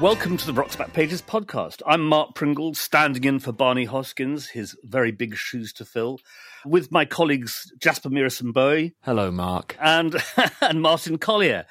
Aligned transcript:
Welcome 0.00 0.38
to 0.38 0.46
the 0.46 0.54
Rock's 0.54 0.76
Backpages 0.76 1.22
podcast. 1.22 1.82
I'm 1.86 2.00
Mark 2.02 2.34
Pringle, 2.34 2.72
standing 2.72 3.22
in 3.24 3.38
for 3.38 3.52
Barney 3.52 3.86
Hoskyns, 3.86 4.48
his 4.48 4.74
very 4.82 5.10
big 5.12 5.36
shoes 5.36 5.74
to 5.74 5.84
fill, 5.84 6.20
with 6.64 6.90
my 6.90 7.04
colleagues 7.04 7.70
Jasper 7.78 8.08
Murison-Bowie. 8.08 8.94
Hello, 9.02 9.30
Mark. 9.30 9.76
And, 9.78 10.16
and 10.62 10.80
Martin 10.80 11.18
Colyer. 11.18 11.66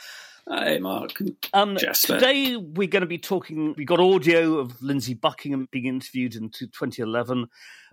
Hi, 0.52 0.80
Mark. 0.80 1.12
Um, 1.54 1.78
today 1.78 2.56
we're 2.56 2.88
going 2.88 3.02
to 3.02 3.08
be 3.08 3.20
talking. 3.20 3.76
We 3.78 3.86
got 3.86 4.00
audio 4.00 4.58
of 4.58 4.82
Lindsey 4.82 5.14
Buckingham 5.14 5.68
being 5.70 5.86
interviewed 5.86 6.34
in 6.34 6.50
2011, 6.50 7.48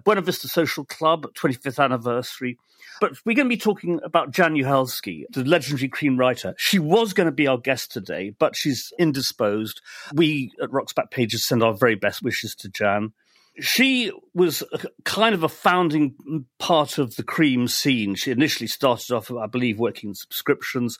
Buena 0.04 0.22
Vista 0.22 0.48
Social 0.48 0.86
Club 0.86 1.26
25th 1.34 1.84
anniversary. 1.84 2.56
But 2.98 3.12
we're 3.26 3.36
going 3.36 3.44
to 3.44 3.54
be 3.54 3.58
talking 3.58 4.00
about 4.02 4.30
Jaan 4.30 4.58
Uhelszki, 4.58 5.24
the 5.30 5.44
legendary 5.44 5.90
Creem 5.90 6.18
writer. 6.18 6.54
She 6.56 6.78
was 6.78 7.12
going 7.12 7.26
to 7.26 7.32
be 7.32 7.46
our 7.46 7.58
guest 7.58 7.92
today, 7.92 8.30
but 8.30 8.56
she's 8.56 8.90
indisposed. 8.98 9.82
We 10.14 10.50
at 10.62 10.72
Rock's 10.72 10.94
Backpages 10.94 11.40
send 11.40 11.62
our 11.62 11.74
very 11.74 11.94
best 11.94 12.22
wishes 12.22 12.54
to 12.54 12.70
Jaan 12.70 13.12
she 13.60 14.12
was 14.34 14.62
kind 15.04 15.34
of 15.34 15.42
a 15.42 15.48
founding 15.48 16.44
part 16.58 16.98
of 16.98 17.16
the 17.16 17.22
Creem 17.22 17.68
scene. 17.68 18.14
She 18.14 18.30
initially 18.30 18.66
started 18.66 19.12
off, 19.12 19.30
I 19.30 19.46
believe, 19.46 19.78
working 19.78 20.10
in 20.10 20.14
subscriptions, 20.14 20.98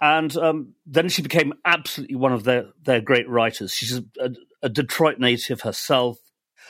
and 0.00 0.36
um, 0.36 0.74
then 0.86 1.08
she 1.08 1.22
became 1.22 1.54
absolutely 1.64 2.16
one 2.16 2.32
of 2.32 2.44
their 2.44 2.66
their 2.82 3.00
great 3.00 3.28
writers. 3.28 3.72
She's 3.72 3.98
a, 3.98 4.30
a, 4.62 4.68
Detroit 4.68 5.18
native 5.18 5.62
herself. 5.62 6.18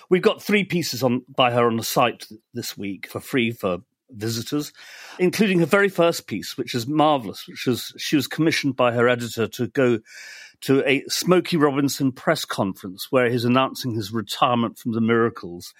We've 0.08 0.22
got 0.22 0.42
three 0.42 0.64
pieces 0.64 1.02
on 1.02 1.22
by 1.28 1.50
her 1.50 1.66
on 1.66 1.76
the 1.76 1.84
site 1.84 2.26
this 2.52 2.76
week 2.76 3.08
for 3.08 3.20
free 3.20 3.50
for 3.50 3.78
visitors, 4.10 4.72
including 5.18 5.58
her 5.58 5.66
very 5.66 5.88
first 5.88 6.26
piece, 6.26 6.56
which 6.56 6.74
is 6.74 6.86
marvelous. 6.86 7.48
Which 7.48 7.66
was 7.66 7.92
she 7.96 8.16
was 8.16 8.28
commissioned 8.28 8.76
by 8.76 8.92
her 8.92 9.08
editor 9.08 9.48
to 9.48 9.66
go 9.68 9.98
to 10.62 10.88
a 10.88 11.04
Smokey 11.08 11.56
Robinson 11.56 12.12
press 12.12 12.44
conference 12.44 13.08
where 13.10 13.30
he's 13.30 13.44
announcing 13.44 13.94
his 13.94 14.12
retirement 14.12 14.78
from 14.78 14.92
the 14.92 15.00
Miracles. 15.00 15.74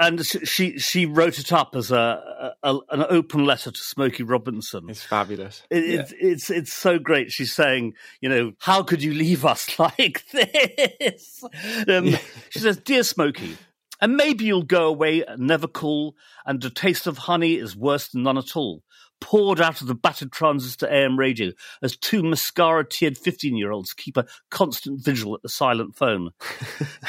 And 0.00 0.24
she 0.24 0.78
she 0.78 1.04
wrote 1.04 1.38
it 1.38 1.52
up 1.52 1.76
as 1.76 1.90
a, 1.90 2.54
a 2.62 2.78
an 2.90 3.04
open 3.10 3.44
letter 3.44 3.70
to 3.70 3.78
Smokey 3.78 4.22
Robinson. 4.22 4.88
It's 4.88 5.02
fabulous. 5.02 5.62
It, 5.68 5.84
yeah. 5.84 6.00
it's 6.00 6.14
it's 6.18 6.50
it's 6.50 6.72
so 6.72 6.98
great. 6.98 7.30
She's 7.30 7.52
saying, 7.52 7.92
you 8.22 8.30
know, 8.30 8.52
how 8.58 8.82
could 8.82 9.02
you 9.02 9.12
leave 9.12 9.44
us 9.44 9.78
like 9.78 10.24
this? 10.30 11.44
Um, 11.88 12.06
yeah. 12.06 12.18
She 12.48 12.60
says, 12.60 12.78
"Dear 12.78 13.02
Smokey, 13.02 13.58
and 14.00 14.16
maybe 14.16 14.46
you'll 14.46 14.62
go 14.62 14.86
away 14.86 15.24
and 15.24 15.46
never 15.46 15.68
call, 15.68 16.16
and 16.46 16.62
the 16.62 16.70
taste 16.70 17.06
of 17.06 17.18
honey 17.18 17.56
is 17.56 17.76
worse 17.76 18.08
than 18.08 18.22
none 18.22 18.38
at 18.38 18.56
all 18.56 18.82
poured 19.22 19.60
out 19.60 19.80
of 19.80 19.86
the 19.86 19.94
battered 19.94 20.32
transistor 20.32 20.86
AM 20.90 21.18
radio 21.18 21.52
as 21.80 21.96
two 21.96 22.22
mascara 22.22 22.86
tiered 22.86 23.16
15 23.16 23.56
year 23.56 23.70
olds 23.70 23.94
keep 23.94 24.16
a 24.16 24.26
constant 24.50 25.02
vigil 25.02 25.34
at 25.34 25.42
the 25.42 25.48
silent 25.48 25.96
phone. 25.96 26.30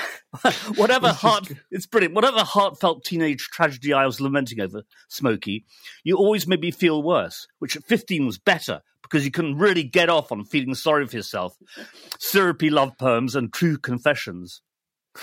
whatever 0.76 1.10
heart, 1.10 1.52
it's 1.72 1.86
brilliant. 1.86 2.16
Whatever 2.16 2.40
heartfelt 2.40 3.04
teenage 3.04 3.50
tragedy 3.50 3.92
I 3.92 4.06
was 4.06 4.22
lamenting 4.22 4.62
over, 4.62 4.84
Smokey, 5.10 5.66
you 6.04 6.16
always 6.16 6.48
made 6.48 6.62
me 6.62 6.72
feel 6.72 7.04
worse, 7.04 7.48
which 7.60 7.76
at 7.76 7.84
15 7.84 8.26
was 8.26 8.38
better 8.38 8.82
because 9.02 9.26
you 9.26 9.32
couldn't 9.32 9.58
really 9.58 9.84
get 9.84 10.10
off 10.10 10.32
on 10.32 10.46
feeling 10.46 10.76
sorry 10.76 11.06
for 11.06 11.18
yourself. 11.18 11.58
Syrupy 12.20 12.70
love 12.70 12.98
poems 12.98 13.36
and 13.36 13.52
true 13.52 13.78
confessions. 13.78 14.62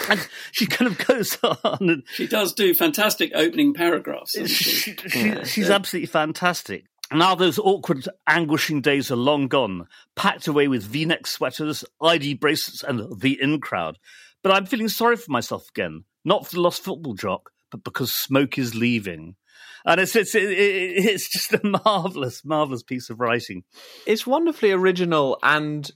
And 0.08 0.28
she 0.52 0.66
kind 0.66 0.90
of 0.90 0.98
goes 1.06 1.36
on. 1.42 1.58
And 1.80 2.02
she 2.14 2.26
does 2.26 2.52
do 2.52 2.74
fantastic 2.74 3.32
opening 3.34 3.74
paragraphs. 3.74 4.32
She, 4.32 4.46
she, 4.46 4.96
she, 5.08 5.44
she's 5.44 5.70
absolutely 5.70 6.06
fantastic. 6.06 6.84
Now 7.12 7.34
those 7.34 7.58
awkward, 7.58 8.08
anguishing 8.28 8.82
days 8.82 9.10
are 9.10 9.16
long 9.16 9.48
gone, 9.48 9.88
packed 10.14 10.46
away 10.46 10.68
with 10.68 10.84
V-neck 10.84 11.26
sweaters, 11.26 11.84
ID 12.00 12.34
bracelets, 12.34 12.84
and 12.84 13.20
the 13.20 13.40
in 13.40 13.60
crowd. 13.60 13.98
But 14.42 14.52
I'm 14.52 14.66
feeling 14.66 14.88
sorry 14.88 15.16
for 15.16 15.30
myself 15.30 15.68
again, 15.70 16.04
not 16.24 16.46
for 16.46 16.54
the 16.54 16.60
lost 16.60 16.82
football 16.82 17.14
jock, 17.14 17.50
but 17.70 17.82
because 17.82 18.12
Smoke 18.12 18.58
is 18.58 18.76
leaving. 18.76 19.34
And 19.84 20.00
it's 20.00 20.14
it's 20.14 20.34
it's 20.34 21.28
just 21.28 21.52
a 21.64 21.80
marvelous, 21.84 22.44
marvelous 22.44 22.82
piece 22.82 23.10
of 23.10 23.18
writing. 23.18 23.64
It's 24.06 24.26
wonderfully 24.26 24.70
original 24.70 25.38
and 25.42 25.90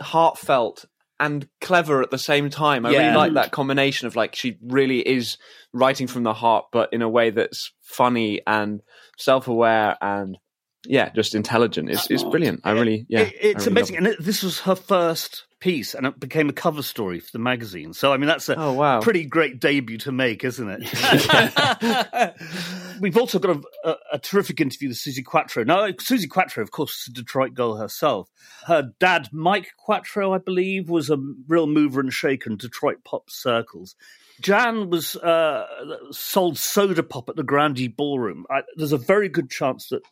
heartfelt 0.00 0.86
and 1.20 1.48
clever 1.60 2.02
at 2.02 2.10
the 2.10 2.18
same 2.18 2.50
time. 2.50 2.86
I 2.86 2.90
yeah. 2.90 2.98
really 2.98 3.16
like 3.16 3.34
that 3.34 3.50
combination 3.50 4.06
of 4.06 4.16
like 4.16 4.34
she 4.34 4.58
really 4.62 5.06
is 5.06 5.38
writing 5.72 6.06
from 6.06 6.22
the 6.22 6.34
heart, 6.34 6.66
but 6.72 6.92
in 6.92 7.02
a 7.02 7.08
way 7.08 7.30
that's 7.30 7.72
funny 7.82 8.40
and 8.46 8.80
self-aware 9.16 9.96
and 10.00 10.38
yeah, 10.86 11.10
just 11.10 11.34
intelligent. 11.34 11.90
It's 11.90 12.10
it's 12.10 12.22
brilliant. 12.22 12.60
I 12.64 12.70
really 12.70 13.06
yeah. 13.08 13.20
It, 13.20 13.34
it's 13.40 13.66
really 13.66 13.80
amazing, 13.80 13.96
and 13.96 14.06
it, 14.06 14.22
this 14.22 14.42
was 14.42 14.60
her 14.60 14.76
first 14.76 15.44
piece, 15.60 15.94
and 15.94 16.06
it 16.06 16.18
became 16.20 16.48
a 16.48 16.52
cover 16.52 16.82
story 16.82 17.20
for 17.20 17.30
the 17.32 17.38
magazine. 17.38 17.92
So 17.92 18.12
I 18.12 18.16
mean, 18.16 18.28
that's 18.28 18.48
a 18.48 18.56
oh, 18.56 18.72
wow. 18.72 19.00
pretty 19.00 19.24
great 19.24 19.60
debut 19.60 19.98
to 19.98 20.12
make, 20.12 20.44
isn't 20.44 20.68
it? 20.70 22.34
We've 23.00 23.16
also 23.16 23.38
got 23.38 23.56
a, 23.56 23.88
a, 23.88 23.96
a, 24.14 24.18
terrific 24.18 24.60
interview 24.60 24.88
with 24.88 24.98
Suzi 24.98 25.24
Quatro. 25.24 25.64
Now, 25.64 25.86
Suzi 25.88 26.28
Quatro, 26.28 26.62
of 26.62 26.70
course, 26.70 27.02
is 27.02 27.08
a 27.08 27.12
Detroit 27.12 27.54
girl 27.54 27.76
herself. 27.76 28.28
Her 28.66 28.92
dad, 28.98 29.28
Mike 29.32 29.68
Quatro, 29.76 30.32
I 30.32 30.38
believe, 30.38 30.88
was 30.88 31.10
a 31.10 31.18
real 31.46 31.66
mover 31.66 32.00
and 32.00 32.12
shaker 32.12 32.50
in 32.50 32.56
Detroit 32.56 33.04
pop 33.04 33.30
circles. 33.30 33.94
Jaan 34.42 34.88
was 34.88 35.16
uh, 35.16 35.66
sold 36.10 36.58
soda 36.58 37.02
pop 37.02 37.28
at 37.28 37.36
the 37.36 37.42
Grande 37.42 37.94
Ballroom. 37.96 38.46
I, 38.50 38.62
there's 38.76 38.92
a 38.92 38.98
very 38.98 39.28
good 39.28 39.50
chance 39.50 39.88
that 39.88 40.02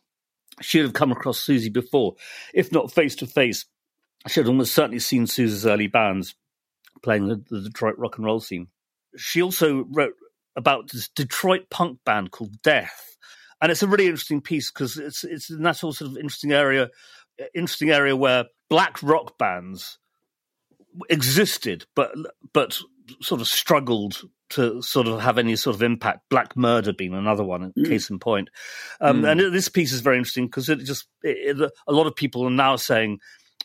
she'd 0.61 0.81
have 0.81 0.93
come 0.93 1.11
across 1.11 1.39
Suzi 1.39 1.71
before, 1.71 2.15
if 2.53 2.71
not 2.71 2.91
face 2.91 3.15
to 3.17 3.27
face. 3.27 3.65
She 4.27 4.39
had 4.39 4.47
almost 4.47 4.73
certainly 4.73 4.99
seen 4.99 5.25
Suzi's 5.25 5.65
early 5.65 5.87
bands 5.87 6.35
playing 7.03 7.27
the, 7.27 7.43
the 7.49 7.61
Detroit 7.61 7.97
rock 7.97 8.17
and 8.17 8.25
roll 8.25 8.39
scene. 8.39 8.67
She 9.15 9.41
also 9.41 9.85
wrote 9.89 10.13
about 10.55 10.91
this 10.91 11.09
Detroit 11.09 11.69
punk 11.69 11.99
band 12.05 12.31
called 12.31 12.61
Death, 12.61 13.17
and 13.61 13.71
it's 13.71 13.83
a 13.83 13.87
really 13.87 14.05
interesting 14.05 14.41
piece 14.41 14.71
because 14.71 14.97
it's 14.97 15.23
it's 15.23 15.49
in 15.49 15.63
that 15.63 15.77
sort 15.77 16.01
of 16.01 16.17
interesting 16.17 16.51
area, 16.51 16.89
interesting 17.53 17.91
area 17.91 18.15
where 18.15 18.45
black 18.69 19.01
rock 19.01 19.37
bands 19.37 19.97
existed, 21.09 21.85
but 21.95 22.11
but 22.53 22.79
sort 23.21 23.41
of 23.41 23.47
struggled 23.47 24.21
to 24.49 24.81
sort 24.81 25.07
of 25.07 25.21
have 25.21 25.37
any 25.37 25.55
sort 25.55 25.75
of 25.75 25.83
impact. 25.83 26.21
Black 26.29 26.55
Merda 26.55 26.95
being 26.95 27.13
another 27.13 27.43
one, 27.43 27.73
mm. 27.77 27.87
case 27.87 28.09
in 28.09 28.19
point. 28.19 28.49
Um, 29.01 29.23
mm. 29.23 29.31
And 29.31 29.53
this 29.53 29.69
piece 29.69 29.91
is 29.91 30.01
very 30.01 30.17
interesting 30.17 30.45
because 30.45 30.69
it 30.69 30.79
just 30.79 31.07
it, 31.23 31.59
it, 31.59 31.71
a 31.87 31.91
lot 31.91 32.07
of 32.07 32.15
people 32.15 32.45
are 32.45 32.51
now 32.51 32.75
saying 32.75 33.19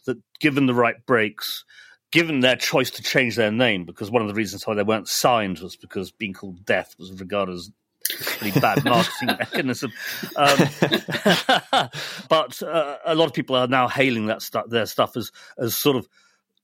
that 0.06 0.18
given 0.40 0.66
the 0.66 0.74
right 0.74 1.04
breaks, 1.06 1.64
given 2.10 2.40
their 2.40 2.56
choice 2.56 2.90
to 2.90 3.02
change 3.02 3.36
their 3.36 3.52
name, 3.52 3.84
because 3.84 4.10
one 4.10 4.22
of 4.22 4.28
the 4.28 4.34
reasons 4.34 4.66
why 4.66 4.74
they 4.74 4.82
weren't 4.82 5.08
signed 5.08 5.58
was 5.60 5.76
because 5.76 6.10
being 6.10 6.32
called 6.32 6.64
Death 6.64 6.94
was 6.98 7.12
regarded 7.18 7.54
as 7.54 7.70
a 8.10 8.24
pretty 8.24 8.60
bad 8.60 8.84
marketing 8.84 9.36
mechanism. 9.38 9.92
Um, 10.36 10.58
but 12.28 12.62
uh, 12.62 12.96
a 13.04 13.14
lot 13.14 13.26
of 13.26 13.32
people 13.32 13.56
are 13.56 13.66
now 13.66 13.88
hailing 13.88 14.26
that 14.26 14.42
stuff, 14.42 14.68
their 14.68 14.86
stuff 14.86 15.16
as 15.16 15.30
as 15.58 15.76
sort 15.76 15.96
of 15.96 16.08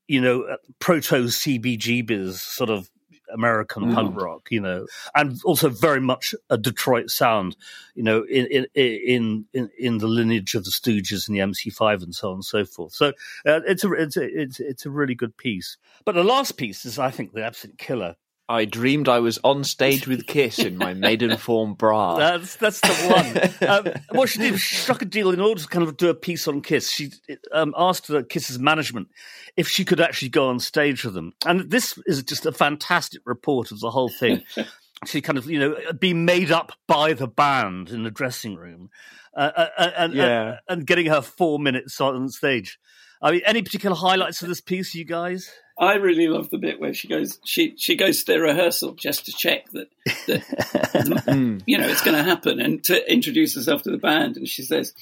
you 0.06 0.20
know 0.20 0.42
uh, 0.42 0.56
proto 0.78 1.24
CBGBs 1.24 2.34
sort 2.34 2.70
of 2.70 2.90
American 3.32 3.84
mm. 3.84 3.94
punk 3.94 4.20
rock, 4.20 4.48
you 4.50 4.60
know, 4.60 4.86
and 5.14 5.40
also 5.44 5.68
very 5.68 6.00
much 6.00 6.34
a 6.50 6.58
Detroit 6.58 7.10
sound, 7.10 7.56
you 7.94 8.02
know, 8.02 8.24
in 8.24 8.66
in 8.74 9.46
in 9.54 9.70
in 9.78 9.98
the 9.98 10.06
lineage 10.06 10.54
of 10.54 10.64
the 10.64 10.70
Stooges 10.70 11.28
and 11.28 11.36
the 11.36 11.40
MC5 11.40 12.02
and 12.02 12.14
so 12.14 12.28
on 12.28 12.34
and 12.34 12.44
so 12.44 12.64
forth. 12.64 12.92
So 12.92 13.08
uh, 13.46 13.60
it's 13.66 13.84
a 13.84 13.92
it's 13.92 14.16
a, 14.16 14.40
it's 14.40 14.60
it's 14.60 14.86
a 14.86 14.90
really 14.90 15.14
good 15.14 15.36
piece. 15.36 15.76
But 16.04 16.14
the 16.14 16.24
last 16.24 16.52
piece 16.52 16.84
is, 16.84 16.98
I 16.98 17.10
think, 17.10 17.32
the 17.32 17.44
absolute 17.44 17.78
killer. 17.78 18.16
I 18.48 18.64
dreamed 18.64 19.08
I 19.08 19.18
was 19.18 19.38
on 19.44 19.62
stage 19.62 20.06
with 20.06 20.26
Kiss 20.26 20.58
in 20.58 20.78
my 20.78 20.94
Maidenform 20.94 21.76
bra. 21.76 22.16
That's 22.18 22.56
that's 22.56 22.80
the 22.80 23.54
one. 23.60 23.68
um, 23.68 23.94
what 24.10 24.30
she 24.30 24.38
did, 24.38 24.58
she 24.58 24.76
struck 24.76 25.02
a 25.02 25.04
deal 25.04 25.30
in 25.30 25.40
order 25.40 25.60
to 25.60 25.68
kind 25.68 25.86
of 25.86 25.98
do 25.98 26.08
a 26.08 26.14
piece 26.14 26.48
on 26.48 26.62
Kiss. 26.62 26.90
She 26.90 27.12
um, 27.52 27.74
asked 27.76 28.06
the 28.06 28.22
Kiss's 28.22 28.58
management 28.58 29.08
if 29.56 29.68
she 29.68 29.84
could 29.84 30.00
actually 30.00 30.30
go 30.30 30.48
on 30.48 30.60
stage 30.60 31.04
with 31.04 31.12
them, 31.12 31.34
and 31.44 31.70
this 31.70 31.98
is 32.06 32.22
just 32.22 32.46
a 32.46 32.52
fantastic 32.52 33.20
report 33.26 33.70
of 33.70 33.80
the 33.80 33.90
whole 33.90 34.08
thing. 34.08 34.42
she 35.06 35.20
kind 35.20 35.36
of, 35.36 35.48
you 35.48 35.58
know, 35.58 35.76
be 35.98 36.14
made 36.14 36.50
up 36.50 36.72
by 36.86 37.12
the 37.12 37.28
band 37.28 37.90
in 37.90 38.02
the 38.02 38.10
dressing 38.10 38.56
room, 38.56 38.88
uh, 39.36 39.50
uh, 39.54 39.68
uh 39.76 39.90
and, 39.96 40.14
yeah. 40.14 40.48
and, 40.48 40.58
and 40.68 40.86
getting 40.86 41.06
her 41.06 41.20
four 41.20 41.58
minutes 41.58 42.00
on 42.00 42.28
stage. 42.30 42.78
I 43.20 43.32
mean, 43.32 43.42
any 43.44 43.62
particular 43.62 43.96
highlights 43.96 44.42
of 44.42 44.48
this 44.48 44.60
piece, 44.60 44.94
you 44.94 45.04
guys? 45.04 45.50
I 45.78 45.94
really 45.94 46.26
love 46.26 46.50
the 46.50 46.58
bit 46.58 46.80
where 46.80 46.92
she 46.92 47.06
goes 47.06 47.38
she 47.44 47.74
she 47.76 47.94
goes 47.94 48.24
to 48.24 48.32
the 48.32 48.40
rehearsal 48.40 48.94
just 48.94 49.26
to 49.26 49.32
check 49.32 49.70
that, 49.70 49.88
that 50.26 51.62
you 51.66 51.78
know 51.78 51.86
it's 51.86 52.02
going 52.02 52.16
to 52.16 52.22
happen 52.22 52.60
and 52.60 52.82
to 52.84 53.12
introduce 53.12 53.54
herself 53.54 53.82
to 53.82 53.90
the 53.90 53.98
band. 53.98 54.36
And 54.36 54.48
she 54.48 54.62
says 54.62 54.92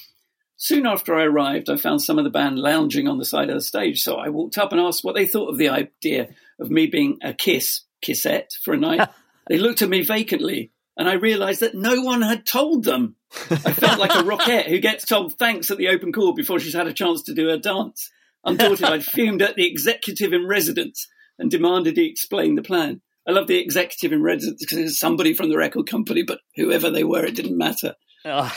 soon 0.56 0.86
after 0.86 1.14
I 1.14 1.24
arrived 1.24 1.70
I 1.70 1.76
found 1.76 2.02
some 2.02 2.18
of 2.18 2.24
the 2.24 2.30
band 2.30 2.58
lounging 2.58 3.08
on 3.08 3.18
the 3.18 3.24
side 3.24 3.48
of 3.48 3.54
the 3.54 3.62
stage. 3.62 4.02
So 4.02 4.16
I 4.16 4.28
walked 4.28 4.58
up 4.58 4.72
and 4.72 4.80
asked 4.80 5.02
what 5.02 5.14
they 5.14 5.26
thought 5.26 5.48
of 5.48 5.56
the 5.56 5.70
idea 5.70 6.28
of 6.60 6.70
me 6.70 6.86
being 6.86 7.18
a 7.22 7.32
kiss 7.32 7.82
kissette 8.02 8.52
for 8.62 8.74
a 8.74 8.78
night. 8.78 9.08
They 9.48 9.58
looked 9.58 9.80
at 9.80 9.88
me 9.88 10.02
vacantly 10.02 10.72
and 10.96 11.08
I 11.08 11.14
realized 11.14 11.60
that 11.60 11.74
no 11.74 12.02
one 12.02 12.22
had 12.22 12.46
told 12.46 12.84
them 12.84 13.16
I 13.50 13.72
felt 13.72 13.98
like 13.98 14.14
a 14.14 14.22
rockette 14.22 14.68
who 14.68 14.78
gets 14.78 15.04
told 15.04 15.38
thanks 15.38 15.70
at 15.70 15.78
the 15.78 15.88
open 15.88 16.12
call 16.12 16.32
before 16.32 16.58
she's 16.58 16.74
had 16.74 16.86
a 16.86 16.92
chance 16.92 17.22
to 17.24 17.34
do 17.34 17.48
her 17.48 17.58
dance 17.58 18.10
Unfortunately, 18.46 18.96
I'd 18.96 19.04
fumed 19.04 19.42
at 19.42 19.56
the 19.56 19.66
executive 19.66 20.32
in 20.32 20.46
residence 20.46 21.08
and 21.38 21.50
demanded 21.50 21.96
he 21.96 22.06
explain 22.06 22.54
the 22.54 22.62
plan. 22.62 23.02
I 23.28 23.32
love 23.32 23.48
the 23.48 23.58
executive 23.58 24.12
in 24.12 24.22
residence 24.22 24.64
because 24.64 24.78
it's 24.78 24.98
somebody 24.98 25.34
from 25.34 25.48
the 25.48 25.56
record 25.56 25.88
company, 25.90 26.22
but 26.22 26.38
whoever 26.54 26.88
they 26.88 27.02
were, 27.02 27.24
it 27.24 27.34
didn't 27.34 27.58
matter. 27.58 27.94
Uh, 28.26 28.50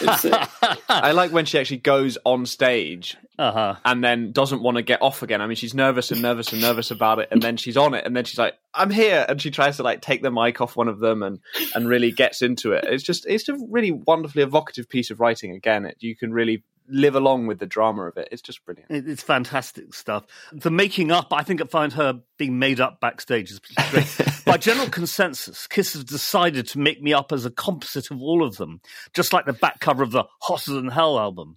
I 0.89 1.12
like 1.12 1.31
when 1.31 1.45
she 1.45 1.59
actually 1.59 1.77
goes 1.77 2.18
on 2.25 2.47
stage 2.47 3.15
uh-huh. 3.39 3.75
and 3.86 4.03
then 4.03 4.33
doesn't 4.33 4.62
want 4.62 4.75
to 4.75 4.83
get 4.83 5.01
off 5.01 5.24
again. 5.24 5.41
I 5.41 5.47
mean, 5.47 5.56
she's 5.56 5.74
nervous 5.74 6.12
and 6.12 6.21
nervous 6.21 6.51
and 6.51 6.62
nervous 6.62 6.91
about 6.91 7.19
it, 7.19 7.30
and 7.31 7.41
then 7.41 7.56
she's 7.56 7.77
on 7.77 7.94
it, 7.94 8.06
and 8.06 8.15
then 8.15 8.25
she's 8.25 8.38
like, 8.38 8.56
"I'm 8.74 8.89
here," 8.89 9.25
and 9.27 9.41
she 9.41 9.50
tries 9.50 9.77
to 9.77 9.83
like 9.83 10.01
take 10.01 10.21
the 10.21 10.30
mic 10.30 10.59
off 10.59 10.75
one 10.75 10.89
of 10.89 11.00
them 11.00 11.24
and 11.24 11.39
and 11.74 11.88
really 11.88 12.12
gets 12.12 12.41
into 12.41 12.74
it. 12.74 12.83
It's 12.86 13.03
just 13.03 13.25
it's 13.25 13.47
a 13.47 13.57
really 13.69 13.91
wonderfully 13.91 14.44
evocative 14.44 14.89
piece 14.89 15.09
of 15.09 15.21
writing. 15.21 15.56
Again, 15.56 15.86
it, 15.86 15.95
you 16.01 16.18
can 16.18 16.33
really 16.33 16.63
live 16.91 17.15
along 17.15 17.47
with 17.47 17.59
the 17.59 17.65
drama 17.65 18.07
of 18.07 18.18
it. 18.18 18.27
It's 18.31 18.41
just 18.41 18.65
brilliant. 18.65 18.89
It's 18.89 19.24
fantastic 19.24 19.94
stuff. 19.94 20.25
The 20.51 20.71
making 20.71 21.12
up, 21.12 21.31
I 21.31 21.44
think 21.44 21.62
I 21.62 21.65
find 21.65 21.94
her 21.94 22.21
being 22.38 22.59
made 22.59 22.81
up 22.81 23.00
backstage 23.00 23.51
is 23.51 23.59
great. 23.59 24.18
By 24.45 24.57
general 24.57 24.89
consensus, 24.89 25.68
Kiss 25.68 25.94
has 25.94 26.03
decided 26.03 26.68
to 26.69 26.80
make 26.80 27.01
me 27.01 27.13
up 27.13 27.31
as 27.31 27.45
a 27.45 27.51
composite 27.51 28.12
of 28.12 28.21
all 28.21 28.44
of 28.44 28.57
them, 28.57 28.81
just 29.13 29.31
like 29.31 29.45
the 29.45 29.53
back 29.53 29.80
cover 29.80 30.03
of 30.03 30.12
the 30.12 30.25
Hotter 30.41 30.74
Than 30.74 30.89
Hell 30.89 31.19
album. 31.19 31.56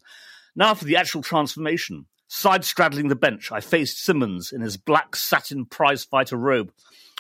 Now 0.54 0.75
for 0.75 0.84
the 0.84 0.96
actual 0.96 1.22
transformation. 1.22 2.06
Side 2.28 2.64
straddling 2.64 3.08
the 3.08 3.16
bench, 3.16 3.52
I 3.52 3.60
faced 3.60 4.02
Simmons 4.02 4.52
in 4.52 4.62
his 4.62 4.76
black 4.76 5.16
satin 5.16 5.66
prizefighter 5.66 6.38
robe 6.38 6.72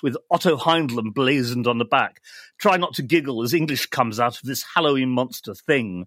with 0.02 0.16
Otto 0.30 0.56
Heinlein 0.56 1.14
blazoned 1.14 1.66
on 1.66 1.78
the 1.78 1.84
back. 1.84 2.20
Try 2.58 2.76
not 2.76 2.94
to 2.94 3.02
giggle 3.02 3.42
as 3.42 3.54
English 3.54 3.86
comes 3.86 4.18
out 4.18 4.36
of 4.36 4.42
this 4.42 4.64
Halloween 4.74 5.10
monster 5.10 5.54
thing. 5.54 6.06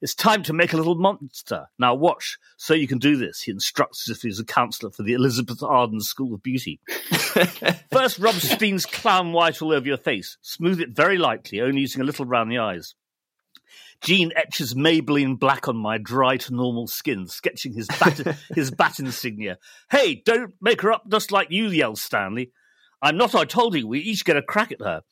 It's 0.00 0.14
time 0.14 0.44
to 0.44 0.52
make 0.52 0.72
a 0.72 0.76
little 0.76 0.94
monster. 0.94 1.66
Now 1.78 1.94
watch, 1.94 2.38
so 2.56 2.74
you 2.74 2.86
can 2.86 2.98
do 2.98 3.16
this. 3.16 3.42
He 3.42 3.50
instructs 3.50 4.08
as 4.08 4.16
if 4.16 4.22
he's 4.22 4.38
a 4.38 4.44
counselor 4.44 4.92
for 4.92 5.02
the 5.02 5.14
Elizabeth 5.14 5.62
Arden 5.62 6.00
School 6.00 6.34
of 6.34 6.42
Beauty. 6.42 6.80
First, 7.92 8.18
rub 8.18 8.34
Stein's 8.36 8.86
clown 8.86 9.32
white 9.32 9.60
all 9.60 9.72
over 9.72 9.86
your 9.86 9.96
face. 9.96 10.38
Smooth 10.40 10.80
it 10.80 10.90
very 10.90 11.18
lightly, 11.18 11.60
only 11.60 11.80
using 11.80 12.00
a 12.00 12.04
little 12.04 12.24
round 12.24 12.50
the 12.50 12.58
eyes. 12.58 12.94
Gene 14.00 14.32
etches 14.36 14.74
Maybelline 14.74 15.38
black 15.38 15.68
on 15.68 15.76
my 15.76 15.98
dry 15.98 16.36
to 16.36 16.54
normal 16.54 16.86
skin, 16.86 17.26
sketching 17.26 17.74
his 17.74 17.88
bat, 17.88 18.36
his 18.54 18.70
bat 18.70 19.00
insignia. 19.00 19.58
Hey, 19.90 20.22
don't 20.24 20.54
make 20.60 20.82
her 20.82 20.92
up 20.92 21.08
just 21.10 21.32
like 21.32 21.50
you, 21.50 21.68
yells 21.68 22.00
Stanley. 22.00 22.52
I'm 23.02 23.16
not, 23.16 23.34
I 23.34 23.44
told 23.44 23.74
you, 23.74 23.86
we 23.86 24.00
each 24.00 24.24
get 24.24 24.36
a 24.36 24.42
crack 24.42 24.72
at 24.72 24.80
her. 24.80 25.02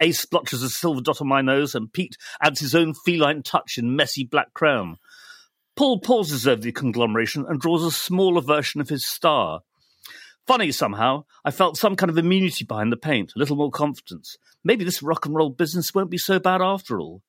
Ace 0.00 0.20
splotches 0.20 0.62
a 0.62 0.68
silver 0.68 1.00
dot 1.00 1.20
on 1.20 1.28
my 1.28 1.42
nose, 1.42 1.74
and 1.74 1.92
Pete 1.92 2.16
adds 2.40 2.60
his 2.60 2.74
own 2.74 2.94
feline 2.94 3.42
touch 3.42 3.78
in 3.78 3.94
messy 3.94 4.24
black 4.24 4.52
crown. 4.54 4.98
Paul 5.76 6.00
pauses 6.00 6.46
over 6.46 6.60
the 6.60 6.72
conglomeration 6.72 7.46
and 7.48 7.60
draws 7.60 7.84
a 7.84 7.90
smaller 7.90 8.40
version 8.40 8.80
of 8.80 8.88
his 8.88 9.06
star. 9.06 9.60
Funny 10.46 10.72
somehow, 10.72 11.24
I 11.44 11.52
felt 11.52 11.76
some 11.76 11.94
kind 11.94 12.10
of 12.10 12.18
immunity 12.18 12.64
behind 12.64 12.90
the 12.90 12.96
paint, 12.96 13.32
a 13.34 13.38
little 13.38 13.56
more 13.56 13.70
confidence. 13.70 14.36
Maybe 14.64 14.84
this 14.84 15.02
rock 15.02 15.24
and 15.24 15.34
roll 15.34 15.50
business 15.50 15.94
won't 15.94 16.10
be 16.10 16.18
so 16.18 16.40
bad 16.40 16.60
after 16.60 17.00
all. 17.00 17.22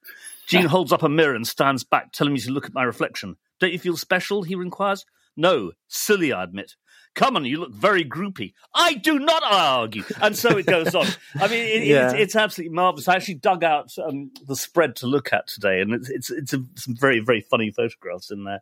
Gene 0.48 0.66
holds 0.66 0.92
up 0.92 1.04
a 1.04 1.10
mirror 1.10 1.36
and 1.36 1.48
stands 1.48 1.84
back, 1.84 2.12
telling 2.12 2.34
me 2.34 2.40
to 2.42 2.52
look 2.52 2.66
at 2.66 2.74
my 2.74 2.84
reflection. 2.84 3.36
Don't 3.60 3.74
you 3.74 3.80
feel 3.80 3.98
special? 3.98 4.44
he 4.44 4.54
inquires. 4.54 5.06
No, 5.36 5.72
silly, 5.88 6.32
I 6.32 6.44
admit. 6.44 6.74
Come 7.16 7.36
on, 7.36 7.46
you 7.46 7.60
look 7.60 7.74
very 7.74 8.04
groupy. 8.04 8.54
I 8.74 8.96
do 8.96 9.20
not 9.20 9.44
argue. 9.46 10.04
And 10.20 10.36
so 10.36 10.58
it 10.58 10.66
goes 10.66 10.96
on. 10.96 11.06
I 11.36 11.48
mean, 11.48 11.64
it, 11.64 11.84
yeah. 11.86 12.06
it's, 12.08 12.14
it's, 12.14 12.36
absolutely 12.36 12.74
marvelous. 12.74 13.08
I 13.08 13.16
actually 13.16 13.36
dug 13.36 13.64
out 13.64 13.92
um, 14.04 14.32
the 14.48 14.56
spread 14.56 14.96
to 14.98 15.08
look 15.08 15.32
at 15.32 15.48
today, 15.48 15.82
and 15.82 15.94
it's 15.94 16.10
it's, 16.10 16.32
it's 16.32 16.54
a, 16.54 16.64
some 16.76 16.96
very 16.96 17.20
very 17.20 17.42
funny 17.42 17.70
photographs 17.70 18.32
in 18.32 18.46
there. 18.46 18.62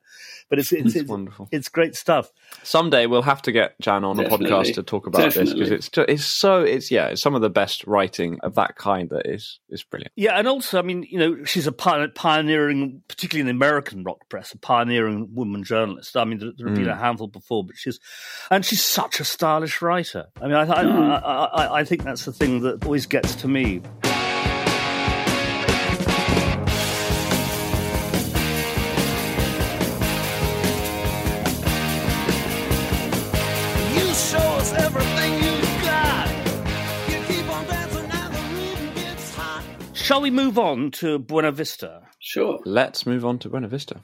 But 0.49 0.59
it's 0.59 0.73
it's, 0.73 0.95
it's 0.95 1.09
wonderful. 1.09 1.47
It's 1.51 1.69
great 1.69 1.95
stuff. 1.95 2.29
Someday 2.63 3.05
we'll 3.05 3.21
have 3.21 3.41
to 3.43 3.53
get 3.53 3.79
Jaan 3.81 4.03
on 4.03 4.17
Definitely. 4.17 4.47
a 4.47 4.51
podcast 4.51 4.73
to 4.75 4.83
talk 4.83 5.07
about 5.07 5.21
Definitely. 5.21 5.43
this 5.45 5.53
because 5.53 5.71
it's 5.71 5.89
just, 5.89 6.09
it's 6.09 6.25
so 6.25 6.61
it's 6.61 6.91
yeah 6.91 7.07
it's 7.07 7.21
some 7.21 7.35
of 7.35 7.41
the 7.41 7.49
best 7.49 7.85
writing 7.87 8.37
of 8.41 8.55
that 8.55 8.75
kind 8.75 9.09
that 9.11 9.27
is 9.27 9.59
is 9.69 9.83
brilliant. 9.83 10.11
Yeah, 10.17 10.37
and 10.37 10.47
also 10.47 10.77
I 10.77 10.81
mean 10.81 11.05
you 11.09 11.19
know 11.19 11.45
she's 11.45 11.67
a 11.67 11.71
pioneering, 11.71 13.01
particularly 13.07 13.41
in 13.49 13.57
the 13.57 13.65
American 13.65 14.03
rock 14.03 14.27
press, 14.27 14.51
a 14.51 14.57
pioneering 14.57 15.33
woman 15.33 15.63
journalist. 15.63 16.17
I 16.17 16.25
mean 16.25 16.39
there, 16.39 16.51
there 16.57 16.67
have 16.67 16.75
mm. 16.75 16.81
been 16.81 16.89
a 16.89 16.97
handful 16.97 17.27
before, 17.27 17.63
but 17.63 17.77
she's 17.77 17.99
and 18.49 18.65
she's 18.65 18.83
such 18.83 19.19
a 19.19 19.25
stylish 19.25 19.81
writer. 19.81 20.27
I 20.41 20.45
mean, 20.45 20.53
I, 20.53 20.63
I, 20.63 21.45
I, 21.45 21.79
I 21.79 21.83
think 21.83 22.03
that's 22.03 22.25
the 22.25 22.33
thing 22.33 22.61
that 22.61 22.85
always 22.85 23.05
gets 23.05 23.35
to 23.35 23.47
me. 23.47 23.81
Shall 40.11 40.19
we 40.19 40.29
move 40.29 40.59
on 40.59 40.91
to 40.91 41.19
Buena 41.19 41.53
Vista? 41.53 42.01
Sure. 42.19 42.59
Let's 42.65 43.05
move 43.05 43.23
on 43.23 43.39
to 43.39 43.49
Buena 43.49 43.69
Vista. 43.69 44.01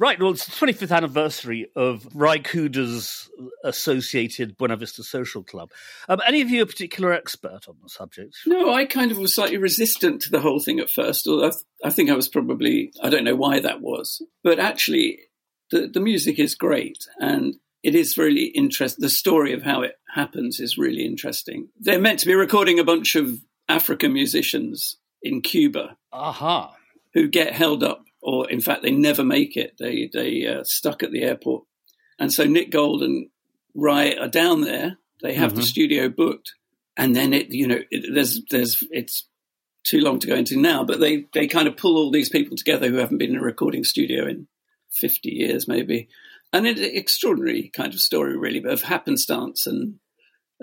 Right. 0.00 0.18
Well, 0.18 0.30
it's 0.30 0.46
the 0.46 0.52
25th 0.66 0.96
anniversary 0.96 1.70
of 1.76 2.04
Cooder's 2.44 3.28
associated 3.62 4.56
Buena 4.56 4.76
Vista 4.76 5.02
Social 5.02 5.42
Club. 5.42 5.72
Um, 6.08 6.22
any 6.26 6.40
of 6.40 6.48
you 6.48 6.62
a 6.62 6.66
particular 6.66 7.12
expert 7.12 7.68
on 7.68 7.76
the 7.82 7.88
subject? 7.90 8.34
No, 8.46 8.72
I 8.72 8.86
kind 8.86 9.12
of 9.12 9.18
was 9.18 9.34
slightly 9.34 9.58
resistant 9.58 10.22
to 10.22 10.30
the 10.30 10.40
whole 10.40 10.58
thing 10.58 10.80
at 10.80 10.88
first. 10.88 11.28
Although 11.28 11.48
I, 11.48 11.50
th- 11.50 11.64
I 11.84 11.90
think 11.90 12.08
I 12.08 12.14
was 12.14 12.28
probably, 12.28 12.94
I 13.02 13.10
don't 13.10 13.24
know 13.24 13.36
why 13.36 13.60
that 13.60 13.82
was. 13.82 14.22
But 14.42 14.58
actually, 14.58 15.18
the, 15.70 15.86
the 15.86 16.00
music 16.00 16.38
is 16.38 16.54
great. 16.54 16.96
And 17.18 17.56
it 17.82 17.94
is 17.94 18.16
really 18.16 18.44
interesting. 18.44 19.02
The 19.02 19.10
story 19.10 19.52
of 19.52 19.64
how 19.64 19.82
it 19.82 19.96
happens 20.14 20.60
is 20.60 20.78
really 20.78 21.04
interesting. 21.04 21.68
They're 21.78 22.00
meant 22.00 22.20
to 22.20 22.26
be 22.26 22.34
recording 22.34 22.78
a 22.78 22.84
bunch 22.84 23.16
of 23.16 23.38
African 23.68 24.14
musicians 24.14 24.96
in 25.22 25.42
Cuba. 25.42 25.98
Aha. 26.10 26.68
Uh-huh. 26.68 26.76
Who 27.12 27.28
get 27.28 27.52
held 27.52 27.82
up, 27.82 28.04
or 28.22 28.48
in 28.50 28.60
fact, 28.60 28.82
they 28.82 28.90
never 28.90 29.24
make 29.24 29.56
it. 29.56 29.76
They 29.78 30.10
they 30.12 30.46
uh, 30.46 30.64
stuck 30.64 31.02
at 31.02 31.10
the 31.10 31.22
airport, 31.22 31.64
and 32.18 32.32
so 32.32 32.44
Nick 32.44 32.70
Gold 32.70 33.02
and 33.02 33.28
Ry 33.74 34.12
are 34.12 34.28
down 34.28 34.62
there. 34.62 34.98
They 35.22 35.34
have 35.34 35.52
mm-hmm. 35.52 35.60
the 35.60 35.66
studio 35.66 36.08
booked, 36.08 36.52
and 36.96 37.14
then 37.14 37.32
it 37.32 37.50
you 37.50 37.66
know 37.66 37.80
it, 37.90 38.14
there's 38.14 38.42
there's 38.50 38.84
it's 38.90 39.26
too 39.84 40.00
long 40.00 40.18
to 40.18 40.26
go 40.26 40.34
into 40.34 40.58
now, 40.58 40.84
but 40.84 41.00
they 41.00 41.26
they 41.32 41.46
kind 41.46 41.68
of 41.68 41.76
pull 41.76 41.96
all 41.96 42.10
these 42.10 42.28
people 42.28 42.56
together 42.56 42.88
who 42.88 42.96
haven't 42.96 43.18
been 43.18 43.30
in 43.30 43.40
a 43.40 43.42
recording 43.42 43.84
studio 43.84 44.26
in 44.26 44.46
fifty 44.92 45.30
years 45.30 45.66
maybe, 45.66 46.08
and 46.52 46.66
it's 46.66 46.80
an 46.80 46.90
extraordinary 46.92 47.70
kind 47.74 47.94
of 47.94 48.00
story 48.00 48.36
really, 48.36 48.60
but 48.60 48.72
of 48.72 48.82
happenstance 48.82 49.66
and 49.66 49.96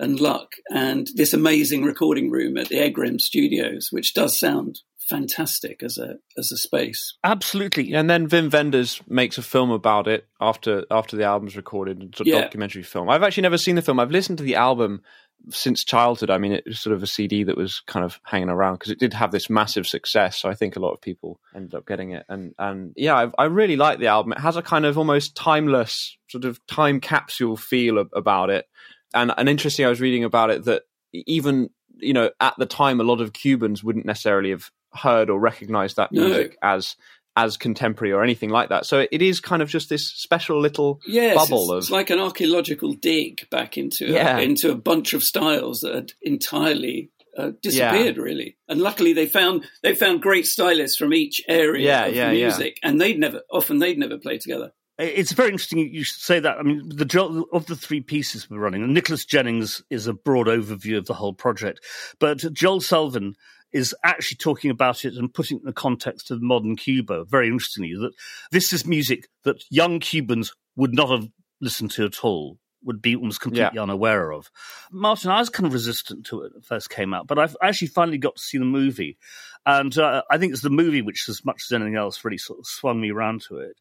and 0.00 0.20
luck 0.20 0.52
and 0.70 1.08
this 1.16 1.34
amazing 1.34 1.82
recording 1.82 2.30
room 2.30 2.56
at 2.56 2.68
the 2.68 2.76
Egrem 2.76 3.20
Studios, 3.20 3.88
which 3.90 4.14
does 4.14 4.38
sound 4.38 4.78
fantastic 5.08 5.82
as 5.82 5.98
a 5.98 6.18
as 6.36 6.52
a 6.52 6.56
space. 6.56 7.16
Absolutely. 7.24 7.94
And 7.94 8.08
then 8.08 8.28
Wim 8.28 8.52
Wenders 8.52 9.00
makes 9.08 9.38
a 9.38 9.42
film 9.42 9.70
about 9.70 10.06
it 10.08 10.26
after 10.40 10.84
after 10.90 11.16
the 11.16 11.24
album's 11.24 11.56
recorded, 11.56 12.14
a 12.20 12.24
yeah. 12.24 12.40
documentary 12.42 12.82
film. 12.82 13.08
I've 13.08 13.22
actually 13.22 13.42
never 13.42 13.58
seen 13.58 13.76
the 13.76 13.82
film. 13.82 14.00
I've 14.00 14.10
listened 14.10 14.38
to 14.38 14.44
the 14.44 14.56
album 14.56 15.02
since 15.50 15.84
childhood. 15.84 16.30
I 16.30 16.38
mean, 16.38 16.52
it 16.52 16.64
was 16.66 16.80
sort 16.80 16.94
of 16.94 17.02
a 17.02 17.06
CD 17.06 17.44
that 17.44 17.56
was 17.56 17.80
kind 17.86 18.04
of 18.04 18.20
hanging 18.24 18.48
around 18.48 18.74
because 18.74 18.90
it 18.90 18.98
did 18.98 19.14
have 19.14 19.30
this 19.30 19.48
massive 19.48 19.86
success. 19.86 20.36
So 20.38 20.48
I 20.48 20.54
think 20.54 20.76
a 20.76 20.80
lot 20.80 20.92
of 20.92 21.00
people 21.00 21.40
ended 21.54 21.74
up 21.74 21.86
getting 21.86 22.10
it. 22.10 22.24
And 22.28 22.54
and 22.58 22.92
yeah, 22.96 23.14
I, 23.14 23.30
I 23.42 23.44
really 23.44 23.76
like 23.76 23.98
the 23.98 24.08
album. 24.08 24.32
It 24.32 24.40
has 24.40 24.56
a 24.56 24.62
kind 24.62 24.84
of 24.84 24.98
almost 24.98 25.36
timeless 25.36 26.16
sort 26.28 26.44
of 26.44 26.64
time 26.66 27.00
capsule 27.00 27.56
feel 27.56 27.98
about 27.98 28.50
it 28.50 28.66
and 29.14 29.32
and 29.36 29.48
interesting, 29.48 29.86
I 29.86 29.88
was 29.88 30.00
reading 30.00 30.24
about 30.24 30.50
it 30.50 30.64
that 30.64 30.82
even 31.12 31.70
you 31.96 32.12
know 32.12 32.30
at 32.40 32.54
the 32.58 32.66
time, 32.66 33.00
a 33.00 33.04
lot 33.04 33.20
of 33.20 33.32
Cubans 33.32 33.82
wouldn't 33.82 34.06
necessarily 34.06 34.50
have 34.50 34.70
heard 34.94 35.30
or 35.30 35.38
recognized 35.38 35.96
that 35.96 36.12
music 36.12 36.56
no. 36.62 36.68
as 36.68 36.96
as 37.38 37.56
contemporary 37.56 38.12
or 38.12 38.24
anything 38.24 38.50
like 38.50 38.68
that. 38.68 38.84
So 38.84 39.06
it 39.12 39.22
is 39.22 39.38
kind 39.38 39.62
of 39.62 39.68
just 39.68 39.88
this 39.88 40.08
special 40.08 40.60
little 40.60 41.00
yes, 41.06 41.36
bubble 41.36 41.62
it's, 41.62 41.70
of 41.70 41.78
it's 41.78 41.90
like 41.90 42.10
an 42.10 42.18
archaeological 42.18 42.94
dig 42.94 43.48
back 43.48 43.78
into 43.78 44.06
yeah. 44.06 44.38
a, 44.38 44.40
into 44.40 44.72
a 44.72 44.74
bunch 44.74 45.12
of 45.12 45.22
styles 45.22 45.80
that 45.80 45.94
had 45.94 46.12
entirely 46.20 47.12
uh, 47.36 47.52
disappeared 47.62 48.16
yeah. 48.16 48.22
really. 48.22 48.56
And 48.68 48.80
luckily 48.80 49.12
they 49.12 49.26
found 49.26 49.64
they 49.84 49.94
found 49.94 50.20
great 50.20 50.46
stylists 50.46 50.96
from 50.96 51.14
each 51.14 51.40
area 51.46 51.86
yeah, 51.86 52.06
of 52.06 52.14
yeah, 52.14 52.32
music, 52.32 52.78
and 52.82 53.00
they'd 53.00 53.18
never 53.18 53.42
often 53.50 53.78
they'd 53.78 53.98
never 53.98 54.18
play 54.18 54.38
together. 54.38 54.72
It's 54.98 55.30
very 55.30 55.50
interesting 55.50 55.78
you 55.78 56.02
should 56.02 56.20
say 56.20 56.40
that. 56.40 56.58
I 56.58 56.62
mean, 56.64 56.88
the 56.88 57.04
job 57.04 57.44
of 57.52 57.66
the 57.66 57.76
three 57.76 58.00
pieces 58.00 58.50
we're 58.50 58.58
running, 58.58 58.92
Nicholas 58.92 59.24
Jennings 59.24 59.80
is 59.90 60.08
a 60.08 60.12
broad 60.12 60.48
overview 60.48 60.98
of 60.98 61.06
the 61.06 61.14
whole 61.14 61.34
project, 61.34 61.84
but 62.18 62.38
Joel 62.52 62.80
Selvin 62.80 63.34
is 63.72 63.94
actually 64.04 64.36
talking 64.36 64.70
about 64.70 65.04
it 65.04 65.14
and 65.14 65.32
putting 65.32 65.58
it 65.58 65.60
in 65.60 65.66
the 65.66 65.72
context 65.72 66.30
of 66.30 66.42
modern 66.42 66.76
Cuba. 66.76 67.24
Very 67.24 67.48
interestingly, 67.48 67.94
that 67.94 68.12
this 68.50 68.72
is 68.72 68.86
music 68.86 69.28
that 69.44 69.64
young 69.70 70.00
Cubans 70.00 70.54
would 70.76 70.94
not 70.94 71.10
have 71.10 71.28
listened 71.60 71.90
to 71.92 72.04
at 72.04 72.24
all 72.24 72.58
would 72.84 73.02
be 73.02 73.16
almost 73.16 73.40
completely 73.40 73.70
yeah. 73.74 73.82
unaware 73.82 74.32
of. 74.32 74.50
Martin, 74.90 75.30
I 75.30 75.40
was 75.40 75.50
kind 75.50 75.66
of 75.66 75.72
resistant 75.72 76.26
to 76.26 76.42
it 76.42 76.52
when 76.52 76.60
it 76.60 76.64
first 76.64 76.90
came 76.90 77.12
out, 77.12 77.26
but 77.26 77.38
I've 77.38 77.56
actually 77.62 77.88
finally 77.88 78.18
got 78.18 78.36
to 78.36 78.42
see 78.42 78.58
the 78.58 78.64
movie. 78.64 79.18
and 79.66 79.96
uh, 79.98 80.22
I 80.30 80.38
think 80.38 80.52
it's 80.52 80.62
the 80.62 80.70
movie 80.70 81.02
which, 81.02 81.28
as 81.28 81.44
much 81.44 81.62
as 81.66 81.72
anything 81.72 81.96
else, 81.96 82.24
really 82.24 82.38
sort 82.38 82.60
of 82.60 82.66
swung 82.66 83.00
me 83.00 83.10
around 83.10 83.42
to 83.48 83.58
it. 83.58 83.76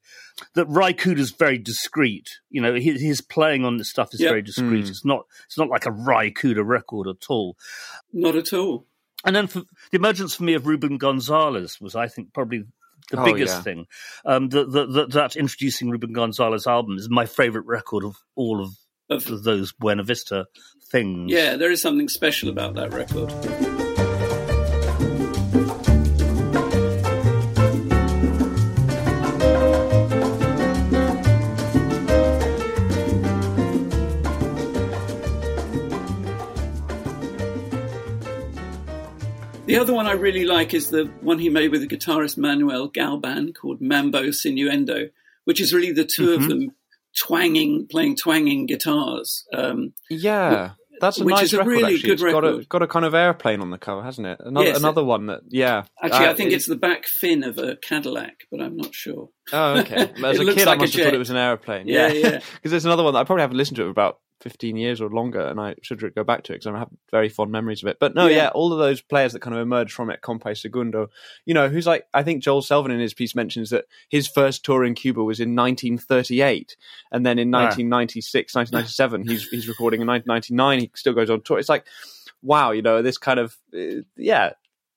That 0.55 0.65
Ry 0.65 0.93
Cooder's 0.93 1.31
very 1.31 1.57
discreet. 1.57 2.39
You 2.49 2.61
know, 2.61 2.73
his, 2.75 3.01
his 3.01 3.21
playing 3.21 3.65
on 3.65 3.77
this 3.77 3.89
stuff 3.89 4.13
is 4.13 4.19
yep. 4.19 4.31
very 4.31 4.41
discreet. 4.41 4.85
Mm. 4.85 4.89
It's 4.89 5.05
not 5.05 5.25
it's 5.45 5.57
not 5.57 5.69
like 5.69 5.85
a 5.85 5.91
Ry 5.91 6.31
Cooder 6.31 6.65
record 6.65 7.07
at 7.07 7.29
all. 7.29 7.55
Not 8.11 8.35
at 8.35 8.51
all. 8.53 8.85
And 9.27 9.35
then 9.35 9.47
for, 9.47 9.59
the 9.91 9.97
emergence 9.97 10.35
for 10.35 10.43
me 10.43 10.53
of 10.53 10.65
Ruben 10.65 10.97
Gonzalez 10.97 11.81
was, 11.81 11.95
I 11.95 12.07
think, 12.07 12.33
probably 12.33 12.63
the 13.11 13.19
oh, 13.19 13.25
biggest 13.25 13.57
yeah. 13.57 13.61
thing. 13.61 13.85
Um, 14.25 14.47
the, 14.47 14.65
the, 14.65 14.85
the, 14.85 15.05
that 15.07 15.35
introducing 15.35 15.89
Ruben 15.89 16.13
Gonzalez 16.13 16.65
album 16.65 16.97
is 16.97 17.09
my 17.09 17.25
favorite 17.25 17.65
record 17.65 18.05
of 18.05 18.15
all 18.35 18.61
of, 18.61 18.71
of 19.09 19.43
those 19.43 19.73
Buena 19.73 20.03
Vista 20.03 20.47
things. 20.89 21.29
Yeah, 21.29 21.57
there 21.57 21.71
is 21.71 21.81
something 21.81 22.07
special 22.07 22.49
about 22.49 22.75
that 22.75 22.93
record. 22.93 23.86
The 39.67 39.77
other 39.77 39.93
one 39.93 40.07
I 40.07 40.13
really 40.13 40.45
like 40.45 40.73
is 40.73 40.89
the 40.89 41.11
one 41.19 41.39
he 41.39 41.49
made 41.49 41.71
with 41.71 41.81
the 41.81 41.87
guitarist 41.87 42.37
Manuel 42.37 42.89
Galban 42.89 43.53
called 43.53 43.81
Mambo 43.81 44.27
Sinuendo, 44.27 45.09
which 45.43 45.59
is 45.59 45.73
really 45.73 45.91
the 45.91 46.05
2 46.05 46.21
mm-hmm. 46.23 46.41
of 46.41 46.49
them 46.49 46.71
twanging, 47.17 47.87
playing 47.87 48.15
twanging 48.15 48.65
guitars. 48.65 49.45
Um, 49.53 49.93
yeah. 50.09 50.71
That's 51.01 51.19
a 51.19 51.25
which 51.25 51.35
nice 51.35 51.43
is 51.43 51.53
a 51.53 51.57
record, 51.57 51.69
really 51.69 51.93
actually. 51.95 52.01
good 52.01 52.13
it's 52.13 52.23
record. 52.23 52.43
Got 52.43 52.61
a, 52.61 52.65
got 52.65 52.81
a 52.81 52.87
kind 52.87 53.05
of 53.05 53.13
airplane 53.13 53.59
on 53.59 53.69
the 53.69 53.77
cover, 53.77 54.01
hasn't 54.01 54.25
it? 54.25 54.39
Another, 54.39 54.67
Yes, 54.67 54.79
another 54.79 55.03
one 55.03 55.25
that, 55.27 55.41
yeah. 55.49 55.83
Actually, 56.01 56.25
Uh, 56.25 56.31
I 56.31 56.33
think 56.33 56.51
it- 56.51 56.55
it's 56.55 56.65
the 56.65 56.77
back 56.77 57.05
fin 57.05 57.43
of 57.43 57.57
a 57.57 57.75
Cadillac, 57.75 58.47
but 58.49 58.61
I'm 58.61 58.77
not 58.77 58.95
sure. 58.95 59.29
Oh, 59.51 59.79
okay. 59.79 59.95
As 60.23 60.39
a 60.39 60.45
kid, 60.45 60.65
like 60.65 60.67
I 60.67 60.75
must 60.75 60.93
have 60.95 61.03
thought 61.03 61.13
it 61.13 61.17
was 61.19 61.29
an 61.29 61.35
airplane. 61.37 61.89
Yeah, 61.89 62.07
yeah. 62.07 62.39
Because 62.53 62.71
there's 62.71 62.85
another 62.85 63.03
one 63.03 63.13
that 63.13 63.19
I 63.19 63.23
probably 63.25 63.41
haven't 63.41 63.57
listened 63.57 63.75
to 63.77 63.85
it 63.87 63.89
about 63.89 64.19
15 64.41 64.75
years 64.75 65.01
or 65.01 65.09
longer, 65.09 65.39
and 65.41 65.59
I 65.59 65.75
should 65.81 65.99
go 66.13 66.23
back 66.23 66.43
to 66.43 66.53
it 66.53 66.57
because 66.61 66.67
I 66.67 66.77
have 66.77 66.89
very 67.11 67.27
fond 67.29 67.51
memories 67.51 67.81
of 67.81 67.89
it. 67.89 67.97
But 67.99 68.13
no, 68.15 68.27
Yeah. 68.27 68.35
yeah. 68.35 68.47
all 68.49 68.71
of 68.71 68.79
those 68.79 69.01
players 69.01 69.33
that 69.33 69.41
kind 69.41 69.55
of 69.55 69.61
emerged 69.61 69.93
from 69.93 70.09
it, 70.09 70.21
Compay 70.21 70.53
Segundo, 70.55 71.09
you 71.45 71.53
know, 71.53 71.69
who's 71.69 71.87
like, 71.87 72.05
I 72.13 72.21
think 72.23 72.43
Joel 72.43 72.61
Selvin 72.61 72.91
in 72.91 72.99
his 72.99 73.13
piece 73.15 73.33
mentions 73.35 73.71
that 73.71 73.85
his 74.09 74.27
first 74.27 74.63
tour 74.63 74.83
in 74.85 74.93
Cuba 74.93 75.23
was 75.23 75.39
in 75.39 75.55
1938, 75.55 76.77
and 77.11 77.25
then 77.25 77.39
in 77.39 77.53
Ah. 77.53 77.63
1996, 77.65 78.55
1997, 78.55 79.27
he's 79.27 79.47
he's 79.49 79.67
recording 79.67 80.01
in 80.01 80.07
1999. 80.07 80.79
He 80.79 80.91
still 80.95 81.13
goes 81.13 81.29
on 81.29 81.41
tour. 81.41 81.59
It's 81.59 81.69
like, 81.69 81.85
wow, 82.41 82.71
you 82.71 82.81
know, 82.81 83.01
this 83.01 83.17
kind 83.17 83.39
of, 83.39 83.57
uh, 83.75 84.01
yeah, 84.15 84.51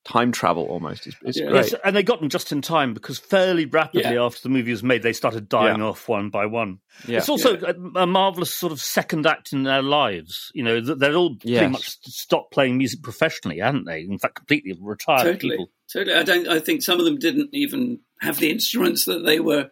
time 0.05 0.33
travel 0.33 0.65
almost. 0.65 1.07
It's, 1.07 1.17
it's 1.23 1.39
Yeah. 1.39 1.47
great. 1.51 1.65
Yes, 1.73 1.75
and 1.85 1.95
they 1.95 2.03
got 2.03 2.21
them 2.21 2.29
just 2.31 2.53
in 2.53 2.63
time 2.63 2.95
because 2.95 3.19
fairly 3.19 3.67
rapidly 3.67 4.15
Yeah. 4.15 4.25
after 4.25 4.41
the 4.43 4.49
movie 4.49 4.71
was 4.71 4.83
made, 4.83 5.03
they 5.03 5.13
started 5.13 5.49
dying 5.49 5.79
Yeah. 5.81 5.87
off 5.87 6.09
one 6.09 6.31
by 6.31 6.47
one. 6.47 6.79
Yeah. 7.07 7.19
It's 7.19 7.29
also 7.29 7.57
a, 7.59 7.75
a 8.01 8.07
marvelous 8.07 8.55
sort 8.55 8.73
of 8.73 8.81
second 8.81 9.27
act 9.27 9.53
in 9.53 9.63
their 9.65 9.83
lives. 9.83 10.51
You 10.55 10.65
know, 10.65 10.81
th- 10.81 10.99
they're 10.99 11.15
all 11.15 11.37
pretty 11.37 11.67
much 11.67 11.99
stopped 12.05 12.53
playing 12.53 12.79
music 12.79 13.03
professionally, 13.03 13.59
haven't 13.59 13.85
they? 13.85 14.01
In 14.01 14.19
fact, 14.19 14.37
completely 14.37 14.75
retired 14.81 15.25
totally, 15.35 15.51
people. 15.57 15.71
totally. 15.93 16.17
I 16.17 16.23
don't. 16.23 16.49
I 16.49 16.61
think 16.61 16.83
some 16.83 16.99
of 16.99 17.05
them 17.05 17.19
didn't 17.19 17.51
even 17.53 18.01
have 18.21 18.39
the 18.39 18.51
instruments 18.51 19.05
that 19.05 19.25
they 19.25 19.39
were 19.41 19.71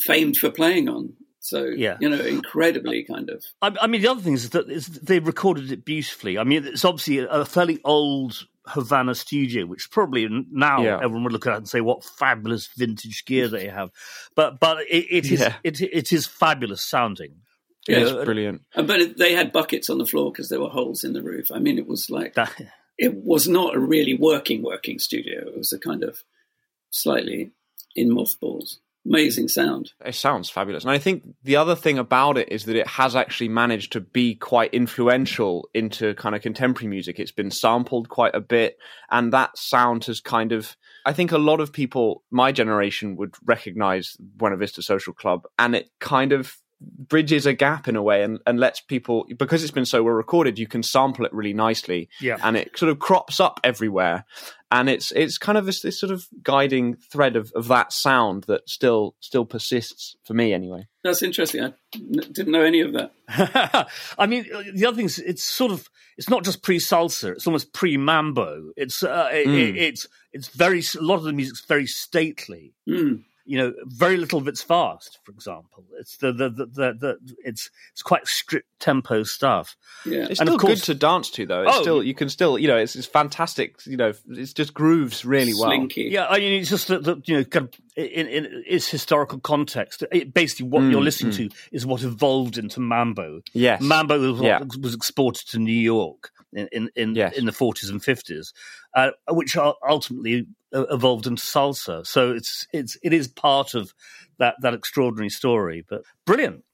famed 0.00 0.36
for 0.36 0.50
playing 0.50 0.88
on. 0.88 1.14
So 1.40 1.64
Yeah. 1.64 1.96
you 2.00 2.08
know, 2.10 2.20
incredibly 2.20 3.04
kind 3.04 3.30
of. 3.30 3.42
I, 3.62 3.74
I 3.80 3.86
mean, 3.86 4.02
the 4.02 4.08
other 4.08 4.20
thing 4.20 4.34
is 4.34 4.50
that 4.50 4.68
is 4.70 4.86
they 4.86 5.18
recorded 5.18 5.72
it 5.72 5.84
beautifully. 5.84 6.36
I 6.36 6.44
mean, 6.44 6.64
it's 6.66 6.84
obviously 6.84 7.18
a, 7.20 7.28
a 7.28 7.44
fairly 7.46 7.80
old 7.84 8.46
Havana 8.68 9.14
studio, 9.14 9.66
which 9.66 9.90
probably 9.90 10.28
now 10.50 10.82
Yeah. 10.82 10.96
everyone 11.02 11.24
would 11.24 11.32
look 11.32 11.46
at 11.46 11.54
it 11.54 11.56
and 11.58 11.68
say, 11.68 11.80
"What 11.80 12.04
fabulous 12.04 12.68
vintage 12.76 13.24
gear 13.24 13.48
they 13.48 13.68
have." 13.68 13.90
But 14.34 14.60
but 14.60 14.78
it, 14.88 15.06
it 15.10 15.24
is 15.32 15.40
Yeah. 15.40 15.56
it, 15.64 15.80
it 15.80 16.12
is 16.12 16.26
fabulous 16.26 16.84
sounding. 16.84 17.36
Yeah, 17.88 18.00
it's 18.00 18.24
brilliant. 18.24 18.62
uh, 18.74 18.82
But 18.82 19.16
they 19.16 19.32
had 19.32 19.50
buckets 19.52 19.88
on 19.88 19.96
the 19.98 20.06
floor 20.06 20.30
because 20.30 20.48
there 20.50 20.60
were 20.60 20.68
holes 20.68 21.04
in 21.04 21.14
the 21.14 21.22
roof. 21.22 21.46
I 21.50 21.58
mean, 21.58 21.78
it 21.78 21.86
was 21.86 22.10
like 22.10 22.34
that- 22.34 22.54
it 22.98 23.14
was 23.14 23.48
not 23.48 23.74
a 23.74 23.80
really 23.80 24.14
working 24.14 24.62
working 24.62 24.98
studio. 24.98 25.46
It 25.48 25.56
was 25.56 25.72
a 25.72 25.78
kind 25.78 26.02
of 26.02 26.22
slightly 26.90 27.52
in 27.96 28.12
mothballs. 28.12 28.78
Amazing 29.08 29.48
sound. 29.48 29.92
It 30.04 30.14
sounds 30.14 30.50
fabulous. 30.50 30.84
And 30.84 30.90
I 30.90 30.98
think 30.98 31.22
the 31.42 31.56
other 31.56 31.74
thing 31.74 31.98
about 31.98 32.36
it 32.36 32.52
is 32.52 32.66
that 32.66 32.76
it 32.76 32.86
has 32.86 33.16
actually 33.16 33.48
managed 33.48 33.92
to 33.92 34.00
be 34.00 34.34
quite 34.34 34.74
influential 34.74 35.68
into 35.72 36.14
kind 36.14 36.34
of 36.34 36.42
contemporary 36.42 36.88
music. 36.88 37.18
It's 37.18 37.32
been 37.32 37.50
sampled 37.50 38.10
quite 38.10 38.34
a 38.34 38.40
bit, 38.40 38.76
and 39.10 39.32
that 39.32 39.56
sound 39.56 40.04
has 40.04 40.20
kind 40.20 40.52
of. 40.52 40.76
I 41.06 41.14
think 41.14 41.32
a 41.32 41.38
lot 41.38 41.60
of 41.60 41.72
people, 41.72 42.22
my 42.30 42.52
generation, 42.52 43.16
would 43.16 43.34
recognize 43.46 44.14
Buena 44.20 44.58
Vista 44.58 44.82
Social 44.82 45.14
Club, 45.14 45.46
and 45.58 45.74
it 45.74 45.88
kind 46.00 46.32
of 46.32 46.58
bridges 46.80 47.44
a 47.46 47.52
gap 47.52 47.88
in 47.88 47.96
a 47.96 48.02
way 48.02 48.22
and, 48.22 48.38
and 48.46 48.60
lets 48.60 48.80
people 48.80 49.26
because 49.36 49.62
it's 49.62 49.72
been 49.72 49.84
so 49.86 50.02
well 50.02 50.14
recorded 50.14 50.58
you 50.58 50.66
can 50.68 50.82
sample 50.82 51.24
it 51.24 51.32
really 51.34 51.52
nicely 51.52 52.08
Yeah. 52.20 52.36
and 52.42 52.56
it 52.56 52.78
sort 52.78 52.90
of 52.92 52.98
crops 53.00 53.40
up 53.40 53.58
everywhere 53.64 54.24
and 54.70 54.88
it's 54.88 55.10
it's 55.12 55.38
kind 55.38 55.58
of 55.58 55.66
this, 55.66 55.80
this 55.80 55.98
sort 55.98 56.12
of 56.12 56.26
guiding 56.42 56.94
thread 57.10 57.34
of, 57.36 57.50
of 57.56 57.66
that 57.68 57.92
sound 57.92 58.44
that 58.44 58.68
still 58.68 59.16
still 59.18 59.44
persists 59.44 60.14
for 60.24 60.34
me 60.34 60.52
anyway 60.52 60.86
That's 61.02 61.22
interesting. 61.22 61.64
I 61.64 61.72
n- 61.96 62.12
didn't 62.32 62.52
know 62.52 62.62
any 62.62 62.80
of 62.82 62.92
that. 62.92 63.12
I 64.18 64.26
mean, 64.26 64.44
the 64.74 64.86
other 64.86 64.96
thing 64.96 65.06
is, 65.06 65.18
it's 65.18 65.42
sort 65.42 65.72
of, 65.72 65.88
it's 66.18 66.28
not 66.28 66.44
just 66.44 66.62
pre 66.62 66.78
salsa; 66.78 67.30
it's 67.32 67.46
almost 67.46 67.72
pre 67.72 67.96
mambo. 67.96 68.70
It's, 68.76 69.02
uh, 69.02 69.28
it, 69.32 69.46
Mm. 69.46 69.76
it's, 69.76 70.06
it's 70.32 70.48
very. 70.48 70.80
A 70.98 71.02
lot 71.02 71.14
of 71.16 71.22
the 71.24 71.32
music's 71.32 71.64
very 71.64 71.86
stately. 71.86 72.74
Mm. 72.88 73.22
You 73.50 73.56
know, 73.58 73.72
very 73.86 74.18
little 74.18 74.38
of 74.38 74.46
it's 74.46 74.62
fast. 74.62 75.20
For 75.24 75.32
example, 75.32 75.84
it's 75.98 76.18
the 76.18 76.32
the 76.32 76.50
the, 76.50 76.66
the, 76.66 76.92
the 77.00 77.18
it's 77.44 77.70
it's 77.92 78.02
quite 78.02 78.26
strict 78.26 78.66
tempo 78.78 79.22
stuff. 79.22 79.74
Yeah. 80.04 80.26
it's 80.30 80.38
And 80.40 80.48
of 80.50 80.52
still 80.54 80.58
course- 80.58 80.80
good 80.80 80.84
to 80.84 80.94
dance 80.94 81.30
to 81.30 81.46
though 81.46 81.62
it's 81.62 81.76
Oh. 81.78 81.80
still 81.80 82.02
you 82.02 82.14
can 82.14 82.28
still 82.28 82.58
you 82.58 82.68
know 82.68 82.76
it's, 82.76 82.94
it's 82.94 83.06
fantastic 83.06 83.76
you 83.86 83.96
know 83.96 84.12
it's 84.28 84.52
just 84.52 84.74
grooves 84.74 85.24
really 85.24 85.54
well 85.54 85.88
Yeah, 85.96 86.26
I 86.28 86.38
mean, 86.38 86.60
it's 86.60 86.70
just 86.70 86.88
that, 86.88 87.04
that 87.04 87.26
you 87.28 87.38
know, 87.38 87.44
kind 87.44 87.66
of 87.66 87.74
in, 87.96 88.26
in 88.28 88.62
its 88.66 88.86
historical 88.88 89.40
context, 89.40 90.04
it, 90.12 90.32
basically 90.34 90.68
what 90.68 90.82
Mm, 90.82 90.90
you're 90.92 91.02
listening 91.02 91.32
to 91.32 91.48
is 91.72 91.84
what 91.86 92.02
evolved 92.02 92.58
into 92.58 92.78
mambo. 92.80 93.40
yes 93.54 93.80
Mambo 93.82 94.32
was, 94.32 94.40
Yeah. 94.42 94.62
was 94.80 94.94
exported 94.94 95.46
to 95.48 95.58
New 95.58 95.72
York 95.72 96.30
in 96.52 96.68
in 96.72 96.90
in, 96.96 97.14
Yes. 97.14 97.36
in 97.36 97.44
the 97.46 97.52
40s 97.52 97.90
and 97.90 98.00
50s, 98.00 98.52
uh, 98.94 99.10
which 99.30 99.56
ul- 99.56 99.78
ultimately 99.88 100.46
uh, 100.74 100.86
evolved 100.90 101.26
into 101.26 101.42
salsa. 101.42 102.06
So 102.06 102.32
it's 102.32 102.66
it's 102.72 102.96
it 103.02 103.12
is 103.12 103.28
part 103.28 103.74
of 103.74 103.92
that 104.38 104.56
that 104.62 104.74
extraordinary 104.74 105.30
story. 105.30 105.84
But 105.88 106.02
brilliant. 106.24 106.64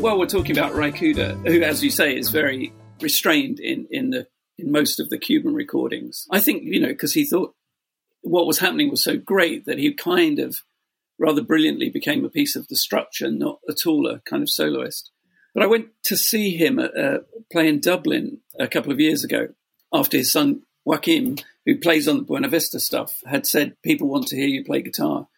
Well, 0.00 0.18
we're 0.18 0.26
talking 0.26 0.56
about 0.56 0.74
Ry 0.74 0.90
Cooder, 0.92 1.46
who, 1.46 1.60
as 1.62 1.84
you 1.84 1.90
say, 1.90 2.16
is 2.16 2.30
very 2.30 2.72
restrained 3.02 3.60
in, 3.60 3.86
in 3.90 4.08
the 4.10 4.26
in 4.60 4.72
most 4.72 5.00
of 5.00 5.10
the 5.10 5.18
Cuban 5.18 5.54
recordings. 5.54 6.26
I 6.30 6.40
think 6.40 6.62
you 6.64 6.80
know 6.80 6.88
because 6.88 7.14
he 7.14 7.24
thought 7.24 7.54
what 8.22 8.46
was 8.46 8.58
happening 8.58 8.90
was 8.90 9.02
so 9.02 9.16
great 9.16 9.64
that 9.66 9.78
he 9.78 9.92
kind 9.92 10.38
of 10.38 10.62
rather 11.18 11.42
brilliantly 11.42 11.90
became 11.90 12.24
a 12.24 12.30
piece 12.30 12.56
of 12.56 12.68
the 12.68 12.76
structure, 12.76 13.30
not 13.30 13.60
at 13.68 13.86
all 13.86 14.06
a 14.06 14.20
kind 14.20 14.42
of 14.42 14.50
soloist. 14.50 15.10
But 15.54 15.62
I 15.62 15.66
went 15.66 15.88
to 16.04 16.16
see 16.16 16.56
him 16.56 16.78
at, 16.78 16.96
uh, 16.96 17.18
play 17.50 17.68
in 17.68 17.80
Dublin 17.80 18.38
a 18.58 18.68
couple 18.68 18.92
of 18.92 19.00
years 19.00 19.24
ago 19.24 19.48
after 19.92 20.16
his 20.16 20.32
son 20.32 20.62
Joachim, 20.86 21.36
who 21.66 21.78
plays 21.78 22.08
on 22.08 22.18
the 22.18 22.22
Buena 22.22 22.48
Vista 22.48 22.80
stuff, 22.80 23.20
had 23.26 23.46
said 23.46 23.76
people 23.82 24.08
want 24.08 24.26
to 24.28 24.36
hear 24.36 24.48
you 24.48 24.64
play 24.64 24.80
guitar, 24.80 25.28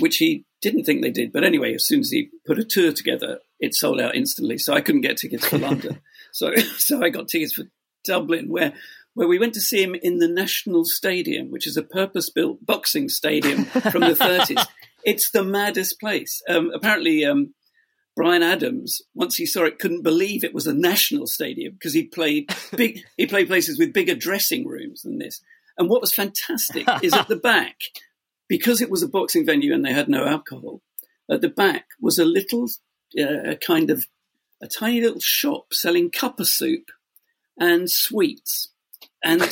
which 0.00 0.16
he 0.16 0.44
didn't 0.60 0.84
think 0.84 1.02
they 1.02 1.10
did. 1.10 1.32
But 1.32 1.44
anyway, 1.44 1.74
as 1.74 1.86
soon 1.86 2.00
as 2.00 2.10
he 2.10 2.30
put 2.46 2.58
a 2.58 2.64
tour 2.64 2.92
together, 2.92 3.38
it 3.60 3.74
sold 3.74 4.00
out 4.00 4.16
instantly. 4.16 4.58
So 4.58 4.74
I 4.74 4.80
couldn't 4.80 5.02
get 5.02 5.18
tickets 5.18 5.46
for 5.46 5.58
London. 5.58 6.00
So 6.32 6.54
so 6.78 7.02
I 7.02 7.08
got 7.08 7.26
tickets 7.26 7.54
for 7.54 7.64
Dublin, 8.04 8.48
where 8.48 8.72
where 9.14 9.28
we 9.28 9.38
went 9.38 9.54
to 9.54 9.60
see 9.60 9.82
him 9.82 9.94
in 9.94 10.18
the 10.18 10.28
National 10.28 10.84
Stadium, 10.84 11.50
which 11.50 11.66
is 11.66 11.76
a 11.76 11.82
purpose-built 11.82 12.64
boxing 12.64 13.08
stadium 13.08 13.64
from 13.90 14.02
the 14.02 14.14
30s. 14.14 14.64
It's 15.04 15.30
the 15.30 15.42
maddest 15.42 15.98
place. 15.98 16.40
Um, 16.48 16.70
apparently, 16.72 17.24
um, 17.24 17.54
Bryan 18.16 18.42
Adams, 18.42 19.00
once 19.14 19.36
he 19.36 19.46
saw 19.46 19.64
it, 19.64 19.78
couldn't 19.78 20.02
believe 20.02 20.44
it 20.44 20.54
was 20.54 20.66
a 20.66 20.74
national 20.74 21.26
stadium 21.26 21.72
because 21.74 21.94
he 21.94 22.04
played 22.04 22.54
big. 22.76 23.00
he 23.16 23.26
played 23.26 23.48
places 23.48 23.78
with 23.78 23.92
bigger 23.92 24.14
dressing 24.14 24.66
rooms 24.66 25.02
than 25.02 25.18
this. 25.18 25.40
And 25.78 25.88
what 25.88 26.00
was 26.00 26.12
fantastic 26.12 26.86
is 27.02 27.14
at 27.14 27.28
the 27.28 27.36
back, 27.52 27.76
because 28.48 28.80
it 28.80 28.90
was 28.90 29.02
a 29.02 29.08
boxing 29.08 29.46
venue 29.46 29.72
and 29.72 29.84
they 29.84 29.92
had 29.92 30.08
no 30.08 30.26
alcohol. 30.26 30.82
At 31.30 31.40
the 31.40 31.48
back 31.48 31.86
was 32.00 32.18
a 32.18 32.24
little, 32.24 32.68
uh, 33.18 33.54
kind 33.64 33.90
of, 33.90 34.04
a 34.62 34.66
tiny 34.66 35.00
little 35.00 35.20
shop 35.20 35.72
selling 35.72 36.10
cuppa 36.10 36.44
soup 36.44 36.90
and 37.60 37.90
sweets, 37.90 38.70
and 39.22 39.42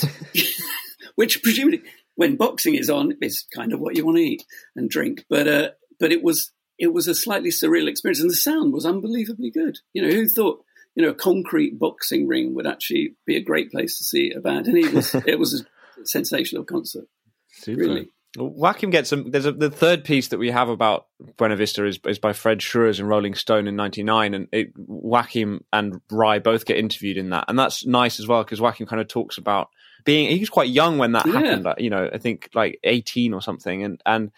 which 1.15 1.43
presumably 1.43 1.83
when 2.17 2.35
boxing 2.35 2.75
is 2.75 2.91
on, 2.91 3.13
is 3.23 3.47
kind 3.55 3.73
of 3.73 3.79
what 3.79 3.95
you 3.95 4.05
want 4.05 4.17
to 4.17 4.25
eat 4.25 4.45
and 4.75 4.91
drink. 4.91 5.25
But 5.31 5.47
uh, 5.47 5.69
but 6.01 6.11
it 6.11 6.23
was 6.23 6.51
it 6.79 6.93
was 6.93 7.07
a 7.07 7.15
slightly 7.15 7.51
surreal 7.51 7.89
experience, 7.89 8.21
and 8.21 8.31
the 8.31 8.35
sound 8.35 8.73
was 8.73 8.87
unbelievably 8.87 9.51
good. 9.51 9.79
You 9.93 10.03
know, 10.03 10.11
who 10.11 10.27
thought 10.27 10.65
you 10.97 11.05
know 11.05 11.11
a 11.11 11.15
concrete 11.15 11.79
boxing 11.79 12.27
ring 12.27 12.55
would 12.55 12.67
actually 12.67 13.15
be 13.27 13.37
a 13.37 13.43
great 13.43 13.71
place 13.71 13.99
to 13.99 14.05
see 14.05 14.33
a 14.33 14.41
band? 14.41 14.67
And 14.67 14.79
it 14.79 14.93
was 14.93 15.15
it 15.27 15.39
was 15.39 15.61
a 15.61 16.07
sensational 16.07 16.65
concert. 16.65 17.05
Super. 17.53 17.81
Really. 17.81 18.09
Joachim 18.41 18.91
gets 18.91 19.11
some. 19.11 19.31
There's 19.31 19.47
a, 19.47 19.53
the 19.53 19.71
third 19.71 20.05
piece 20.05 20.29
that 20.29 20.39
we 20.39 20.51
have 20.51 20.69
about 20.69 21.07
Buena 21.37 21.57
Vista 21.57 21.85
is, 21.85 21.99
is 22.07 22.19
by 22.19 22.33
Fred 22.33 22.61
Schruers 22.61 22.99
in 22.99 23.07
Rolling 23.07 23.35
Stone 23.35 23.69
in 23.69 23.77
'99, 23.77 24.35
and 24.35 24.49
it, 24.53 24.73
Joachim 24.77 25.65
and 25.73 26.01
Ry 26.11 26.39
both 26.39 26.65
get 26.65 26.79
interviewed 26.79 27.17
in 27.17 27.31
that, 27.31 27.47
and 27.49 27.59
that's 27.59 27.87
nice 27.87 28.21
as 28.21 28.27
well 28.27 28.43
because 28.43 28.61
Joachim 28.61 28.87
kind 28.87 29.01
of 29.01 29.09
talks 29.09 29.39
about 29.39 29.69
being. 30.05 30.31
He 30.31 30.41
was 30.41 30.51
quite 30.51 30.69
young 30.69 30.99
when 30.99 31.13
that 31.13 31.27
yeah. 31.27 31.33
happened. 31.33 31.75
You 31.79 31.91
know, 31.91 32.11
I 32.13 32.19
think 32.19 32.49
like 32.55 32.79
18 32.85 33.35
or 33.35 33.43
something, 33.43 33.85
and 33.85 34.01
and 34.07 34.31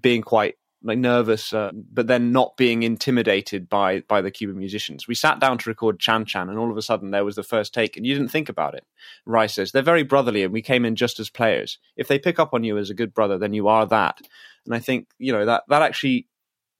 being 0.00 0.22
quite 0.22 0.56
like 0.82 0.98
nervous, 0.98 1.52
uh, 1.52 1.72
but 1.74 2.06
then 2.06 2.30
not 2.30 2.56
being 2.56 2.82
intimidated 2.82 3.68
by 3.68 4.00
by 4.00 4.20
the 4.20 4.30
Cuban 4.30 4.58
musicians. 4.58 5.08
We 5.08 5.14
sat 5.14 5.40
down 5.40 5.58
to 5.58 5.70
record 5.70 5.98
Chan 5.98 6.26
Chan, 6.26 6.48
and 6.48 6.58
all 6.58 6.70
of 6.70 6.76
a 6.76 6.82
sudden 6.82 7.10
there 7.10 7.24
was 7.24 7.36
the 7.36 7.42
first 7.42 7.74
take, 7.74 7.96
and 7.96 8.06
you 8.06 8.14
didn't 8.14 8.30
think 8.30 8.48
about 8.48 8.74
it. 8.74 8.86
Rice 9.26 9.54
says 9.54 9.72
they're 9.72 9.82
very 9.82 10.04
brotherly, 10.04 10.44
and 10.44 10.52
we 10.52 10.62
came 10.62 10.84
in 10.84 10.96
just 10.96 11.18
as 11.18 11.30
players. 11.30 11.78
If 11.96 12.08
they 12.08 12.18
pick 12.18 12.38
up 12.38 12.54
on 12.54 12.64
you 12.64 12.78
as 12.78 12.90
a 12.90 12.94
good 12.94 13.12
brother, 13.12 13.38
then 13.38 13.52
you 13.52 13.68
are 13.68 13.86
that. 13.86 14.20
And 14.64 14.74
I 14.74 14.78
think 14.78 15.08
you 15.18 15.32
know 15.32 15.44
that 15.46 15.64
that 15.68 15.82
actually 15.82 16.28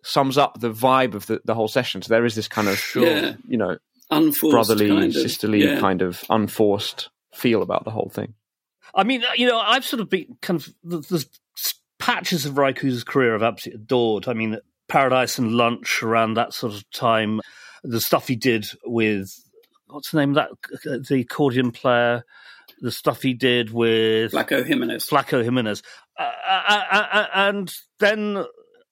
sums 0.05 0.39
up 0.39 0.61
the 0.61 0.71
vibe 0.71 1.15
of 1.15 1.27
the, 1.27 1.41
the 1.45 1.55
whole 1.55 1.69
session. 1.69 2.03
So 2.03 2.15
there 2.15 2.25
is 2.25 2.35
this 2.35 2.49
kind 2.49 2.69
of 2.69 2.81
yeah. 2.95 3.35
you 3.49 3.57
know 3.57 3.79
unforced 4.11 4.53
brotherly, 4.53 4.89
kind 4.89 5.05
of, 5.05 5.13
sisterly 5.13 5.65
yeah. 5.65 5.81
kind 5.81 6.03
of 6.03 6.23
unforced 6.31 7.11
feel 7.35 7.63
about 7.63 7.85
the 7.85 7.91
whole 7.91 8.11
thing. 8.13 8.35
I 8.95 9.05
mean, 9.05 9.23
you 9.37 9.47
know, 9.47 9.59
I've 9.59 9.85
sort 9.85 10.01
of 10.01 10.09
been 10.09 10.37
kind 10.41 10.61
of 10.61 11.09
there's 11.09 11.27
patches 12.09 12.47
of 12.47 12.55
Cooder's 12.55 13.05
career 13.05 13.35
I've 13.35 13.43
absolutely 13.43 13.83
adored. 13.83 14.29
I 14.29 14.33
mean, 14.33 14.59
Paradise 14.89 15.39
and 15.39 15.53
Lunch 15.53 16.03
around 16.03 16.35
that 16.35 16.55
sort 16.55 16.73
of 16.73 16.91
time, 16.91 17.41
the 17.85 18.01
stuff 18.01 18.27
he 18.27 18.37
did 18.37 18.67
with 18.85 19.31
what's 19.89 20.11
the 20.11 20.19
name 20.19 20.37
of 20.37 20.37
that 20.37 21.07
the 21.09 21.21
accordion 21.21 21.71
player, 21.71 22.25
the 22.81 22.91
stuff 22.91 23.21
he 23.21 23.35
did 23.35 23.71
with 23.71 24.33
Flaco 24.33 24.65
Jimenez, 24.65 25.07
Flaco 25.07 25.45
Jimenez, 25.45 25.83
uh, 26.19 26.23
uh, 26.23 26.83
uh, 26.91 27.07
uh, 27.13 27.27
and 27.35 27.75
then 28.01 28.43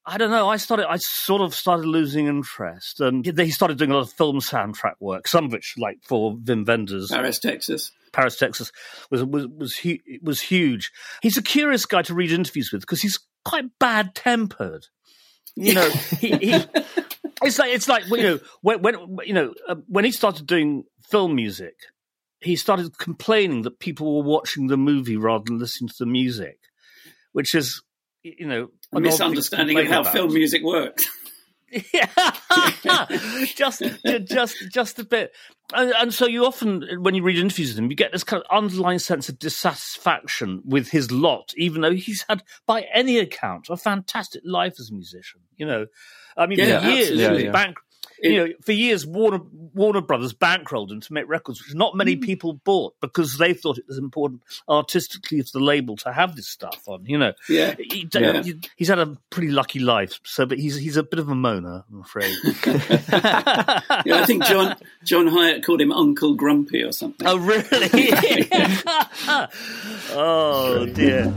I 0.05 0.19
don't 0.19 0.31
know. 0.31 0.49
I 0.49 0.59
started. 0.59 0.87
I 0.87 0.99
sort 0.99 1.41
of 1.41 1.55
started 1.55 1.87
losing 1.87 2.27
interest, 2.27 3.01
and 3.01 3.25
he 3.25 3.51
started 3.51 3.79
doing 3.79 3.93
a 3.93 3.95
lot 3.95 4.03
of 4.03 4.13
film 4.13 4.41
soundtrack 4.41 4.97
work. 5.01 5.27
Some 5.27 5.47
of 5.47 5.53
which, 5.53 5.75
like 5.79 5.99
for 6.03 6.37
Wim 6.37 6.67
Wenders, 6.67 7.09
Paris, 7.11 7.39
Texas. 7.39 7.93
Paris, 8.13 8.37
Texas, 8.37 8.73
was 9.11 9.25
was 9.25 9.47
was, 9.49 9.77
hu- 9.77 9.99
was 10.23 10.41
huge. 10.41 10.91
He's 11.23 11.37
a 11.37 11.43
curious 11.43 11.87
guy 11.87 12.03
to 12.03 12.15
read 12.15 12.33
interviews 12.33 12.71
with 12.73 12.83
because 12.83 13.03
he's 13.03 13.19
quite 13.45 13.67
bad 13.79 14.15
tempered. 14.15 14.87
You 15.55 15.75
know, 15.75 15.89
he, 16.21 16.37
he, 16.37 16.65
it's 17.43 17.59
like 17.59 17.73
it's 17.73 17.89
like 17.89 18.07
you 18.09 18.23
know 18.23 18.41
when, 18.63 18.83
when 18.83 19.19
you 19.25 19.35
know 19.35 19.55
uh, 19.69 19.77
when 19.89 20.05
he 20.05 20.13
started 20.13 20.47
doing 20.47 20.85
film 21.11 21.35
music, 21.35 21.75
he 22.41 22.57
started 22.57 22.99
complaining 22.99 23.63
that 23.63 23.79
people 23.79 24.17
were 24.17 24.29
watching 24.29 24.67
the 24.67 24.77
movie 24.77 25.17
rather 25.17 25.45
than 25.47 25.59
listening 25.59 25.89
to 25.89 25.95
the 25.99 26.07
music, 26.07 26.59
which 27.33 27.55
is 27.55 27.83
you 28.23 28.47
know 28.47 28.69
a 28.93 29.01
misunderstanding 29.01 29.79
of 29.79 29.87
how 29.87 30.01
about. 30.03 30.13
film 30.13 30.33
music 30.33 30.63
works. 30.63 31.09
yeah, 31.93 33.07
just 33.57 33.83
just 34.25 34.57
just 34.71 34.99
a 35.01 35.05
bit, 35.05 35.33
and, 35.75 35.93
and, 35.99 36.15
so 36.15 36.27
you 36.27 36.47
often, 36.47 36.87
when 37.01 37.17
you 37.17 37.25
read 37.25 37.39
interviews 37.39 37.71
with 37.71 37.79
him, 37.79 37.91
you 37.91 37.97
get 37.97 38.13
this 38.13 38.23
kind 38.23 38.41
of 38.41 38.57
underlying 38.57 39.01
sense 39.01 39.29
of 39.29 39.41
dissatisfaction 39.41 40.63
with 40.65 40.91
his 40.91 41.11
lot, 41.11 41.53
even 41.57 41.81
though 41.81 41.93
he's 41.93 42.25
had, 42.29 42.45
by 42.67 42.87
any 42.95 43.19
account, 43.19 43.67
a 43.69 43.77
fantastic 43.77 44.43
life 44.45 44.75
as 44.79 44.91
a 44.91 44.95
musician. 44.95 45.41
You 45.57 45.67
know, 45.67 45.87
I 46.37 46.47
mean, 46.47 46.61
yeah, 46.61 46.81
for 46.81 46.89
years, 46.89 47.11
yeah, 47.11 47.33
yeah. 47.33 47.51
Bank, 48.23 48.33
you 48.33 48.37
know, 48.37 48.53
for 48.63 48.73
years 48.73 49.07
Warner 49.07 49.41
Warner 49.75 50.01
Brothers 50.01 50.33
bankrolled 50.33 50.91
him 50.91 51.01
to 51.01 51.13
make 51.13 51.29
records, 51.29 51.63
which 51.63 51.75
not 51.75 51.97
many 51.97 52.17
mm. 52.17 52.23
people 52.23 52.55
bought 52.65 52.95
because 53.01 53.39
they 53.39 53.55
thought 53.55 53.79
it 53.79 53.87
was 53.87 53.99
important 53.99 54.43
artistically 54.69 55.43
for 55.43 55.59
the 55.59 55.65
label 55.65 55.97
to 55.99 56.13
have 56.13 56.37
this 56.37 56.49
stuff 56.49 56.83
on. 56.87 57.05
You 57.07 57.19
know, 57.19 57.33
yeah, 57.49 57.75
he, 57.79 58.09
yeah. 58.13 58.43
he's 58.77 58.89
had 58.89 58.99
a 58.99 59.17
pretty 59.31 59.49
lucky 59.49 59.79
life. 59.79 60.21
So, 60.25 60.47
but 60.47 60.59
he's 60.59 60.77
he's 60.77 60.97
a 60.97 61.03
bit 61.03 61.19
of 61.19 61.29
a 61.29 61.35
moaner, 61.35 61.85
I'm 61.91 62.01
afraid. 62.01 62.35
yeah, 64.05 64.21
I 64.21 64.25
think 64.27 64.45
John 64.45 64.77
John 65.05 65.27
Hiatt 65.27 65.65
called 65.65 65.81
him 65.81 65.93
Uncle 65.93 66.35
Grumpy 66.35 66.83
or 66.83 66.93
something. 66.93 67.27
Oh, 67.27 67.39
really? 67.39 67.67
oh 70.11 70.87
dear. 70.95 71.33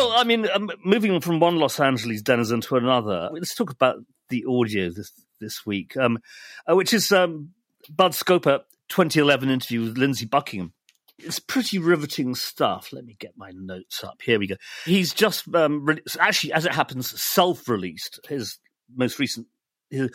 Well, 0.00 0.12
I 0.12 0.24
mean, 0.24 0.48
um, 0.50 0.70
moving 0.82 1.20
from 1.20 1.40
one 1.40 1.56
Los 1.56 1.78
Angeles 1.78 2.22
denizen 2.22 2.62
to 2.62 2.76
another, 2.76 3.28
let's 3.34 3.54
talk 3.54 3.70
about 3.70 3.96
the 4.30 4.46
audio 4.48 4.88
this 4.88 5.12
this 5.40 5.66
week, 5.66 5.94
um, 5.94 6.18
uh, 6.66 6.74
which 6.74 6.94
is 6.94 7.12
um, 7.12 7.50
Bud 7.90 8.12
Scoppa 8.12 8.60
2011 8.88 9.50
interview 9.50 9.82
with 9.82 9.98
Lindsey 9.98 10.24
Buckingham. 10.24 10.72
It's 11.18 11.38
pretty 11.38 11.78
riveting 11.78 12.34
stuff. 12.34 12.94
Let 12.94 13.04
me 13.04 13.14
get 13.18 13.36
my 13.36 13.50
notes 13.54 14.02
up. 14.02 14.22
Here 14.22 14.38
we 14.38 14.46
go. 14.46 14.56
He's 14.86 15.12
just 15.12 15.54
um, 15.54 15.84
re- 15.84 16.02
actually, 16.18 16.54
as 16.54 16.64
it 16.64 16.72
happens, 16.72 17.20
self-released 17.20 18.20
his 18.26 18.58
most 18.96 19.18
recent 19.18 19.48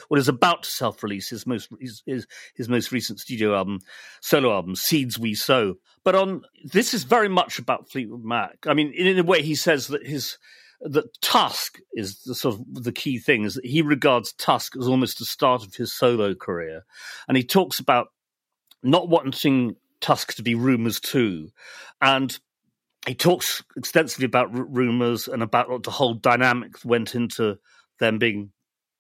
what 0.08 0.20
is 0.20 0.28
about 0.28 0.64
to 0.64 0.70
self-release 0.70 1.30
his 1.30 1.46
most 1.46 1.70
his, 1.80 2.02
his, 2.06 2.28
his 2.56 2.70
most 2.70 2.92
recent 2.92 3.20
studio 3.20 3.56
album, 3.56 3.80
solo 4.22 4.54
album, 4.54 4.76
Seeds 4.76 5.20
We 5.20 5.34
Sow. 5.34 5.76
But 6.04 6.16
on 6.16 6.44
this 6.64 6.94
is 6.94 7.04
very 7.04 7.30
much 7.30 7.60
about 7.60 7.90
Fleetwood 7.90 8.24
Mac. 8.24 8.66
I 8.68 8.74
mean, 8.74 8.92
in, 8.94 9.08
in 9.08 9.20
a 9.20 9.24
way, 9.24 9.42
he 9.42 9.56
says 9.56 9.88
that 9.88 10.06
his 10.06 10.38
that 10.82 11.20
Tusk 11.22 11.80
is 11.94 12.22
the 12.24 12.36
sort 12.36 12.56
of 12.56 12.84
the 12.84 12.92
key 12.92 13.18
thing 13.18 13.44
is 13.44 13.56
that 13.56 13.66
he 13.66 13.82
regards 13.82 14.34
Tusk 14.34 14.76
as 14.78 14.88
almost 14.88 15.20
the 15.20 15.26
start 15.26 15.66
of 15.66 15.74
his 15.76 15.94
solo 15.94 16.36
career, 16.36 16.86
and 17.28 17.38
he 17.38 17.44
talks 17.44 17.80
about 17.80 18.08
not 18.84 19.10
wanting 19.10 19.76
Tusk 20.02 20.36
to 20.36 20.44
be 20.44 20.56
Rumours 20.56 21.00
too, 21.00 21.50
and 22.02 22.38
he 23.08 23.16
talks 23.16 23.64
extensively 23.78 24.26
about 24.26 24.50
Rumours 24.52 25.28
and 25.28 25.44
about 25.44 25.70
what 25.70 25.84
the 25.84 25.92
whole 25.92 26.16
dynamic 26.16 26.74
went 26.84 27.16
into 27.16 27.58
them 28.00 28.18
being 28.18 28.52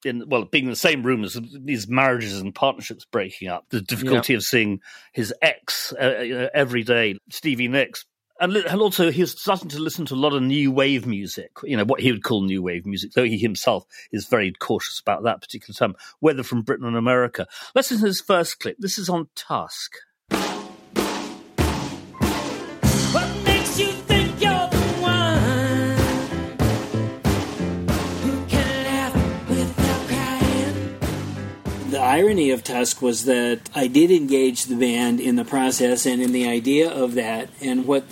in 0.05 0.27
well 0.27 0.45
being 0.45 0.65
in 0.65 0.69
the 0.69 0.75
same 0.75 1.03
room 1.03 1.23
as 1.23 1.39
these 1.63 1.87
marriages 1.87 2.39
and 2.39 2.53
partnerships 2.53 3.05
breaking 3.05 3.47
up, 3.47 3.65
the 3.69 3.81
difficulty 3.81 4.33
of 4.33 4.43
seeing 4.43 4.79
his 5.13 5.33
ex 5.41 5.93
uh, 5.93 6.49
every 6.53 6.83
day, 6.83 7.17
Stevie 7.29 7.67
Nicks. 7.67 8.05
And, 8.37 8.53
and 8.53 8.81
also, 8.81 9.11
he 9.11 9.21
was 9.21 9.39
starting 9.39 9.69
to 9.69 9.79
listen 9.79 10.05
to 10.07 10.13
a 10.13 10.15
lot 10.17 10.33
of 10.33 10.43
new 10.43 10.69
wave 10.69 11.05
music, 11.05 11.51
you 11.63 11.77
know, 11.77 11.85
what 11.85 12.01
he 12.01 12.11
would 12.11 12.23
call 12.23 12.41
new 12.41 12.61
wave 12.61 12.85
music, 12.85 13.13
though 13.13 13.23
he 13.23 13.37
himself 13.37 13.85
is 14.11 14.27
very 14.27 14.51
cautious 14.51 14.99
about 14.99 15.23
that 15.23 15.41
particular 15.41 15.73
term, 15.73 15.95
whether 16.19 16.43
from 16.43 16.61
Britain 16.61 16.85
and 16.85 16.97
America. 16.97 17.47
Let's 17.73 17.91
listen 17.91 18.03
to 18.03 18.07
his 18.07 18.19
first 18.19 18.59
clip. 18.59 18.75
This 18.77 18.97
is 18.97 19.07
on 19.07 19.29
Tusk. 19.35 19.93
Irony 32.15 32.49
of 32.51 32.63
Tusk 32.63 33.01
was 33.01 33.25
that 33.25 33.59
I 33.75 33.87
did 33.87 34.09
engage 34.09 34.65
the 34.65 34.75
band 34.77 35.19
in 35.19 35.35
the 35.35 35.43
process 35.43 36.05
and 36.05 36.21
in 36.21 36.31
the 36.31 36.47
idea 36.47 36.89
of 36.89 37.15
that, 37.15 37.49
and 37.61 37.85
what 37.85 38.05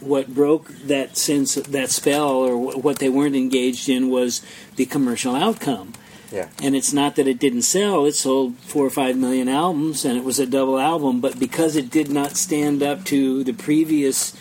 what 0.00 0.32
broke 0.34 0.68
that 0.84 1.16
sense 1.16 1.54
that 1.56 1.90
spell 1.90 2.28
or 2.28 2.56
what 2.56 2.98
they 2.98 3.08
weren't 3.08 3.36
engaged 3.36 3.88
in 3.88 4.08
was 4.08 4.42
the 4.76 4.86
commercial 4.86 5.34
outcome. 5.34 5.92
Yeah. 6.30 6.48
And 6.62 6.76
it's 6.76 6.92
not 6.92 7.16
that 7.16 7.28
it 7.28 7.38
didn't 7.38 7.62
sell; 7.62 8.06
it 8.06 8.14
sold 8.14 8.56
four 8.58 8.86
or 8.86 8.90
five 8.90 9.16
million 9.16 9.48
albums, 9.48 10.04
and 10.04 10.16
it 10.16 10.24
was 10.24 10.38
a 10.38 10.46
double 10.46 10.78
album. 10.78 11.20
But 11.20 11.38
because 11.38 11.76
it 11.76 11.90
did 11.90 12.08
not 12.10 12.36
stand 12.36 12.82
up 12.82 13.04
to 13.06 13.44
the 13.44 13.52
previous 13.52 14.34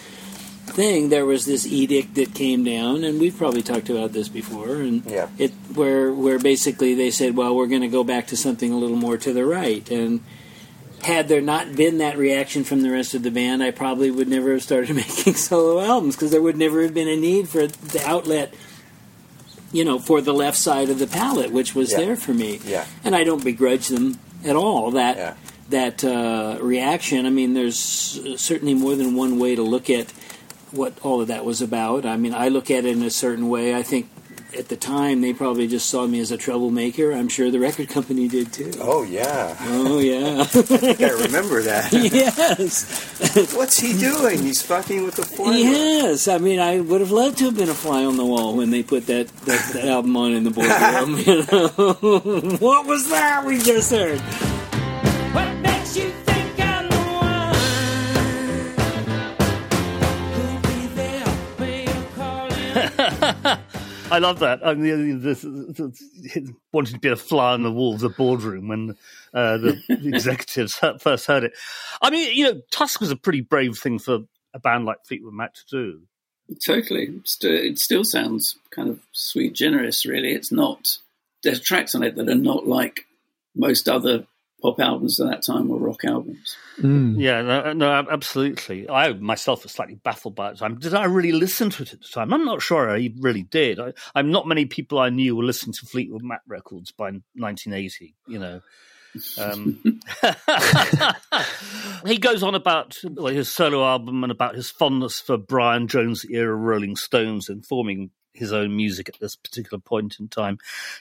thing, 0.76 1.10
there 1.10 1.26
was 1.26 1.46
this 1.46 1.66
edict 1.66 2.16
that 2.16 2.36
came 2.36 2.64
down, 2.64 3.04
and 3.04 3.20
we've 3.20 3.36
probably 3.36 3.64
talked 3.64 3.90
about 3.90 4.12
this 4.12 4.28
before, 4.28 4.76
and 4.76 5.04
yeah. 5.06 5.30
it 5.38 5.52
where 5.74 6.14
where 6.14 6.38
basically 6.38 6.94
they 6.94 7.10
said, 7.10 7.36
well, 7.36 7.56
we're 7.56 7.68
going 7.68 7.82
to 7.82 7.88
go 7.88 8.04
back 8.04 8.28
to 8.28 8.38
something 8.38 8.72
a 8.72 8.78
little 8.78 8.98
more 8.98 9.18
to 9.18 9.34
the 9.34 9.46
right, 9.46 9.90
and 9.90 10.22
had 11.06 11.28
there 11.28 11.42
not 11.42 11.76
been 11.76 12.00
that 12.00 12.18
reaction 12.18 12.64
from 12.64 12.82
the 12.82 12.90
rest 12.90 13.14
of 13.14 13.24
the 13.24 13.32
band, 13.32 13.64
I 13.64 13.72
probably 13.72 14.12
would 14.12 14.28
never 14.28 14.52
have 14.54 14.64
started 14.64 14.96
making 14.96 15.36
solo 15.36 15.82
albums 15.82 16.16
because 16.16 16.32
there 16.32 16.42
would 16.42 16.58
never 16.58 16.82
have 16.84 16.94
been 16.94 17.08
a 17.08 17.16
need 17.16 17.48
for 17.48 17.68
the 17.68 18.04
outlet, 18.06 18.54
you 19.72 19.86
know, 19.86 20.00
for 20.00 20.20
the 20.22 20.34
left 20.34 20.58
side 20.58 20.90
of 20.90 21.00
the 21.00 21.08
palette, 21.08 21.52
which 21.52 21.74
was 21.74 21.92
yeah. 21.92 21.98
there 22.00 22.16
for 22.16 22.34
me. 22.34 22.60
Yeah. 22.66 22.86
And 23.04 23.16
I 23.16 23.24
don't 23.24 23.44
begrudge 23.44 23.88
them 23.88 24.20
at 24.44 24.56
all 24.56 24.92
that 24.92 25.18
yeah. 25.18 25.34
that 25.70 26.04
uh, 26.04 26.58
reaction. 26.62 27.26
I 27.26 27.30
mean, 27.30 27.54
there's 27.54 27.78
certainly 28.38 28.74
more 28.74 28.96
than 28.96 29.16
one 29.16 29.40
way 29.40 29.56
to 29.56 29.64
look 29.64 29.90
at 29.90 30.12
what 30.76 30.94
all 31.04 31.22
of 31.22 31.28
that 31.28 31.46
was 31.46 31.62
about. 31.62 32.06
I 32.06 32.18
mean, 32.18 32.34
I 32.34 32.50
look 32.50 32.70
at 32.70 32.86
it 32.86 32.98
in 32.98 33.04
a 33.04 33.10
certain 33.10 33.50
way. 33.50 33.76
I 33.76 33.84
think 33.84 34.10
at 34.58 34.70
the 34.70 34.76
time 34.76 35.22
they 35.22 35.34
probably 35.34 35.68
just 35.68 35.90
saw 35.90 36.08
me 36.08 36.20
as 36.20 36.32
a 36.32 36.38
troublemaker. 36.38 37.12
I'm 37.12 37.28
sure 37.28 37.52
the 37.52 37.60
record 37.60 37.90
company 37.90 38.28
did 38.28 38.54
too. 38.54 38.72
Oh 38.80 39.04
yeah. 39.04 39.56
Oh 39.62 40.00
yeah. 40.00 40.42
I 40.42 40.46
think 40.46 41.02
I 41.02 41.10
remember 41.10 41.62
that. 41.64 41.92
yes. 41.94 43.54
What's 43.56 43.80
he 43.80 43.98
doing? 43.98 44.40
He's 44.40 44.62
fucking 44.62 45.04
with 45.04 45.16
the 45.16 45.24
formula. 45.24 45.60
Yes. 45.60 46.28
I 46.28 46.38
mean, 46.38 46.60
I 46.60 46.80
would 46.80 47.02
have 47.02 47.12
loved 47.12 47.38
to 47.40 47.46
have 47.46 47.58
been 47.58 47.70
a 47.70 47.74
fly 47.74 48.06
on 48.06 48.18
the 48.18 48.26
wall 48.26 48.56
when 48.56 48.70
they 48.70 48.84
put 48.84 49.08
that, 49.08 49.28
that, 49.28 49.74
that 49.74 49.86
album 49.86 50.16
on 50.18 50.34
in 50.34 50.44
the 50.44 50.52
boardroom. 50.52 51.18
you 51.26 51.46
know? 51.52 52.58
what 52.58 52.86
was 52.86 53.10
that 53.10 53.46
we 53.46 53.58
just 53.60 53.92
heard? 53.92 54.22
I 64.12 64.20
love 64.20 64.40
that. 64.40 64.66
I 64.66 64.74
mean, 64.74 65.22
this, 65.22 65.42
this, 65.44 66.50
wanting 66.72 66.94
to 66.94 67.00
be 67.00 67.10
a 67.10 67.16
fly 67.16 67.54
on 67.54 67.64
the 67.64 67.72
wall 67.72 67.94
of 67.94 68.00
the 68.00 68.10
boardroom 68.10 68.68
when 68.68 68.98
uh, 69.34 69.58
the 69.58 69.82
executives 69.90 70.80
first 71.00 71.28
heard 71.28 71.44
it. 71.44 71.54
I 72.02 72.10
mean, 72.10 72.36
you 72.36 72.46
know, 72.46 72.62
Tusk 72.72 73.00
was 73.00 73.12
a 73.12 73.16
pretty 73.16 73.42
brave 73.42 73.78
thing 73.78 74.00
for 74.00 74.20
a 74.54 74.60
band 74.60 74.86
like 74.86 75.06
Fleetwood 75.06 75.34
Mac 75.34 75.54
to 75.56 75.64
do. 75.70 76.02
Totally. 76.64 77.22
It 77.42 77.80
still 77.80 78.04
sounds 78.04 78.58
kind 78.70 78.90
of 78.90 79.00
sweet 79.12 79.54
generous, 79.54 80.06
really. 80.06 80.34
It's 80.34 80.52
not, 80.52 80.98
there's 81.44 81.60
tracks 81.60 81.96
on 81.96 82.04
it 82.04 82.16
that 82.16 82.30
are 82.30 82.36
not 82.36 82.68
like 82.68 83.06
most 83.56 83.90
other 83.90 84.26
pop 84.66 84.80
albums 84.80 85.20
at 85.20 85.30
that 85.30 85.44
time 85.44 85.70
or 85.70 85.78
rock 85.78 86.04
albums. 86.06 86.58
Yeah, 86.80 87.42
no, 87.44 87.74
no, 87.74 87.92
absolutely. 88.10 88.90
I 88.90 89.14
myself 89.14 89.64
was 89.64 89.74
slightly 89.74 89.96
baffled 89.96 90.36
by 90.36 90.52
it. 90.52 90.58
Time. 90.58 90.80
Did 90.80 90.96
I 90.96 91.06
really 91.06 91.32
listen 91.32 91.70
to 91.72 91.84
it 91.84 91.94
at 91.94 92.02
the 92.02 92.08
time? 92.08 92.34
I'm 92.34 92.46
not 92.46 92.62
sure 92.62 92.90
I 92.90 93.12
really 93.20 93.44
did. 93.44 93.80
I, 93.80 93.94
I'm 94.16 94.32
not 94.32 94.48
many 94.48 94.66
people 94.66 94.98
I 94.98 95.10
knew 95.10 95.36
were 95.36 95.44
listening 95.44 95.74
to 95.74 95.86
Fleetwood 95.86 96.24
Mac 96.24 96.42
records 96.48 96.92
by 96.92 97.12
1980. 97.36 98.16
You 98.28 98.40
know. 98.40 98.62
Um, 99.40 100.02
he 102.06 102.18
goes 102.18 102.44
on 102.44 102.56
about 102.56 102.98
well, 103.04 103.34
his 103.34 103.48
solo 103.48 103.86
album 103.86 104.24
and 104.24 104.32
about 104.32 104.56
his 104.56 104.70
fondness 104.70 105.22
for 105.22 105.38
Brian 105.38 105.88
Jones 105.88 106.26
era 106.30 106.54
Rolling 106.54 106.96
Stones 106.96 107.48
and 107.48 107.66
forming 107.66 108.10
his 108.38 108.54
own 108.54 108.76
music 108.76 109.10
at 109.10 109.20
this 109.20 109.36
particular 109.36 109.80
point 109.80 110.18
in 110.20 110.28
time, 110.28 110.58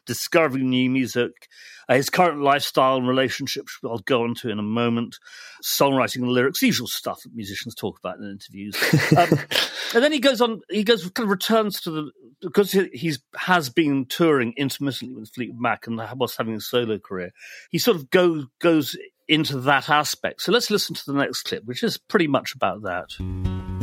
discovering 0.07 0.71
new 0.71 0.91
music, 0.91 1.49
uh, 1.89 1.95
his 1.95 2.11
current 2.11 2.41
lifestyle 2.41 2.97
and 2.97 3.09
relationships, 3.09 3.79
which 3.81 3.91
I'll 3.91 3.99
go 3.99 4.23
on 4.23 4.35
to 4.37 4.51
in 4.51 4.59
a 4.59 4.63
moment, 4.63 5.19
songwriting 5.63 6.23
and 6.23 6.29
lyrics, 6.29 6.63
usual 6.63 6.87
stuff 6.87 7.23
that 7.23 7.35
musicians 7.35 7.75
talk 7.75 7.99
about 7.99 8.19
in 8.19 8.31
interviews. 8.31 8.77
um, 9.17 9.29
and 9.95 10.05
then 10.05 10.13
he 10.13 10.21
goes 10.21 10.41
on, 10.41 10.61
he 10.71 10.85
goes, 10.85 11.09
kind 11.11 11.27
of 11.27 11.31
returns 11.31 11.81
to 11.83 11.91
the, 11.91 12.11
because 12.41 12.73
he 12.73 12.89
he's, 12.93 13.19
has 13.37 13.69
been 13.71 14.07
touring 14.07 14.55
intermittently 14.57 15.15
with 15.15 15.33
Fleetwood 15.33 15.61
Mac 15.61 15.87
and 15.87 16.01
was 16.17 16.37
having 16.37 16.55
a 16.55 16.61
solo 16.61 16.99
career, 16.99 17.33
he 17.71 17.79
sort 17.79 17.97
of 17.97 18.11
go, 18.11 18.47
goes 18.61 18.97
into 19.29 19.61
that 19.61 19.89
aspect. 19.89 20.43
So 20.43 20.53
let's 20.53 20.71
listen 20.71 20.95
to 20.95 21.03
the 21.07 21.15
next 21.15 21.43
clip, 21.43 21.65
which 21.65 21.83
is 21.83 21.99
pretty 21.99 22.27
much 22.27 22.55
about 22.55 22.83
that. 22.83 23.74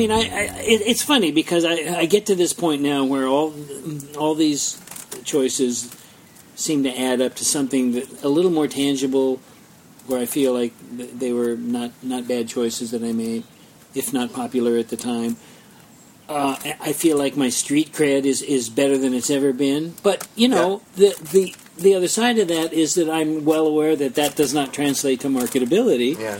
Mean, 0.00 0.10
I, 0.10 0.22
I 0.40 0.42
it, 0.74 0.80
it's 0.90 1.02
funny 1.02 1.30
because 1.32 1.64
I, 1.64 1.74
I 2.02 2.06
get 2.06 2.26
to 2.26 2.34
this 2.34 2.52
point 2.52 2.80
now 2.82 3.04
where 3.04 3.26
all 3.26 3.54
all 4.18 4.34
these 4.34 4.64
choices 5.24 5.74
seem 6.54 6.82
to 6.84 6.92
add 7.08 7.20
up 7.20 7.34
to 7.36 7.44
something 7.44 7.92
that 7.92 8.06
a 8.22 8.28
little 8.28 8.50
more 8.50 8.68
tangible, 8.68 9.40
where 10.06 10.20
I 10.20 10.26
feel 10.26 10.52
like 10.60 10.72
they 11.22 11.32
were 11.32 11.56
not 11.56 11.90
not 12.02 12.26
bad 12.28 12.48
choices 12.48 12.90
that 12.92 13.02
I 13.02 13.12
made, 13.12 13.44
if 13.94 14.12
not 14.12 14.32
popular 14.32 14.76
at 14.78 14.88
the 14.88 14.96
time. 14.96 15.36
Uh, 16.28 16.56
I 16.80 16.92
feel 16.92 17.16
like 17.18 17.36
my 17.36 17.48
street 17.48 17.92
cred 17.92 18.22
is, 18.24 18.40
is 18.40 18.68
better 18.70 18.96
than 18.96 19.12
it's 19.14 19.30
ever 19.30 19.52
been, 19.52 19.94
but 20.04 20.28
you 20.36 20.46
know 20.48 20.80
the 20.94 21.10
the 21.32 21.54
the 21.76 21.94
other 21.94 22.06
side 22.08 22.38
of 22.38 22.46
that 22.48 22.72
is 22.72 22.94
that 22.94 23.10
I'm 23.10 23.44
well 23.44 23.66
aware 23.66 23.96
that 23.96 24.14
that 24.14 24.36
does 24.36 24.54
not 24.54 24.72
translate 24.72 25.18
to 25.20 25.28
marketability, 25.28 26.12
Yeah. 26.16 26.38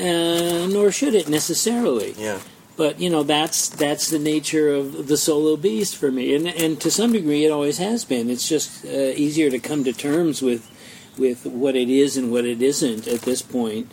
uh, 0.00 0.66
nor 0.68 0.90
should 0.90 1.14
it 1.14 1.28
necessarily 1.28 2.14
Yeah. 2.16 2.38
But 2.76 3.00
you 3.00 3.10
know 3.10 3.22
that's 3.22 3.68
that's 3.68 4.10
the 4.10 4.18
nature 4.18 4.68
of 4.72 5.06
the 5.08 5.16
solo 5.16 5.56
beast 5.56 5.96
for 5.96 6.10
me. 6.10 6.34
And 6.34 6.46
and 6.46 6.80
to 6.80 6.90
some 6.90 7.12
degree 7.12 7.44
it 7.44 7.50
always 7.50 7.78
has 7.78 8.04
been. 8.04 8.30
It's 8.30 8.48
just 8.48 8.84
uh, 8.84 8.88
easier 8.88 9.50
to 9.50 9.58
come 9.58 9.84
to 9.84 9.92
terms 9.92 10.42
with 10.42 10.70
with 11.18 11.46
what 11.46 11.74
it 11.76 11.88
is 11.88 12.16
and 12.16 12.30
what 12.30 12.44
it 12.44 12.60
isn't 12.62 13.06
at 13.08 13.22
this 13.22 13.42
point 13.42 13.90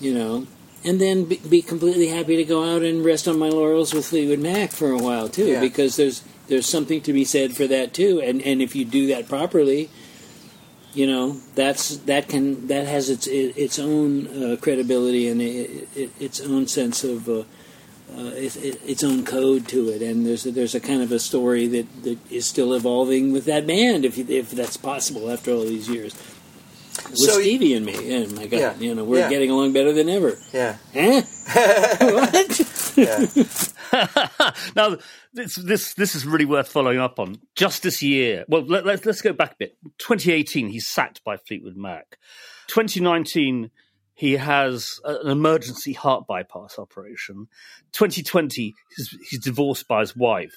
you 0.00 0.14
know. 0.14 0.46
And 0.82 0.98
then 0.98 1.24
be, 1.26 1.36
be 1.36 1.60
completely 1.60 2.08
happy 2.08 2.36
to 2.36 2.44
go 2.44 2.64
out 2.64 2.82
and 2.82 3.04
rest 3.04 3.28
on 3.28 3.38
my 3.38 3.50
laurels 3.50 3.92
with 3.92 4.06
Fleetwood 4.06 4.38
Mac 4.38 4.70
for 4.72 4.90
a 4.92 4.98
while 4.98 5.28
too 5.28 5.46
Yeah. 5.46 5.60
because 5.60 5.96
there's 5.96 6.22
there's 6.48 6.66
something 6.66 7.00
to 7.02 7.12
be 7.12 7.24
said 7.24 7.54
for 7.56 7.66
that 7.66 7.92
too. 7.92 8.20
And 8.22 8.40
and 8.42 8.62
if 8.62 8.74
you 8.74 8.84
do 8.84 9.06
that 9.08 9.28
properly 9.28 9.90
you 10.92 11.06
know 11.06 11.36
that's 11.54 11.96
that 11.98 12.28
can 12.28 12.66
that 12.66 12.86
has 12.86 13.08
its 13.10 13.26
its 13.26 13.78
own 13.78 14.26
uh, 14.26 14.56
credibility 14.56 15.28
and 15.28 15.40
it, 15.40 15.88
it, 15.94 16.10
its 16.18 16.40
own 16.40 16.66
sense 16.66 17.04
of 17.04 17.28
uh, 17.28 17.44
uh, 18.16 18.30
it, 18.34 18.56
it, 18.56 18.80
its 18.86 19.04
own 19.04 19.24
code 19.24 19.68
to 19.68 19.88
it, 19.88 20.02
and 20.02 20.26
there's 20.26 20.46
a, 20.46 20.50
there's 20.50 20.74
a 20.74 20.80
kind 20.80 21.02
of 21.02 21.12
a 21.12 21.18
story 21.18 21.66
that, 21.68 22.02
that 22.04 22.18
is 22.30 22.46
still 22.46 22.74
evolving 22.74 23.32
with 23.32 23.44
that 23.46 23.66
band, 23.66 24.04
if 24.04 24.18
you, 24.18 24.26
if 24.28 24.50
that's 24.50 24.76
possible 24.76 25.30
after 25.30 25.52
all 25.52 25.62
these 25.64 25.88
years. 25.88 26.14
With 27.08 27.18
So 27.18 27.36
y- 27.36 27.42
Stevie 27.42 27.74
and 27.74 27.86
me, 27.86 27.94
oh 28.16 28.26
my 28.34 28.46
God, 28.46 28.58
Yeah, 28.58 28.74
you 28.78 28.94
know 28.94 29.04
we're 29.04 29.20
yeah. 29.20 29.28
getting 29.30 29.50
along 29.50 29.72
better 29.72 29.92
than 29.92 30.08
ever. 30.08 30.36
Yeah. 30.52 30.76
Huh? 30.92 31.22
what? 32.00 32.96
Yeah. 32.96 33.26
now, 34.76 34.96
this 35.32 35.54
this 35.54 35.94
this 35.94 36.14
is 36.14 36.26
really 36.26 36.44
worth 36.44 36.68
following 36.68 36.98
up 36.98 37.18
on. 37.18 37.36
Just 37.56 37.82
this 37.82 38.02
year, 38.02 38.44
well, 38.48 38.62
let, 38.62 38.84
let's 38.84 39.04
let's 39.06 39.22
go 39.22 39.32
back 39.32 39.52
a 39.52 39.56
bit. 39.58 39.76
2018, 39.98 40.68
he's 40.68 40.86
sacked 40.86 41.22
by 41.24 41.36
Fleetwood 41.36 41.76
Mac. 41.76 42.18
2019, 42.68 43.70
he 44.20 44.36
has 44.36 45.00
uh, 45.02 45.18
an 45.24 45.30
emergency 45.30 45.94
heart 45.94 46.26
bypass 46.26 46.78
operation. 46.78 47.48
2020, 47.92 48.74
he's, 48.94 49.16
he's 49.30 49.40
divorced 49.40 49.88
by 49.88 50.00
his 50.00 50.14
wife, 50.14 50.52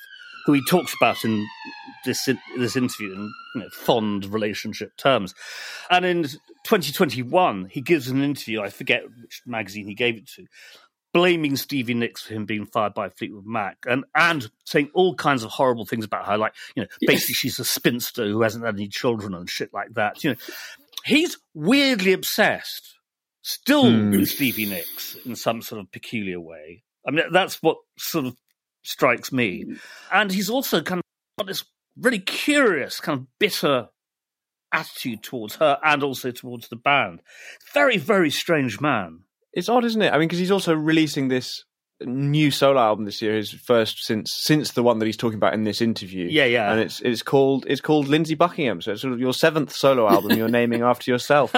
who 0.45 0.51
he 0.51 0.61
talks 0.65 0.93
about 0.99 1.23
in 1.23 1.47
this 2.03 2.27
in, 2.27 2.37
this 2.57 2.75
interview 2.75 3.13
in 3.13 3.31
you 3.55 3.61
know, 3.61 3.69
fond 3.69 4.25
relationship 4.25 4.97
terms. 4.97 5.33
And 5.89 6.03
in 6.03 6.23
2021, 6.23 7.69
he 7.71 7.79
gives 7.79 8.09
an 8.09 8.21
interview. 8.21 8.59
I 8.61 8.67
forget 8.67 9.03
which 9.21 9.41
magazine 9.45 9.87
he 9.87 9.95
gave 9.95 10.17
it 10.17 10.27
to, 10.35 10.45
blaming 11.13 11.55
Stevie 11.55 11.93
Nicks 11.93 12.23
for 12.23 12.33
him 12.33 12.43
being 12.43 12.65
fired 12.65 12.93
by 12.93 13.07
Fleetwood 13.07 13.45
Mac 13.45 13.77
and 13.87 14.03
and 14.13 14.51
saying 14.65 14.89
all 14.93 15.15
kinds 15.15 15.41
of 15.41 15.51
horrible 15.51 15.85
things 15.85 16.03
about 16.03 16.25
her, 16.25 16.37
like 16.37 16.53
you 16.75 16.83
know, 16.83 16.89
basically 17.07 17.35
she's 17.35 17.59
a 17.59 17.63
spinster 17.63 18.27
who 18.27 18.41
hasn't 18.41 18.65
had 18.65 18.75
any 18.75 18.89
children 18.89 19.33
and 19.33 19.49
shit 19.49 19.73
like 19.73 19.93
that. 19.93 20.21
You 20.21 20.31
know, 20.31 20.35
he's 21.05 21.37
weirdly 21.53 22.11
obsessed, 22.11 22.95
still 23.43 23.91
hmm. 23.91 24.11
with 24.11 24.29
Stevie 24.29 24.65
Nicks 24.65 25.15
in 25.25 25.35
some 25.35 25.61
sort 25.61 25.79
of 25.79 25.91
peculiar 25.91 26.39
way. 26.39 26.83
I 27.07 27.11
mean, 27.11 27.25
that's 27.31 27.61
what 27.61 27.77
sort 27.97 28.25
of 28.25 28.35
strikes 28.83 29.31
me, 29.31 29.65
and 30.11 30.31
he's 30.31 30.49
also 30.49 30.81
kind 30.81 30.99
of 30.99 31.03
got 31.37 31.47
this 31.47 31.63
really 31.99 32.19
curious, 32.19 32.99
kind 32.99 33.19
of 33.19 33.27
bitter 33.39 33.89
attitude 34.73 35.21
towards 35.21 35.55
her 35.55 35.77
and 35.83 36.03
also 36.03 36.31
towards 36.31 36.67
the 36.69 36.75
band. 36.75 37.21
Very, 37.73 37.97
very 37.97 38.31
strange 38.31 38.81
man. 38.81 39.19
It's 39.53 39.69
odd, 39.69 39.85
isn't 39.85 40.01
it? 40.01 40.11
I 40.11 40.17
mean, 40.17 40.27
because 40.27 40.39
he's 40.39 40.51
also 40.51 40.73
releasing 40.73 41.27
this 41.27 41.63
new 42.05 42.51
solo 42.51 42.79
album 42.79 43.05
this 43.05 43.21
year, 43.21 43.35
his 43.35 43.51
first 43.51 44.03
since 44.03 44.33
since 44.33 44.71
the 44.71 44.83
one 44.83 44.99
that 44.99 45.05
he's 45.05 45.17
talking 45.17 45.37
about 45.37 45.53
in 45.53 45.63
this 45.63 45.81
interview. 45.81 46.27
Yeah, 46.29 46.45
yeah. 46.45 46.71
and 46.71 46.79
it's 46.79 46.99
it's 47.01 47.23
called 47.23 47.65
it's 47.67 47.81
called 47.81 48.07
Lindsey 48.07 48.35
Buckingham. 48.35 48.81
So 48.81 48.91
it's 48.91 49.01
sort 49.01 49.13
of 49.13 49.19
your 49.19 49.33
seventh 49.33 49.75
solo 49.75 50.09
album 50.09 50.37
you're 50.37 50.47
naming 50.49 50.81
after 50.83 51.11
yourself. 51.11 51.53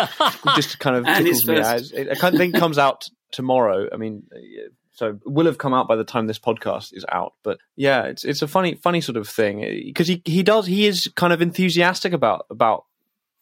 Just 0.55 0.79
kind 0.79 0.95
of 0.95 1.05
tickles 1.05 1.45
me. 1.45 1.55
first. 1.55 1.93
It, 1.93 2.09
I 2.09 2.15
kind 2.15 2.35
of 2.35 2.39
think 2.39 2.55
comes 2.55 2.77
out 2.77 3.07
tomorrow. 3.31 3.87
I 3.91 3.97
mean, 3.97 4.23
uh, 4.33 4.69
so 4.91 5.07
it 5.09 5.19
will 5.25 5.45
have 5.45 5.57
come 5.57 5.73
out 5.73 5.87
by 5.87 5.95
the 5.97 6.03
time 6.03 6.27
this 6.27 6.39
podcast 6.39 6.93
is 6.93 7.05
out. 7.11 7.33
But 7.43 7.59
yeah, 7.75 8.03
it's 8.03 8.23
it's 8.23 8.41
a 8.41 8.47
funny 8.47 8.75
funny 8.75 9.01
sort 9.01 9.17
of 9.17 9.27
thing 9.27 9.59
because 9.85 10.07
he 10.07 10.21
he 10.25 10.43
does 10.43 10.65
he 10.65 10.85
is 10.85 11.11
kind 11.15 11.33
of 11.33 11.41
enthusiastic 11.41 12.13
about 12.13 12.45
about 12.49 12.85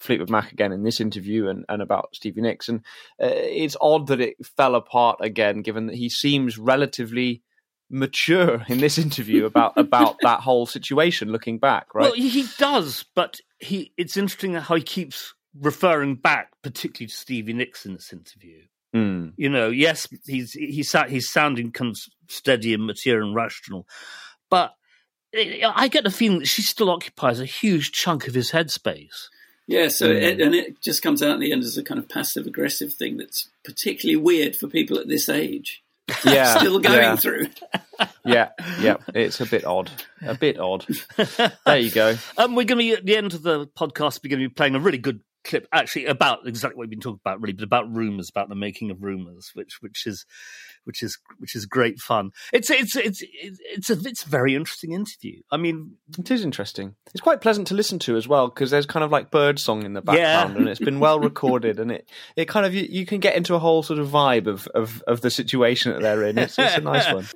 Fleetwood 0.04 0.30
Mac 0.30 0.52
again 0.52 0.72
in 0.72 0.84
this 0.84 1.00
interview 1.00 1.48
and, 1.48 1.66
and 1.70 1.82
about 1.82 2.10
Stevie 2.13 2.42
Nicks. 2.42 2.68
And 2.68 2.80
uh, 3.22 3.30
it's 3.32 3.78
odd 3.80 4.08
that 4.08 4.20
it 4.20 4.36
fell 4.58 4.76
apart 4.76 5.20
again, 5.22 5.62
given 5.62 5.88
that 5.88 5.96
he 5.96 6.10
seems 6.10 6.58
relatively 6.58 7.42
mature 7.89 8.63
in 8.68 8.80
this 8.80 8.98
interview 8.98 9.46
about 9.46 9.74
about 9.78 10.18
that 10.22 10.42
whole 10.42 10.66
situation. 10.66 11.32
Looking 11.32 11.58
back, 11.58 11.96
right? 11.96 12.04
Well, 12.04 12.13
he 12.13 12.46
does, 12.58 13.06
but 13.16 13.39
he 13.60 13.94
it's 13.98 14.18
interesting 14.18 14.56
how 14.56 14.76
he 14.76 14.82
keeps 14.82 15.34
referring 15.60 16.16
back, 16.16 16.52
particularly 16.62 17.08
to 17.08 17.16
Stevie 17.16 17.54
Nicks 17.54 17.86
in 17.86 17.94
this 17.94 18.12
interview. 18.12 18.63
Hmm. 18.94 19.30
You 19.38 19.50
know, 19.50 19.70
yes, 19.70 20.08
he's 20.26 20.54
he's 20.54 20.92
he's 20.92 21.30
sounding 21.30 21.72
kind 21.72 21.92
of 21.92 22.00
steady 22.28 22.74
and 22.74 22.86
mature 22.86 23.22
and 23.22 23.34
rational, 23.34 23.88
but 24.50 24.74
I 25.34 25.62
I 25.74 25.88
get 25.88 26.04
the 26.04 26.12
feeling 26.12 26.39
that 26.39 26.48
she 26.48 26.62
still 26.62 26.89
occupies 26.89 27.39
a 27.39 27.46
huge 27.46 27.92
chunk 27.92 28.28
of 28.28 28.34
his 28.34 28.52
headspace. 28.52 29.30
Yeah, 29.67 29.88
so 29.88 30.10
it, 30.10 30.41
and 30.41 30.54
it 30.54 30.82
just 30.82 31.02
comes 31.02 31.23
out 31.23 31.36
in 31.36 31.39
the 31.39 31.52
end 31.52 31.63
as 31.63 31.78
a 31.78 31.84
kind 31.84 31.97
of 31.99 32.10
passive 32.10 32.45
aggressive 32.45 32.93
thing 32.93 33.17
that's 33.17 33.49
particularly 33.63 34.17
weird 34.17 34.56
for 34.56 34.67
people 34.67 34.97
at 34.97 35.08
this 35.08 35.30
age. 35.30 35.84
Yeah, 36.26 36.58
Still 36.58 36.80
going 36.80 36.97
yeah, 36.97 37.15
through. 37.15 37.47
Yeah, 38.26 38.49
yeah, 38.80 38.97
it's 39.13 39.39
a 39.41 39.45
bit 39.45 39.65
odd. 39.65 39.89
A 40.21 40.36
bit 40.36 40.60
odd. 40.60 40.86
There 41.65 41.78
you 41.78 41.91
go. 41.91 42.15
Um, 42.38 42.56
we're 42.56 42.65
going 42.65 42.78
to 42.80 42.84
be 42.84 42.93
at 42.93 43.06
the 43.06 43.17
end 43.17 43.34
of 43.34 43.43
the 43.43 43.67
podcast. 43.67 44.21
We're 44.23 44.30
going 44.30 44.41
to 44.41 44.49
be 44.49 44.54
playing 44.54 44.76
a 44.76 44.80
really 44.80 44.97
good 44.97 45.21
clip, 45.43 45.67
actually, 45.71 46.06
about 46.06 46.47
exactly 46.47 46.77
what 46.77 46.84
we've 46.84 46.89
been 46.89 46.99
talking 46.99 47.19
about, 47.23 47.41
really, 47.41 47.53
but 47.53 47.63
about 47.63 47.93
rumors, 47.93 48.29
about 48.29 48.49
the 48.49 48.56
making 48.56 48.91
of 48.91 49.03
rumors, 49.03 49.51
which 49.53 49.77
which 49.82 50.06
is 50.08 50.25
which 50.86 51.01
is 51.03 51.17
which 51.38 51.56
is 51.56 51.65
great 51.65 51.99
fun. 51.99 52.32
It's 52.51 52.69
it's 52.69 52.95
it's 52.95 53.21
it's 53.21 53.60
it's 53.62 53.89
a 53.89 53.93
it's 54.08 54.25
a 54.25 54.29
very 54.29 54.56
interesting 54.56 54.91
interview. 54.93 55.41
I 55.51 55.58
mean, 55.58 55.97
It 56.17 56.29
is 56.32 56.43
interesting. 56.43 56.95
It's 57.13 57.21
quite 57.21 57.41
pleasant 57.41 57.67
to 57.67 57.73
listen 57.75 57.99
to 57.99 58.15
as 58.17 58.27
well 58.27 58.47
because 58.47 58.71
there's 58.71 58.86
kind 58.86 59.03
of 59.03 59.12
like 59.12 59.32
bird 59.32 59.60
song 59.60 59.84
in 59.84 59.93
the 59.93 60.01
background, 60.01 60.53
Yeah. 60.53 60.60
and 60.60 60.69
it's 60.69 60.79
been 60.79 60.99
well 60.99 61.19
recorded, 61.19 61.79
and 61.79 61.91
it 61.91 62.10
it 62.36 62.47
kind 62.47 62.65
of 62.65 62.73
you, 62.73 62.88
you 62.89 63.06
can 63.06 63.19
get 63.19 63.36
into 63.36 63.56
a 63.56 63.60
whole 63.60 63.84
sort 63.84 63.99
of 63.99 64.10
vibe 64.10 64.47
of 64.47 64.67
of, 64.75 65.01
of 65.08 65.21
the 65.21 65.32
situation 65.32 65.91
that 65.93 66.01
they're 66.01 66.23
in. 66.23 66.38
It's, 66.38 66.58
it's 66.58 66.77
a 66.77 66.82
nice 66.82 67.12
one. 67.13 67.27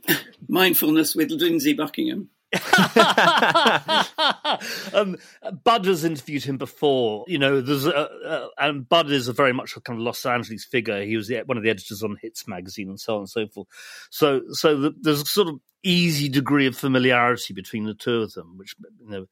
Mindfulness 0.47 1.15
with 1.15 1.31
Lindsey 1.31 1.73
Buckingham. 1.73 2.29
um, 4.93 5.17
Bud 5.63 5.85
has 5.85 6.05
interviewed 6.05 6.43
him 6.43 6.57
before. 6.57 7.25
You 7.27 7.39
know, 7.39 7.61
there's 7.61 7.85
a, 7.85 8.47
and 8.57 8.87
Bud 8.87 9.11
is 9.11 9.27
a 9.27 9.33
very 9.33 9.53
much 9.53 9.75
a 9.75 9.81
kind 9.81 9.99
of 9.99 10.05
Los 10.05 10.25
Angeles 10.25 10.65
figure. 10.65 11.03
He 11.03 11.17
was 11.17 11.27
the, 11.27 11.41
one 11.45 11.57
of 11.57 11.63
the 11.63 11.69
editors 11.69 12.03
on 12.03 12.17
Hits 12.21 12.47
magazine 12.47 12.89
and 12.89 12.99
so 12.99 13.15
on 13.15 13.19
and 13.21 13.29
so 13.29 13.47
forth. 13.47 13.67
So, 14.09 14.41
so 14.51 14.77
the, 14.77 14.93
there's 15.01 15.21
a 15.21 15.25
sort 15.25 15.49
of 15.49 15.59
easy 15.83 16.29
degree 16.29 16.67
of 16.67 16.77
familiarity 16.77 17.53
between 17.53 17.85
the 17.85 17.93
two 17.93 18.21
of 18.21 18.33
them, 18.33 18.57
which 18.57 18.75
you 19.01 19.09
know 19.09 19.25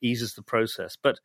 eases 0.00 0.34
the 0.34 0.42
process. 0.42 0.96
But 1.00 1.20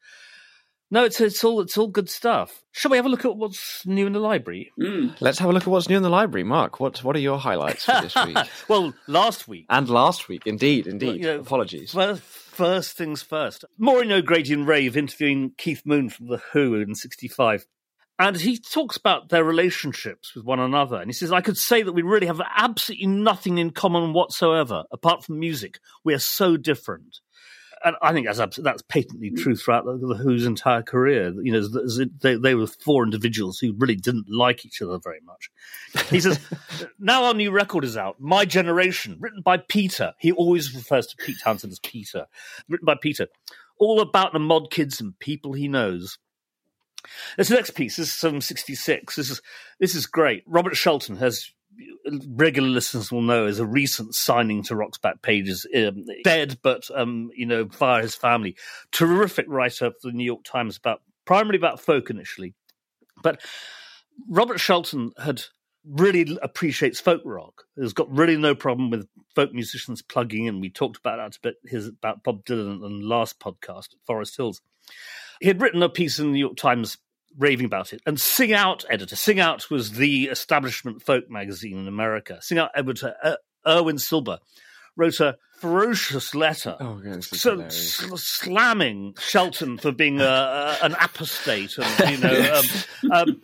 no, 0.89 1.03
it's 1.03 1.19
it's 1.19 1.43
all 1.43 1.59
it's 1.61 1.77
all 1.77 1.87
good 1.87 2.09
stuff. 2.09 2.63
Shall 2.71 2.91
we 2.91 2.97
have 2.97 3.05
a 3.05 3.09
look 3.09 3.25
at 3.25 3.35
what's 3.35 3.85
new 3.85 4.07
in 4.07 4.13
the 4.13 4.19
library? 4.19 4.71
Hmm. 4.81 5.09
Let's 5.19 5.39
have 5.39 5.49
a 5.49 5.53
look 5.53 5.63
at 5.63 5.67
what's 5.67 5.89
new 5.89 5.97
in 5.97 6.03
the 6.03 6.09
library, 6.09 6.43
Mark. 6.43 6.79
What 6.79 7.03
what 7.03 7.15
are 7.15 7.19
your 7.19 7.37
highlights 7.37 7.85
for 7.85 7.99
this 8.01 8.15
week 8.25 8.37
well, 8.67 8.93
last 9.07 9.47
week 9.47 9.65
and 9.69 9.89
last 9.89 10.29
week? 10.29 10.43
Indeed, 10.45 10.87
indeed. 10.87 11.07
Well, 11.07 11.17
you 11.17 11.23
know, 11.23 11.39
Apologies. 11.39 11.91
First, 11.91 12.21
first 12.21 12.97
things 12.97 13.21
first. 13.21 13.65
Maureen 13.77 14.11
O'Grady 14.11 14.53
and 14.53 14.67
Rave 14.67 14.95
interviewing 14.95 15.51
Keith 15.57 15.81
Moon 15.85 16.09
from 16.09 16.27
The 16.27 16.41
Who 16.53 16.75
in 16.75 16.95
65. 16.95 17.67
And 18.19 18.35
he 18.35 18.57
talks 18.57 18.97
about 18.97 19.29
their 19.29 19.43
relationships 19.43 20.33
with 20.35 20.43
one 20.43 20.59
another. 20.59 20.97
And 20.97 21.07
he 21.07 21.13
says, 21.13 21.31
I 21.31 21.41
could 21.41 21.57
say 21.57 21.83
that 21.83 21.93
we 21.93 22.01
really 22.01 22.25
have 22.25 22.41
absolutely 22.55 23.05
nothing 23.05 23.59
in 23.59 23.69
common 23.69 24.11
whatsoever, 24.11 24.85
apart 24.91 25.23
from 25.23 25.39
music. 25.39 25.79
We 26.03 26.15
are 26.15 26.19
so 26.19 26.57
different. 26.57 27.19
And 27.83 27.95
I 28.01 28.13
think 28.13 28.27
that's 28.27 28.57
that's 28.57 28.81
patently 28.83 29.31
true 29.31 29.55
throughout 29.55 29.85
the, 29.85 30.15
Who's 30.15 30.45
entire 30.45 30.81
career. 30.81 31.33
You 31.41 31.51
know, 31.51 32.07
they, 32.21 32.35
they 32.35 32.55
were 32.55 32.67
four 32.67 33.03
individuals 33.03 33.59
who 33.59 33.73
really 33.77 33.95
didn't 33.95 34.29
like 34.29 34.65
each 34.65 34.81
other 34.81 34.97
very 34.97 35.21
much. 35.23 35.51
He 36.09 36.19
says, 36.19 36.39
now 36.99 37.25
our 37.25 37.33
new 37.33 37.51
record 37.51 37.83
is 37.83 37.97
out, 37.97 38.19
My 38.19 38.45
Generation, 38.45 39.17
written 39.19 39.41
by 39.41 39.57
Peter. 39.57 40.13
He 40.19 40.31
always 40.31 40.73
refers 40.73 41.07
to 41.07 41.17
Pete 41.17 41.37
Townshend 41.43 41.71
as 41.71 41.79
Peter. 41.79 42.27
Written 42.67 42.85
by 42.85 42.95
Peter. 43.01 43.27
All 43.79 44.01
about 44.01 44.33
the 44.33 44.39
mod 44.39 44.71
kids 44.71 44.99
and 44.99 45.17
people 45.19 45.53
he 45.53 45.67
knows. 45.67 46.17
This 47.37 47.49
next 47.49 47.71
piece 47.71 47.97
this 47.97 48.09
is 48.09 48.15
from 48.15 48.41
'66. 48.41 49.15
This 49.15 49.29
is 49.29 49.41
this 49.79 49.95
is 49.95 50.05
great. 50.07 50.43
Robert 50.45 50.75
Shelton 50.75 51.17
has 51.17 51.51
regular 52.29 52.69
listeners 52.69 53.11
will 53.11 53.21
know 53.21 53.45
is 53.45 53.59
a 53.59 53.65
recent 53.65 54.15
signing 54.15 54.63
to 54.63 54.75
Rock's 54.75 54.97
Backpages. 54.97 55.65
Um, 55.75 56.05
dead, 56.23 56.57
but 56.61 56.83
um, 56.95 57.29
you 57.35 57.45
know, 57.45 57.65
via 57.65 58.01
his 58.01 58.15
family. 58.15 58.55
Terrific 58.91 59.45
writer 59.47 59.91
for 59.91 60.11
the 60.11 60.17
New 60.17 60.23
York 60.23 60.43
Times 60.43 60.77
about 60.77 61.01
primarily 61.25 61.57
about 61.57 61.79
folk 61.79 62.09
initially, 62.09 62.53
but 63.21 63.41
Robert 64.29 64.59
Shelton 64.59 65.11
had 65.17 65.43
really 65.85 66.37
appreciates 66.41 66.99
folk 66.99 67.21
rock. 67.25 67.63
Has 67.79 67.93
got 67.93 68.11
really 68.11 68.37
no 68.37 68.55
problem 68.55 68.89
with 68.89 69.07
folk 69.35 69.53
musicians 69.53 70.01
plugging 70.01 70.45
in. 70.45 70.59
We 70.59 70.69
talked 70.69 70.97
about 70.97 71.17
that 71.17 71.37
a 71.37 71.39
bit 71.41 71.55
his 71.65 71.87
about 71.87 72.23
Bob 72.23 72.45
Dylan 72.45 72.83
and 72.85 73.03
last 73.03 73.39
podcast 73.39 73.89
Forest 74.05 74.37
Hills. 74.37 74.61
He 75.39 75.47
had 75.47 75.61
written 75.61 75.83
a 75.83 75.89
piece 75.89 76.19
in 76.19 76.27
the 76.27 76.31
New 76.33 76.39
York 76.39 76.57
Times 76.57 76.97
raving 77.37 77.65
about 77.65 77.93
it. 77.93 78.01
And 78.05 78.19
Sing 78.19 78.53
Out 78.53 78.85
editor, 78.89 79.15
Sing 79.15 79.39
Out 79.39 79.69
was 79.69 79.93
the 79.93 80.25
establishment 80.25 81.01
folk 81.01 81.29
magazine 81.29 81.77
in 81.77 81.87
America. 81.87 82.39
Sing 82.41 82.57
Out 82.57 82.71
editor 82.75 83.15
uh, 83.23 83.35
Irwin 83.67 83.97
Silber 83.97 84.39
wrote 84.95 85.19
a 85.19 85.37
ferocious 85.59 86.35
letter 86.35 86.75
Oh, 86.79 87.01
so 87.21 87.67
sl- 87.69 88.15
slamming 88.15 89.15
Shelton 89.19 89.77
for 89.77 89.91
being 89.91 90.19
a, 90.19 90.23
a, 90.23 90.77
an 90.83 90.93
apostate, 90.93 91.77
and 91.77 92.11
you 92.11 92.17
know, 92.17 92.61
um, 93.03 93.11
um, 93.11 93.41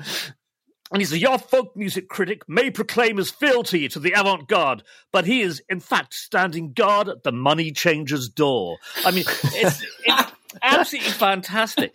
and 0.92 1.02
he 1.02 1.06
says 1.06 1.22
your 1.22 1.40
folk 1.40 1.76
music 1.76 2.08
critic 2.08 2.48
may 2.48 2.70
proclaim 2.70 3.18
his 3.18 3.32
fealty 3.32 3.88
to 3.88 4.00
the 4.00 4.14
avant-garde, 4.14 4.84
but 5.12 5.26
he 5.26 5.42
is 5.42 5.62
in 5.70 5.80
fact 5.80 6.14
standing 6.14 6.72
guard 6.72 7.10
at 7.10 7.24
the 7.24 7.32
money 7.32 7.72
changer's 7.72 8.30
door. 8.30 8.78
I 9.04 9.12
mean, 9.12 9.24
it's, 9.28 9.84
it's 10.06 10.33
absolutely 10.62 11.12
fantastic. 11.12 11.94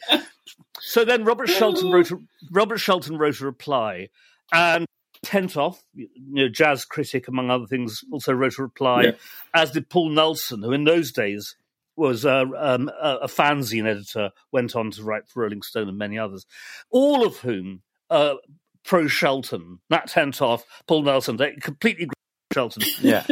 So 0.80 1.04
then 1.04 1.24
Robert 1.24 1.48
Shelton 1.48 1.90
wrote 1.90 2.10
a, 2.10 2.18
Robert 2.50 2.78
Shelton 2.78 3.18
wrote 3.18 3.40
a 3.40 3.44
reply, 3.44 4.08
and 4.52 4.86
Hentoff, 5.26 5.78
you 5.94 6.08
know, 6.14 6.48
jazz 6.48 6.84
critic 6.84 7.28
among 7.28 7.50
other 7.50 7.66
things, 7.66 8.04
also 8.12 8.32
wrote 8.32 8.58
a 8.58 8.62
reply, 8.62 9.02
Yeah. 9.02 9.10
as 9.54 9.72
did 9.72 9.88
Paul 9.88 10.10
Nelson, 10.10 10.62
who 10.62 10.72
in 10.72 10.84
those 10.84 11.12
days 11.12 11.56
was 11.96 12.24
uh, 12.24 12.44
um, 12.56 12.88
a, 13.00 13.18
a 13.22 13.26
fanzine 13.26 13.86
editor, 13.86 14.30
went 14.52 14.76
on 14.76 14.92
to 14.92 15.02
write 15.02 15.28
for 15.28 15.42
Rolling 15.42 15.62
Stone 15.62 15.88
and 15.88 15.98
many 15.98 16.16
others, 16.18 16.46
all 16.90 17.26
of 17.26 17.38
whom 17.38 17.82
uh, 18.08 18.34
pro 18.84 19.08
Shelton, 19.08 19.80
Nat 19.90 20.06
Hentoff, 20.08 20.62
Paul 20.86 21.02
Nelson, 21.02 21.36
they 21.36 21.56
completely 21.60 22.08
Shelton. 22.52 22.84
Yeah. 23.00 23.26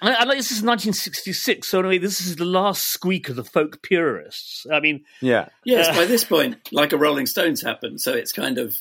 I, 0.00 0.12
I 0.14 0.24
like 0.24 0.38
this 0.38 0.50
is 0.50 0.62
1966, 0.62 1.66
so 1.68 1.80
anyway, 1.80 1.98
this 1.98 2.20
is 2.20 2.36
the 2.36 2.44
last 2.44 2.86
squeak 2.86 3.28
of 3.28 3.36
the 3.36 3.44
folk 3.44 3.82
purists. 3.82 4.66
I 4.72 4.80
mean, 4.80 5.04
yeah, 5.20 5.48
yes. 5.64 5.88
Uh, 5.88 6.00
by 6.00 6.06
this 6.06 6.24
point, 6.24 6.56
like 6.72 6.92
a 6.92 6.98
Rolling 6.98 7.26
Stones 7.26 7.62
happened, 7.62 8.00
so 8.00 8.12
it's 8.12 8.32
kind 8.32 8.58
of 8.58 8.76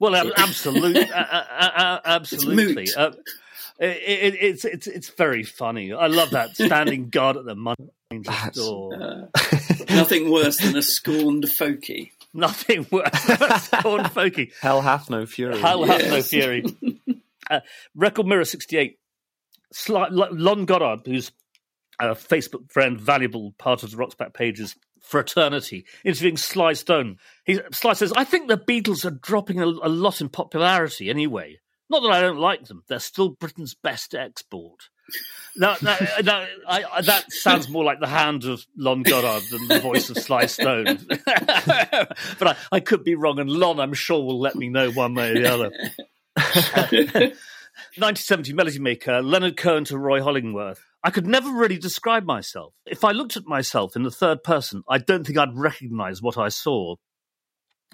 well, 0.00 0.14
absolutely, 0.36 1.08
absolutely. 1.12 2.88
Uh, 2.96 3.10
it's, 3.10 3.24
it, 3.78 4.34
it, 4.34 4.42
it's 4.42 4.64
it's 4.64 4.86
it's 4.86 5.08
very 5.10 5.44
funny. 5.44 5.92
I 5.92 6.06
love 6.06 6.30
that 6.30 6.54
standing 6.54 7.08
guard 7.10 7.36
at 7.36 7.44
the 7.44 7.54
money 7.54 7.90
uh, 8.10 8.16
nothing 9.90 10.30
worse 10.30 10.56
than 10.58 10.76
a 10.76 10.82
scorned 10.82 11.44
folkie. 11.44 12.12
Nothing 12.32 12.86
worse 12.90 13.24
than 13.26 13.42
a 13.42 13.58
scorned 13.58 14.06
folkie. 14.06 14.52
Hell 14.62 14.80
hath 14.80 15.10
no 15.10 15.26
fury. 15.26 15.58
Hell 15.58 15.84
hath 15.84 16.08
no 16.08 16.22
fury. 16.22 16.64
Uh, 17.50 17.60
record 17.94 18.26
Mirror 18.26 18.46
68 18.46 18.98
slight, 19.72 20.12
Lon 20.12 20.64
Goddard, 20.64 21.06
who's 21.06 21.32
a 22.00 22.10
Facebook 22.10 22.70
friend, 22.70 23.00
valuable 23.00 23.54
part 23.58 23.82
of 23.82 23.90
the 23.90 23.96
Rocks 23.96 24.14
Pages 24.34 24.76
fraternity, 25.00 25.86
interviewing 26.04 26.36
Sly 26.36 26.74
Stone. 26.74 27.16
He, 27.44 27.60
Sly 27.72 27.94
says, 27.94 28.12
I 28.12 28.24
think 28.24 28.48
the 28.48 28.58
Beatles 28.58 29.04
are 29.04 29.10
dropping 29.10 29.60
a, 29.60 29.66
a 29.66 29.88
lot 29.88 30.20
in 30.20 30.28
popularity 30.28 31.10
anyway. 31.10 31.58
Not 31.90 32.02
that 32.02 32.10
I 32.10 32.20
don't 32.20 32.38
like 32.38 32.66
them, 32.66 32.82
they're 32.88 32.98
still 32.98 33.30
Britain's 33.30 33.74
best 33.74 34.14
export. 34.14 34.90
Now, 35.56 35.76
now, 35.82 35.96
uh, 35.98 36.22
now 36.22 36.46
I, 36.68 36.84
I, 36.84 37.02
that 37.02 37.32
sounds 37.32 37.70
more 37.70 37.82
like 37.82 37.98
the 37.98 38.06
hand 38.06 38.44
of 38.44 38.64
Lon 38.76 39.02
Goddard 39.02 39.48
than 39.50 39.66
the 39.66 39.80
voice 39.80 40.10
of 40.10 40.18
Sly 40.18 40.46
Stone. 40.46 41.06
but 41.08 42.46
I, 42.46 42.56
I 42.70 42.80
could 42.80 43.04
be 43.04 43.14
wrong, 43.14 43.38
and 43.38 43.50
Lon, 43.50 43.80
I'm 43.80 43.94
sure, 43.94 44.22
will 44.22 44.38
let 44.38 44.54
me 44.54 44.68
know 44.68 44.90
one 44.90 45.14
way 45.14 45.30
or 45.30 45.34
the 45.34 45.46
other. 45.46 47.32
1970 48.00 48.52
Melody 48.52 48.78
Maker, 48.78 49.22
Leonard 49.22 49.56
Cohen 49.56 49.84
to 49.86 49.98
Roy 49.98 50.20
Hollingworth. 50.20 50.78
I 51.04 51.10
could 51.10 51.26
never 51.26 51.50
really 51.50 51.78
describe 51.78 52.24
myself. 52.24 52.74
If 52.86 53.04
I 53.04 53.12
looked 53.12 53.36
at 53.36 53.46
myself 53.46 53.94
in 53.96 54.02
the 54.02 54.10
third 54.10 54.42
person, 54.42 54.82
I 54.88 54.98
don't 54.98 55.24
think 55.24 55.38
I'd 55.38 55.56
recognize 55.56 56.20
what 56.22 56.36
I 56.36 56.48
saw. 56.48 56.96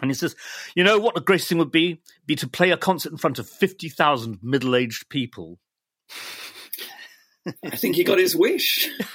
And 0.01 0.11
he 0.11 0.15
says, 0.15 0.35
you 0.75 0.83
know 0.85 0.99
what 0.99 1.15
the 1.15 1.21
greatest 1.21 1.49
thing 1.49 1.59
would 1.59 1.71
be? 1.71 2.01
Be 2.27 2.35
to 2.37 2.49
play 2.49 2.71
a 2.71 2.77
concert 2.77 3.13
in 3.13 3.19
front 3.19 3.39
of 3.39 3.49
50,000 3.49 4.39
middle 4.43 4.75
aged 4.75 5.09
people. 5.09 5.59
I 7.65 7.77
think 7.77 7.97
he 7.97 8.05
got 8.05 8.19
his 8.19 8.35
wish. 8.35 8.89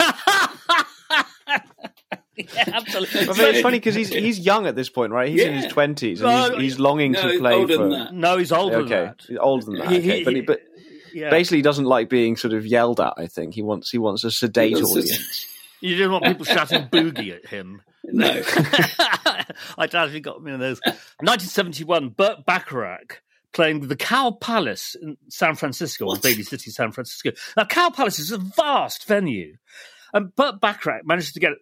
yeah, 2.38 2.64
absolutely. 2.74 3.22
I 3.22 3.26
mean, 3.26 3.36
it's 3.56 3.62
funny 3.62 3.80
because 3.80 3.96
he's 3.96 4.10
he's 4.10 4.40
young 4.40 4.68
at 4.68 4.76
this 4.76 4.90
point, 4.90 5.12
right? 5.12 5.28
He's 5.30 5.44
in 5.44 5.54
his 5.54 5.66
twenties 5.66 6.22
and 6.22 6.30
No, 6.30 6.52
he's, 6.52 6.62
he's 6.74 6.80
longing 6.80 7.14
no, 7.14 7.22
to 7.24 7.30
he's 7.30 7.40
play 7.40 7.54
older 7.54 7.76
for. 7.76 7.82
than 7.82 7.90
that. 7.92 8.14
No, 8.14 8.38
he's 8.38 8.52
older 8.52 8.78
Okay, 8.78 8.90
than 8.90 9.06
that. 9.08 9.22
he's 9.28 9.38
older 9.38 9.66
than 9.66 9.76
that. 9.80 9.88
He- 9.92 9.98
okay, 9.98 10.18
he- 10.20 10.24
but 10.24 10.34
he, 10.36 10.42
but 10.42 10.62
Yeah. 11.14 11.30
basically 11.30 11.58
he 11.58 11.62
doesn't 11.64 11.86
like 11.86 12.10
being 12.10 12.36
sort 12.38 12.54
of 12.54 12.66
yelled 12.66 13.00
at. 13.00 13.14
I 13.18 13.28
think 13.28 13.54
he 13.54 13.62
wants 13.62 13.90
he 13.92 13.98
wants 13.98 14.24
a 14.24 14.32
sedate 14.32 14.70
He 14.70 14.76
wants 14.76 14.94
to- 14.94 15.00
audience. 15.00 15.46
You 15.82 15.96
didn't 15.96 16.12
want 16.12 16.26
people 16.26 16.44
shouting 16.44 16.88
boogie 16.90 17.34
at 17.34 17.46
him. 17.46 17.82
No. 18.04 18.28
I 19.78 19.88
doubt 19.88 20.10
if 20.10 20.14
he 20.14 20.20
got 20.20 20.44
me 20.44 20.52
one 20.52 20.56
of 20.56 20.60
those. 20.60 20.82
1971, 20.84 22.10
Burt 22.10 22.46
Bacharach 22.46 23.22
playing 23.54 23.88
the 23.88 23.96
Cow 23.96 24.32
Palace 24.32 24.96
in 25.02 25.16
San 25.30 25.56
Francisco, 25.56 26.04
or 26.04 26.08
What? 26.10 26.22
Baby 26.22 26.44
City, 26.44 26.70
San 26.72 26.92
Francisco. 26.92 27.32
Now, 27.56 27.64
Cow 27.64 27.92
Palace 27.92 28.20
is 28.20 28.34
a 28.34 28.38
vast 28.38 29.08
venue. 29.08 29.56
And 30.14 30.36
Burt 30.36 30.60
Bacharach 30.60 31.06
managed 31.06 31.36
to 31.36 31.40
get, 31.40 31.54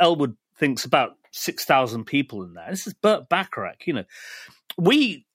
Elwood 0.00 0.34
thinks, 0.58 0.86
about 0.86 1.16
six 1.30 1.66
thousand 1.66 2.06
people 2.06 2.42
in 2.42 2.54
there. 2.54 2.70
This 2.70 2.86
is 2.86 2.94
Burt 2.94 3.28
Bacharach. 3.28 3.86
You 3.86 3.92
know, 3.92 4.04
we. 4.78 5.25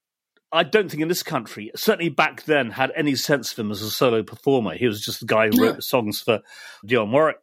I 0.54 0.64
don't 0.64 0.90
think 0.90 1.02
in 1.02 1.08
this 1.08 1.24
country, 1.24 1.72
certainly 1.76 2.10
back 2.10 2.44
then, 2.44 2.72
had 2.72 2.92
any 2.96 3.16
sense 3.16 3.52
of 3.52 3.60
him 3.60 3.72
as 3.72 3.82
a 3.82 3.90
solo 3.90 4.22
performer. 4.24 4.74
He 4.76 4.88
was 4.88 5.02
just 5.02 5.22
the 5.22 5.26
guy 5.26 5.48
who 5.48 5.62
wrote 5.62 5.76
No. 5.76 5.80
songs 5.80 6.22
for 6.22 6.42
Dionne 6.86 7.12
Warwick. 7.12 7.38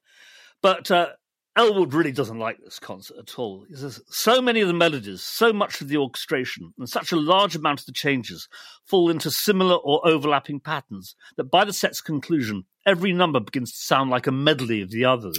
But 0.61 0.91
uh, 0.91 1.09
Elwood 1.57 1.95
really 1.95 2.13
doesn't 2.13 2.39
like 2.39 2.59
this 2.63 2.79
concert 2.79 3.17
at 3.19 3.39
all. 3.39 3.65
He 3.69 3.75
says 3.77 4.01
so 4.09 4.43
many 4.43 4.61
of 4.61 4.69
the 4.69 4.75
melodies, 4.75 5.23
so 5.23 5.53
much 5.53 5.81
of 5.81 5.89
the 5.89 5.97
orchestration, 5.97 6.73
and 6.79 6.89
such 6.89 7.11
a 7.13 7.17
large 7.17 7.57
amount 7.57 7.81
of 7.81 7.87
the 7.87 7.93
changes 7.93 8.49
fall 8.85 9.11
into 9.11 9.31
similar 9.31 9.77
or 9.77 10.07
overlapping 10.07 10.61
patterns 10.61 11.17
that 11.37 11.45
by 11.51 11.65
the 11.65 11.73
set's 11.73 12.01
conclusion, 12.01 12.65
every 12.87 13.13
number 13.13 13.41
begins 13.41 13.73
to 13.73 13.79
sound 13.79 14.11
like 14.11 14.27
a 14.27 14.33
medley 14.33 14.83
of 14.83 14.91
the 14.91 15.05
others. 15.05 15.39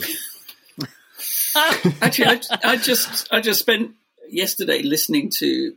Actually, 2.01 2.25
I, 2.25 2.41
I 2.63 2.77
just 2.77 3.27
I 3.32 3.41
just 3.41 3.60
spent 3.60 3.91
yesterday 4.29 4.82
listening 4.84 5.29
to 5.38 5.73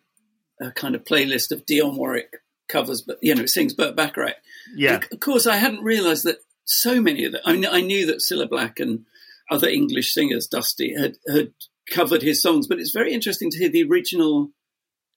a 0.62 0.72
kind 0.72 0.94
of 0.94 1.04
playlist 1.04 1.50
of 1.50 1.66
Dionne 1.66 1.96
Warwick 1.96 2.36
covers, 2.68 3.02
but 3.02 3.18
you 3.20 3.34
know, 3.34 3.42
it 3.42 3.50
sings 3.50 3.74
Burt 3.74 3.96
Bacharach. 3.96 4.36
Yeah. 4.74 5.00
Of 5.10 5.20
course, 5.20 5.46
I 5.46 5.56
hadn't 5.56 5.82
realised 5.82 6.24
that 6.24 6.38
so 6.64 7.00
many 7.00 7.24
of 7.24 7.32
them. 7.32 7.42
I, 7.44 7.52
mean, 7.52 7.66
I 7.66 7.80
knew 7.80 8.06
that 8.06 8.20
Cilla 8.20 8.48
Black 8.48 8.80
and 8.80 9.04
other 9.50 9.68
English 9.68 10.12
singers, 10.14 10.46
Dusty, 10.46 10.94
had 10.98 11.16
had 11.28 11.52
covered 11.90 12.22
his 12.22 12.40
songs, 12.40 12.66
but 12.66 12.78
it's 12.78 12.92
very 12.92 13.12
interesting 13.12 13.50
to 13.50 13.58
hear 13.58 13.68
the 13.68 13.84
original. 13.84 14.50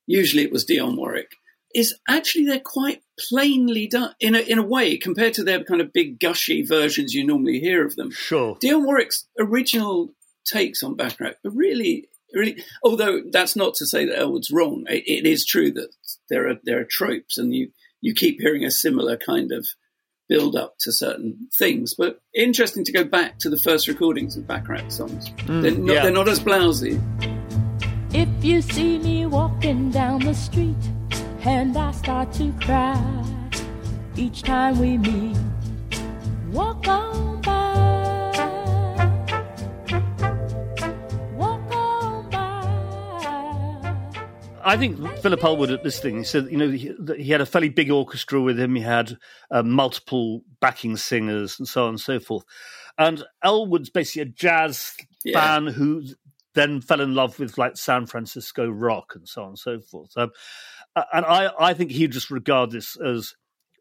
Usually, 0.08 0.44
it 0.44 0.52
was 0.52 0.66
Dionne 0.66 0.98
Warwick. 0.98 1.32
Is 1.74 1.98
actually 2.08 2.46
they're 2.46 2.60
quite 2.60 3.02
plainly 3.30 3.88
done 3.88 4.14
in 4.20 4.34
a 4.36 4.40
in 4.40 4.58
a 4.58 4.66
way 4.66 4.98
compared 4.98 5.34
to 5.36 5.44
their 5.44 5.64
kind 5.64 5.82
of 5.82 5.94
big 5.94 6.20
gushy 6.20 6.66
versions 6.66 7.14
you 7.14 7.26
normally 7.26 7.60
hear 7.60 7.86
of 7.86 7.96
them. 7.96 8.12
Sure. 8.12 8.56
Dionne 8.56 8.86
Warwick's 8.86 9.28
original 9.40 10.14
takes 10.46 10.84
on 10.84 10.96
Bacharach 10.96 11.38
are 11.46 11.52
really, 11.52 12.08
really. 12.36 12.64
Although 12.84 13.22
that's 13.32 13.56
not 13.56 13.74
to 13.76 13.86
say 13.86 14.06
that 14.06 14.20
Elwood's 14.20 14.52
wrong. 14.52 14.86
It, 14.90 15.04
it 15.08 15.26
is 15.26 15.46
true 15.46 15.72
that 15.72 15.90
there 16.30 16.50
are 16.50 16.56
there 16.64 16.80
are 16.80 16.88
tropes, 16.90 17.38
and 17.38 17.54
you 17.54 17.72
you 18.02 18.14
keep 18.14 18.40
hearing 18.40 18.64
a 18.64 18.72
similar 18.72 19.18
kind 19.18 19.52
of 19.52 19.66
build 20.28 20.56
up 20.56 20.76
to 20.80 20.92
certain 20.92 21.48
things. 21.58 21.94
But 21.98 22.20
interesting 22.34 22.84
to 22.86 22.92
go 22.92 23.04
back 23.04 23.40
to 23.40 23.50
the 23.50 23.60
first 23.60 23.88
recordings 23.88 24.38
of 24.38 24.48
Bacharach 24.48 24.92
songs. 24.92 25.30
Mm, 25.30 25.62
they're, 25.62 25.72
not, 25.72 25.94
yeah. 25.94 26.04
they're 26.04 26.12
not 26.12 26.28
as 26.28 26.40
blousy. 26.40 27.02
If 28.14 28.30
you 28.44 28.62
see 28.62 28.98
me 29.00 29.26
walking 29.26 29.92
down 29.92 30.22
the 30.22 30.34
street 30.34 30.76
and 31.42 31.76
I 31.78 31.92
start 31.92 32.32
to 32.34 32.52
cry 32.62 33.24
each 34.16 34.42
time 34.44 34.80
we 34.80 34.98
meet, 34.98 35.38
walk 36.52 36.88
on 36.88 37.42
by. 37.42 37.75
I 44.66 44.78
think 44.78 45.20
Philip 45.20 45.44
Elwood 45.44 45.72
at 45.72 45.84
this 45.84 46.00
thing, 46.00 46.18
he 46.18 46.24
said, 46.24 46.48
you 46.50 46.58
know, 46.58 46.70
he, 46.70 46.92
he 47.18 47.32
had 47.32 47.42
a 47.42 47.46
fairly 47.46 47.70
big 47.70 47.92
orchestra 47.92 48.42
with 48.42 48.60
him. 48.60 48.76
He 48.76 48.82
had 48.82 49.18
uh, 49.52 49.62
multiple 49.64 50.42
backing 50.60 50.98
singers 50.98 51.60
and 51.60 51.68
so 51.68 51.84
on 51.84 51.90
and 51.90 52.00
so 52.02 52.20
forth. 52.20 52.44
And 52.98 53.24
Elwood's 53.44 53.90
basically 53.92 54.24
a 54.24 54.26
jazz 54.26 54.96
Yeah. 55.24 55.40
fan 55.40 55.68
who 55.68 56.04
then 56.56 56.82
fell 56.82 57.02
in 57.02 57.14
love 57.14 57.38
with 57.38 57.58
like 57.58 57.78
San 57.78 58.06
Francisco 58.06 58.68
rock 58.68 59.14
and 59.16 59.28
so 59.28 59.44
on 59.44 59.50
and 59.50 59.60
so 59.60 59.80
forth. 59.80 60.12
Um, 60.18 60.32
uh, 60.96 61.04
and 61.14 61.26
I, 61.26 61.52
I 61.60 61.74
think 61.74 61.92
he'd 61.92 62.12
just 62.14 62.32
regard 62.32 62.72
this 62.72 62.98
as 63.00 63.34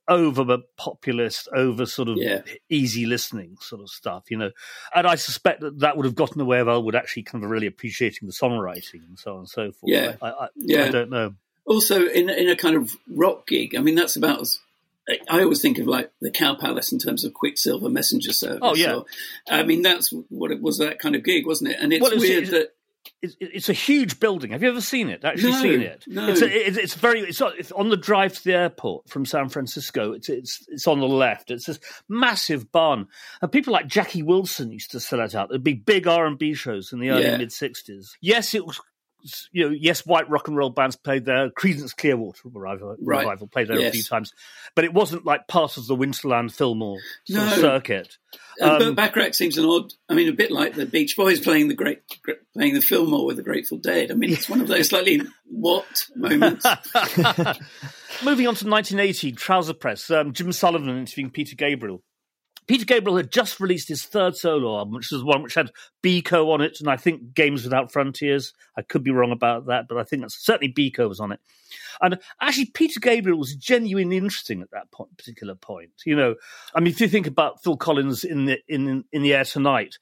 over 0.08 0.58
populist, 0.76 1.48
over 1.54 1.86
sort 1.86 2.08
of 2.08 2.16
Yeah. 2.18 2.42
easy 2.68 3.06
listening 3.06 3.56
sort 3.60 3.80
of 3.82 3.88
stuff, 3.90 4.24
you 4.30 4.36
know. 4.36 4.50
And 4.94 5.06
I 5.06 5.14
suspect 5.14 5.60
that 5.62 5.78
that 5.80 5.96
would 5.96 6.04
have 6.04 6.14
gotten 6.14 6.34
in 6.34 6.38
the 6.38 6.44
way 6.44 6.60
of 6.60 6.68
Elwood 6.68 6.94
actually 6.94 7.22
kind 7.22 7.42
of 7.42 7.50
really 7.50 7.66
appreciating 7.66 8.26
the 8.26 8.32
songwriting 8.34 9.06
and 9.08 9.18
so 9.18 9.32
on 9.34 9.38
and 9.40 9.48
so 9.48 9.72
forth. 9.72 9.90
Yeah. 9.92 10.16
I, 10.20 10.28
I, 10.30 10.48
Yeah. 10.56 10.84
I 10.84 10.90
don't 10.90 11.10
know. 11.10 11.34
Also, 11.66 12.06
in 12.06 12.28
in 12.28 12.48
a 12.50 12.56
kind 12.56 12.76
of 12.76 12.90
rock 13.08 13.46
gig, 13.46 13.74
I 13.74 13.80
mean, 13.80 13.94
that's 13.94 14.16
about 14.16 14.40
as. 14.42 14.58
I 15.28 15.42
always 15.42 15.60
think 15.60 15.78
of 15.78 15.86
like 15.86 16.10
the 16.22 16.30
Cow 16.30 16.54
Palace 16.54 16.90
in 16.92 16.98
terms 16.98 17.24
of 17.24 17.34
Quicksilver 17.34 17.90
Messenger 17.90 18.32
Service. 18.32 18.60
Oh, 18.62 18.74
yeah. 18.74 18.94
or- 18.96 19.06
I 19.48 19.62
mean, 19.62 19.82
that's 19.82 20.10
what 20.30 20.50
it 20.50 20.62
was 20.62 20.78
that 20.78 20.98
kind 20.98 21.14
of 21.14 21.22
gig, 21.24 21.46
wasn't 21.46 21.70
it? 21.72 21.76
And 21.80 21.92
it's 21.92 22.02
Well, 22.02 22.12
it's- 22.12 22.26
weird 22.28 22.44
it's- 22.44 22.50
that 22.58 22.73
It's, 23.22 23.36
it's 23.40 23.68
a 23.68 23.72
huge 23.74 24.20
building. 24.20 24.50
Have 24.52 24.62
you 24.62 24.68
ever 24.68 24.80
seen 24.80 25.08
it? 25.08 25.24
Actually 25.24 25.52
No, 25.52 25.62
seen 25.62 25.80
it? 25.82 26.04
no. 26.06 26.28
It's, 26.28 26.42
a, 26.42 26.66
it's, 26.68 26.76
it's 26.76 26.94
very. 26.94 27.20
It's, 27.20 27.40
on- 27.40 27.52
it's 27.58 27.72
on 27.72 27.88
the 27.88 27.96
drive 27.96 28.34
to 28.34 28.44
the 28.44 28.54
airport 28.54 29.08
from 29.08 29.24
San 29.26 29.48
Francisco. 29.48 30.12
It's 30.12 30.28
it's 30.28 30.64
it's 30.68 30.86
on 30.86 31.00
the 31.00 31.06
left. 31.08 31.50
It's 31.50 31.66
this 31.66 31.80
massive 32.08 32.70
barn, 32.72 33.06
and 33.42 33.52
people 33.52 33.72
like 33.72 33.86
Jackie 33.86 34.22
Wilson 34.22 34.72
used 34.72 34.90
to 34.92 35.00
sell 35.00 35.20
it 35.20 35.34
out. 35.34 35.48
There'd 35.48 35.62
be 35.64 35.74
big 35.74 36.06
R 36.06 36.26
and 36.26 36.38
B 36.38 36.54
shows 36.54 36.92
in 36.92 37.00
the 37.00 37.10
early 37.10 37.24
Yeah. 37.24 37.36
mid 37.36 37.50
'60s. 37.50 38.10
Yes, 38.20 38.54
it 38.54 38.66
was. 38.66 38.80
You 39.52 39.68
know, 39.70 39.76
yes, 39.78 40.04
white 40.04 40.28
rock 40.28 40.48
and 40.48 40.56
roll 40.56 40.70
bands 40.70 40.96
played 40.96 41.24
there. 41.24 41.50
Creedence 41.50 41.96
Clearwater 41.96 42.40
Revival, 42.44 42.96
Right. 43.00 43.20
Revival 43.20 43.46
played 43.48 43.68
there 43.68 43.78
a 43.78 43.90
few 43.90 44.02
times, 44.02 44.32
but 44.74 44.84
it 44.84 44.92
wasn't 44.92 45.24
like 45.24 45.48
part 45.48 45.76
of 45.76 45.86
the 45.86 45.96
Winterland 45.96 46.52
Fillmore 46.52 46.98
No. 47.28 47.46
circuit. 47.48 48.18
And 48.58 48.70
Um, 48.70 48.78
Burt 48.78 48.96
Bacharach 48.96 49.34
seems 49.34 49.56
an 49.58 49.64
odd. 49.64 49.92
I 50.08 50.14
mean, 50.14 50.28
a 50.28 50.32
bit 50.32 50.50
like 50.50 50.74
the 50.74 50.86
Beach 50.86 51.16
Boys 51.16 51.40
playing 51.40 51.68
the 51.68 51.74
great, 51.74 52.00
playing 52.52 52.74
the 52.74 52.80
Fillmore 52.82 53.24
with 53.26 53.36
the 53.36 53.42
Grateful 53.42 53.78
Dead. 53.78 54.10
I 54.10 54.14
mean, 54.14 54.32
it's 54.32 54.48
one 54.48 54.60
of 54.60 54.68
those 54.68 54.88
slightly 54.88 55.22
what 55.46 55.86
moments. 56.16 56.64
Moving 58.24 58.46
on 58.46 58.54
to 58.54 58.66
1980, 58.68 59.32
Trouser 59.32 59.74
Press, 59.74 60.10
um, 60.10 60.32
Jim 60.32 60.52
Sullivan 60.52 60.88
interviewing 60.98 61.30
Peter 61.30 61.56
Gabriel. 61.56 62.02
Peter 62.66 62.84
Gabriel 62.84 63.16
had 63.16 63.30
just 63.30 63.60
released 63.60 63.88
his 63.88 64.04
third 64.04 64.36
solo 64.36 64.78
album, 64.78 64.94
which 64.94 65.10
was 65.10 65.22
one 65.22 65.42
which 65.42 65.54
had 65.54 65.70
Biko 66.02 66.52
on 66.52 66.60
it, 66.60 66.78
and 66.80 66.88
I 66.88 66.96
think 66.96 67.34
Games 67.34 67.64
Without 67.64 67.92
Frontiers. 67.92 68.52
I 68.76 68.82
could 68.82 69.04
be 69.04 69.10
wrong 69.10 69.32
about 69.32 69.66
that, 69.66 69.86
but 69.88 69.98
I 69.98 70.04
think 70.04 70.22
that's 70.22 70.44
certainly 70.44 70.72
Biko 70.72 71.08
was 71.08 71.20
on 71.20 71.32
it. 71.32 71.40
And 72.00 72.18
actually, 72.40 72.66
Peter 72.66 73.00
Gabriel 73.00 73.38
was 73.38 73.54
genuinely 73.54 74.16
interesting 74.16 74.62
at 74.62 74.70
that 74.70 74.90
point, 74.90 75.16
particular 75.16 75.54
point. 75.54 75.90
You 76.04 76.16
know, 76.16 76.34
I 76.74 76.80
mean, 76.80 76.92
if 76.92 77.00
you 77.00 77.08
think 77.08 77.26
about 77.26 77.62
Phil 77.62 77.76
Collins 77.76 78.24
in 78.24 78.46
the 78.46 78.58
in 78.68 79.04
in 79.12 79.22
the 79.22 79.34
air 79.34 79.44
tonight, 79.44 79.96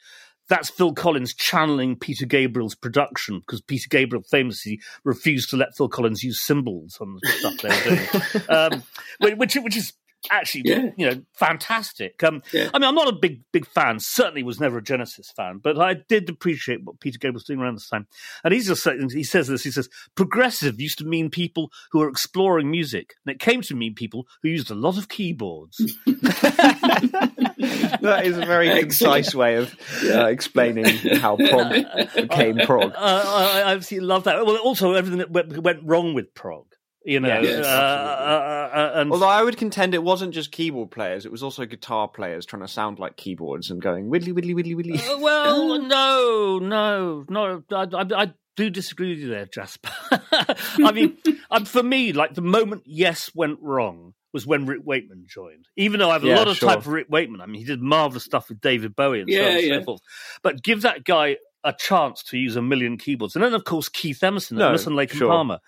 that's 0.48 0.70
Phil 0.70 0.92
Collins 0.92 1.34
channeling 1.34 1.96
Peter 1.96 2.26
Gabriel's 2.26 2.74
production 2.74 3.40
because 3.40 3.60
Peter 3.60 3.88
Gabriel 3.88 4.22
famously 4.30 4.80
refused 5.04 5.50
to 5.50 5.56
let 5.56 5.76
Phil 5.76 5.88
Collins 5.88 6.22
use 6.22 6.40
cymbals 6.40 6.98
on 7.00 7.14
the 7.14 7.28
stuff 7.28 7.54
they 7.62 7.68
were 7.68 7.96
doing, 7.96 8.48
um, 9.28 9.36
which 9.38 9.54
which 9.56 9.76
is 9.76 9.92
actually 10.30 10.62
Yeah. 10.66 10.90
you 10.96 11.10
know 11.10 11.22
fantastic. 11.34 12.22
Um, 12.22 12.42
Yeah. 12.52 12.70
I 12.72 12.78
mean, 12.78 12.88
I'm 12.88 12.94
not 12.94 13.08
a 13.08 13.12
big 13.12 13.42
big 13.52 13.66
fan. 13.66 13.98
Certainly, 14.00 14.42
was 14.42 14.60
never 14.60 14.78
a 14.78 14.82
Genesis 14.82 15.30
fan, 15.36 15.58
but 15.62 15.80
I 15.80 15.94
did 15.94 16.28
appreciate 16.28 16.84
what 16.84 17.00
Peter 17.00 17.18
Gabriel 17.18 17.34
was 17.34 17.44
doing 17.44 17.60
around 17.60 17.76
this 17.76 17.88
time. 17.88 18.06
And 18.44 18.52
he's 18.54 18.66
just 18.66 18.82
saying, 18.82 19.10
he 19.10 19.24
says 19.24 19.48
this. 19.48 19.64
He 19.64 19.70
says 19.70 19.88
progressive 20.14 20.80
used 20.80 20.98
to 20.98 21.04
mean 21.04 21.30
people 21.30 21.70
who 21.90 22.00
are 22.02 22.08
exploring 22.08 22.70
music, 22.70 23.14
and 23.24 23.34
it 23.34 23.40
came 23.40 23.62
to 23.62 23.74
mean 23.74 23.94
people 23.94 24.26
who 24.42 24.48
used 24.48 24.70
a 24.70 24.74
lot 24.74 24.98
of 24.98 25.08
keyboards. 25.08 25.78
that 26.06 28.22
is 28.24 28.38
a 28.38 28.44
very 28.46 28.68
concise 28.80 29.34
way 29.34 29.56
of 29.56 29.74
uh, 30.04 30.26
explaining 30.26 30.84
how 31.18 31.36
prog 31.36 31.74
became 32.14 32.58
prog. 32.58 32.92
uh, 32.92 32.94
I, 32.96 33.62
I 33.66 33.72
absolutely 33.74 34.06
love 34.06 34.24
that. 34.24 34.44
Well, 34.44 34.56
also 34.58 34.92
everything 34.94 35.18
that 35.18 35.30
went, 35.30 35.58
went 35.62 35.80
wrong 35.82 36.14
with 36.14 36.34
prog, 36.34 36.66
you 37.04 37.20
know. 37.20 37.40
Yes, 37.40 37.66
uh, 37.66 37.68
uh, 37.68 38.76
uh, 38.76 38.92
and 39.00 39.12
Although 39.12 39.28
I 39.28 39.42
would 39.42 39.56
contend 39.56 39.94
it 39.94 40.02
wasn't 40.02 40.34
just 40.34 40.52
keyboard 40.52 40.90
players; 40.90 41.26
it 41.26 41.32
was 41.32 41.42
also 41.42 41.64
guitar 41.66 42.08
players 42.08 42.46
trying 42.46 42.62
to 42.62 42.68
sound 42.68 42.98
like 42.98 43.16
keyboards 43.16 43.70
and 43.70 43.80
going 43.80 44.08
widdly 44.08 44.32
widdly 44.32 44.54
widdly 44.54 44.74
widdly. 44.74 44.98
Uh, 44.98 45.18
well, 45.18 45.80
no, 45.82 46.58
no, 46.58 47.24
no. 47.28 47.62
I, 47.70 47.86
I, 47.92 48.22
I 48.22 48.32
do 48.56 48.70
disagree 48.70 49.10
with 49.10 49.18
you 49.18 49.28
there, 49.28 49.46
Jasper. 49.46 49.90
I 50.10 50.92
mean, 50.92 51.16
um, 51.50 51.64
for 51.64 51.82
me, 51.82 52.12
like 52.12 52.34
the 52.34 52.42
moment 52.42 52.82
Yes 52.86 53.30
went 53.34 53.58
wrong 53.60 54.14
was 54.32 54.46
when 54.46 54.66
Rick 54.66 54.80
Wakeman 54.84 55.24
joined. 55.26 55.66
Even 55.76 56.00
though 56.00 56.10
I 56.10 56.14
have 56.14 56.24
a 56.24 56.28
Yeah, 56.28 56.36
lot 56.36 56.48
of 56.48 56.56
sure. 56.56 56.70
time 56.70 56.80
for 56.80 56.90
Rick 56.90 57.08
Wakeman. 57.10 57.40
I 57.40 57.46
mean, 57.46 57.60
he 57.60 57.66
did 57.66 57.82
marvelous 57.82 58.24
stuff 58.24 58.48
with 58.48 58.60
David 58.60 58.96
Bowie 58.96 59.20
and 59.20 59.30
so 59.30 59.38
on 59.40 59.46
and 59.46 59.60
yeah. 59.60 59.78
so 59.78 59.84
forth. 59.84 60.00
But 60.42 60.62
give 60.62 60.82
that 60.82 61.04
guy 61.04 61.36
a 61.64 61.72
chance 61.72 62.22
to 62.24 62.38
use 62.38 62.56
a 62.56 62.62
million 62.62 62.96
keyboards, 62.98 63.34
and 63.36 63.44
then 63.44 63.54
of 63.54 63.64
course 63.64 63.88
Keith 63.88 64.22
Emerson, 64.22 64.58
No, 64.58 64.68
Emerson 64.68 64.94
Lake 64.96 65.12
sure. 65.12 65.28
and 65.28 65.30
Palmer. 65.30 65.58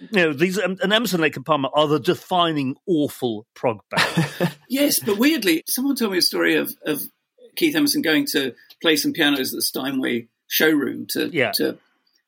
You 0.00 0.08
know, 0.12 0.32
these 0.32 0.58
and 0.58 0.80
Emerson 0.92 1.20
Lake 1.20 1.36
and 1.36 1.46
Palmer 1.46 1.68
are 1.74 1.86
the 1.86 2.00
defining 2.00 2.76
awful 2.86 3.46
prog 3.54 3.80
band. 3.90 4.56
yes, 4.68 4.98
but 5.00 5.18
weirdly, 5.18 5.62
someone 5.68 5.96
told 5.96 6.12
me 6.12 6.18
a 6.18 6.22
story 6.22 6.56
of, 6.56 6.74
of 6.84 7.02
Keith 7.56 7.76
Emerson 7.76 8.02
going 8.02 8.26
to 8.32 8.54
play 8.82 8.96
some 8.96 9.12
pianos 9.12 9.52
at 9.52 9.58
the 9.58 9.62
Steinway 9.62 10.28
showroom 10.48 11.06
to 11.10 11.28
Yeah. 11.32 11.52
to 11.52 11.78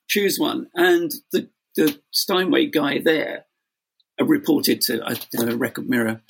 choose 0.09 0.39
one, 0.39 0.69
and 0.75 1.11
the 1.33 1.49
the 1.75 1.99
Steinway 2.13 2.67
guy 2.67 2.99
there 3.01 3.45
reported 4.21 4.81
to 4.83 5.03
I 5.05 5.15
don't 5.33 5.49
know 5.49 5.57
Record 5.57 5.89
Mirror 5.89 6.23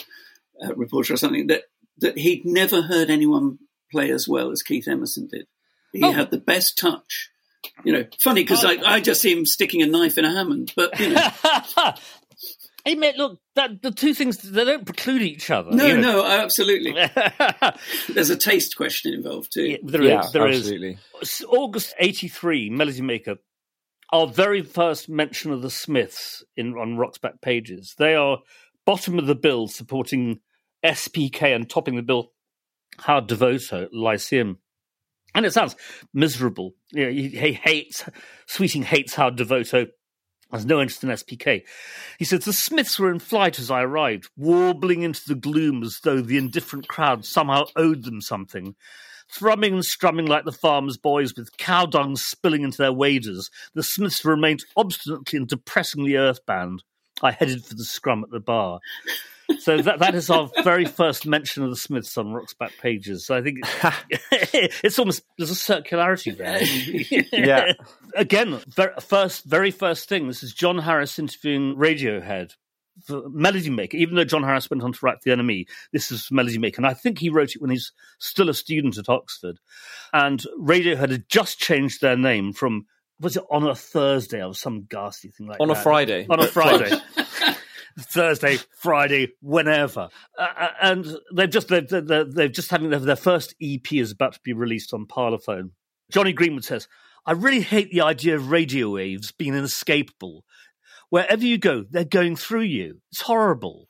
uh, 0.64 0.74
reporter 0.74 1.14
or 1.14 1.16
something 1.16 1.46
that 1.48 1.64
that 1.98 2.18
he'd 2.18 2.44
never 2.44 2.82
heard 2.82 3.10
anyone 3.10 3.58
play 3.92 4.10
as 4.10 4.26
well 4.28 4.50
as 4.50 4.62
Keith 4.62 4.88
Emerson 4.88 5.28
did. 5.30 5.46
He 5.92 6.02
Oh. 6.02 6.12
had 6.12 6.30
the 6.30 6.38
best 6.38 6.78
touch. 6.78 7.30
You 7.84 7.92
know, 7.92 8.04
funny 8.22 8.42
because 8.42 8.64
oh. 8.64 8.68
I, 8.70 8.94
I 8.94 9.00
just 9.00 9.20
see 9.20 9.32
him 9.32 9.44
sticking 9.44 9.82
a 9.82 9.86
knife 9.86 10.18
in 10.18 10.24
a 10.24 10.30
Hammond, 10.32 10.72
but 10.76 10.98
you 11.00 11.10
know, 11.10 11.28
hey, 12.84 12.94
mate, 12.94 13.16
look, 13.16 13.40
that, 13.56 13.82
the 13.82 13.90
two 13.90 14.14
things 14.14 14.38
they 14.38 14.64
don't 14.64 14.86
preclude 14.86 15.22
each 15.22 15.50
other. 15.50 15.72
no, 15.72 15.84
you 15.86 15.96
know. 15.96 16.22
no, 16.22 16.24
absolutely. 16.26 16.92
There's 18.08 18.30
a 18.30 18.36
taste 18.36 18.76
question 18.76 19.14
involved 19.14 19.52
too. 19.52 19.78
there 19.82 20.02
is. 20.02 20.08
yeah, 20.08 20.26
there 20.32 20.48
is. 20.48 20.58
absolutely. 20.60 20.98
August 21.48 21.94
83, 21.98 22.70
Melody 22.70 23.02
Maker 23.02 23.36
our 24.12 24.26
very 24.26 24.62
first 24.62 25.08
mention 25.08 25.52
of 25.52 25.62
the 25.62 25.70
Smiths 25.70 26.44
in 26.56 26.74
on 26.74 26.96
Rock's 26.96 27.18
Backpages. 27.18 27.96
They 27.96 28.14
are 28.14 28.38
bottom 28.84 29.18
of 29.18 29.26
the 29.26 29.34
bill, 29.34 29.66
supporting 29.68 30.40
SPK 30.84 31.54
and 31.54 31.68
topping 31.68 31.96
the 31.96 32.02
bill. 32.02 32.32
Howard 32.98 33.28
Devoto, 33.28 33.88
Lyceum. 33.92 34.58
And 35.36 35.44
it 35.44 35.52
sounds 35.52 35.76
miserable. 36.14 36.74
You 36.92 37.04
know, 37.04 37.12
he, 37.12 37.28
he 37.28 37.52
hates, 37.52 38.04
Sweeting 38.46 38.82
hates 38.82 39.14
Howard 39.14 39.36
Devoto 39.36 39.86
has 40.50 40.64
no 40.64 40.80
interest 40.80 41.04
in 41.04 41.10
SPK. 41.10 41.62
He 42.18 42.24
says 42.24 42.44
the 42.44 42.52
Smiths 42.52 42.98
were 42.98 43.10
in 43.10 43.18
flight 43.18 43.58
as 43.58 43.70
I 43.70 43.82
arrived, 43.82 44.30
warbling 44.36 45.02
into 45.02 45.22
the 45.26 45.34
gloom 45.34 45.82
as 45.82 46.00
though 46.02 46.20
the 46.20 46.38
indifferent 46.38 46.88
crowd 46.88 47.24
somehow 47.24 47.64
owed 47.76 48.04
them 48.04 48.20
something. 48.20 48.76
Thrumming 49.28 49.74
and 49.74 49.84
strumming 49.84 50.26
like 50.26 50.44
the 50.44 50.52
farmers' 50.52 50.96
boys, 50.96 51.34
with 51.36 51.56
cow 51.58 51.84
dung 51.84 52.16
spilling 52.16 52.62
into 52.62 52.78
their 52.78 52.92
waders, 52.92 53.50
the 53.74 53.82
Smiths 53.82 54.24
remained 54.24 54.64
obstinately 54.76 55.36
and 55.36 55.48
depressingly 55.48 56.14
earthbound. 56.14 56.82
I 57.22 57.32
headed 57.32 57.64
for 57.64 57.74
the 57.74 57.84
scrum 57.84 58.22
at 58.22 58.30
the 58.30 58.40
bar. 58.40 58.80
So 59.60 59.80
that 59.80 60.00
that 60.00 60.14
is 60.14 60.28
our 60.30 60.50
very 60.64 60.84
first 60.84 61.26
mention 61.26 61.62
of 61.62 61.70
the 61.70 61.76
Smiths 61.76 62.16
on 62.18 62.32
Rock's 62.32 62.54
Backpages. 62.54 63.20
So 63.20 63.36
I 63.36 63.42
think 63.42 63.60
it's 64.52 64.98
almost 64.98 65.22
there's 65.38 65.50
a 65.50 65.54
circularity 65.54 66.36
there. 66.36 66.60
Yeah. 67.32 67.72
Again, 68.14 68.60
ver- 68.68 68.94
first 69.00 69.44
very 69.44 69.70
first 69.70 70.08
thing. 70.08 70.26
This 70.26 70.42
is 70.42 70.52
John 70.52 70.78
Harris 70.78 71.18
interviewing 71.18 71.76
Radiohead. 71.76 72.52
Melody 73.10 73.68
Maker, 73.68 73.98
even 73.98 74.16
though 74.16 74.24
John 74.24 74.42
Harris 74.42 74.70
went 74.70 74.82
on 74.82 74.92
to 74.92 74.98
write 75.02 75.20
The 75.20 75.32
NME, 75.32 75.66
this 75.92 76.10
is 76.10 76.28
Melody 76.30 76.56
Maker. 76.56 76.78
And 76.78 76.86
I 76.86 76.94
think 76.94 77.18
he 77.18 77.28
wrote 77.28 77.54
it 77.54 77.60
when 77.60 77.70
he's 77.70 77.92
still 78.18 78.48
a 78.48 78.54
student 78.54 78.96
at 78.96 79.10
Oxford. 79.10 79.58
And 80.14 80.42
Radiohead 80.58 81.10
had 81.10 81.28
just 81.28 81.58
changed 81.58 82.00
their 82.00 82.16
name 82.16 82.54
from, 82.54 82.86
was 83.20 83.36
it 83.36 83.44
on 83.50 83.66
a 83.66 83.74
Thursday 83.74 84.42
or 84.42 84.54
some 84.54 84.86
ghastly 84.88 85.30
thing 85.30 85.46
like 85.46 85.60
On 85.60 85.68
that? 85.68 85.74
On 85.74 85.78
a 85.78 85.82
Friday. 85.82 86.26
On 86.30 86.40
a 86.40 86.46
Friday. 86.46 86.96
Thursday, 87.98 88.58
Friday, 88.78 89.32
whenever, 89.40 90.08
uh, 90.38 90.48
uh, 90.58 90.68
and 90.82 91.06
they've 91.34 91.50
just 91.50 91.68
they've, 91.68 91.88
they've, 91.88 92.32
they've 92.32 92.52
just 92.52 92.70
having 92.70 92.90
their, 92.90 92.98
their 92.98 93.16
first 93.16 93.54
EP 93.62 93.92
is 93.92 94.12
about 94.12 94.34
to 94.34 94.40
be 94.44 94.52
released 94.52 94.92
on 94.92 95.06
Parlophone. 95.06 95.70
Jonny 96.10 96.32
Greenwood 96.32 96.64
says, 96.64 96.88
"I 97.24 97.32
really 97.32 97.60
hate 97.60 97.90
the 97.90 98.02
idea 98.02 98.36
of 98.36 98.50
radio 98.50 98.90
waves 98.90 99.32
being 99.32 99.54
inescapable. 99.54 100.44
Wherever 101.08 101.44
you 101.44 101.56
go, 101.56 101.84
they're 101.88 102.04
going 102.04 102.36
through 102.36 102.62
you. 102.62 103.00
It's 103.10 103.22
horrible. 103.22 103.88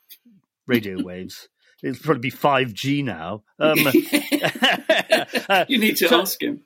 Radio 0.67 1.03
waves. 1.03 1.49
It'll 1.83 2.01
probably 2.01 2.21
be 2.21 2.29
five 2.31 2.73
G 2.73 3.03
now. 3.03 3.43
Um, 3.59 3.77
you 5.67 5.77
need 5.77 5.97
to 5.97 6.07
so- 6.09 6.21
ask 6.21 6.41
him. 6.41 6.61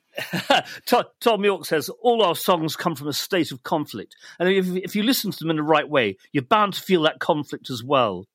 Thom 1.20 1.44
Yorke 1.44 1.64
says 1.64 1.88
all 2.02 2.22
our 2.22 2.34
songs 2.34 2.76
come 2.76 2.94
from 2.94 3.08
a 3.08 3.12
state 3.12 3.50
of 3.50 3.62
conflict, 3.62 4.14
and 4.38 4.48
if, 4.48 4.66
if 4.68 4.96
you 4.96 5.02
listen 5.02 5.30
to 5.30 5.38
them 5.38 5.50
in 5.50 5.56
the 5.56 5.62
right 5.62 5.88
way, 5.88 6.16
you're 6.32 6.42
bound 6.42 6.74
to 6.74 6.82
feel 6.82 7.02
that 7.02 7.18
conflict 7.18 7.70
as 7.70 7.82
well. 7.82 8.26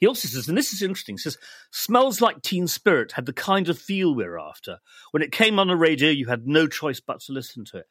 He 0.00 0.06
also 0.06 0.26
says, 0.28 0.48
and 0.48 0.56
this 0.56 0.72
is 0.72 0.80
interesting, 0.82 1.18
says, 1.18 1.36
Smells 1.70 2.20
Like 2.22 2.40
Teen 2.40 2.66
Spirit 2.66 3.12
had 3.12 3.26
the 3.26 3.32
kind 3.32 3.68
of 3.68 3.78
feel 3.78 4.14
we're 4.14 4.38
after. 4.38 4.78
When 5.10 5.22
it 5.22 5.32
came 5.32 5.58
on 5.58 5.68
the 5.68 5.76
radio, 5.76 6.08
you 6.08 6.26
had 6.26 6.46
no 6.46 6.66
choice 6.66 6.98
but 7.00 7.20
to 7.22 7.32
listen 7.32 7.64
to 7.66 7.78
it. 7.78 7.86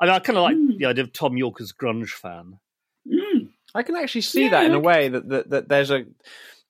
And 0.00 0.10
I 0.10 0.18
kind 0.18 0.36
of 0.36 0.42
like 0.42 0.56
the 0.76 0.84
idea 0.86 1.04
of 1.04 1.12
Thom 1.14 1.36
Yorke 1.38 1.60
as 1.62 1.72
grunge 1.72 2.10
fan. 2.10 2.58
Mm. 3.10 3.48
I 3.74 3.82
can 3.82 3.96
actually 3.96 4.20
see 4.20 4.44
Yeah, 4.44 4.50
that 4.50 4.64
in 4.66 4.74
a 4.74 4.78
way 4.80 5.08
that, 5.08 5.28
that 5.28 5.50
that 5.50 5.68
there's 5.68 5.90
a 5.90 6.04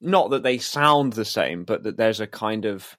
not 0.04 0.30
that 0.30 0.42
they 0.42 0.58
sound 0.58 1.14
the 1.14 1.24
same, 1.24 1.64
but 1.64 1.82
that 1.84 1.96
there's 1.96 2.20
a 2.20 2.26
kind 2.26 2.64
of 2.64 2.96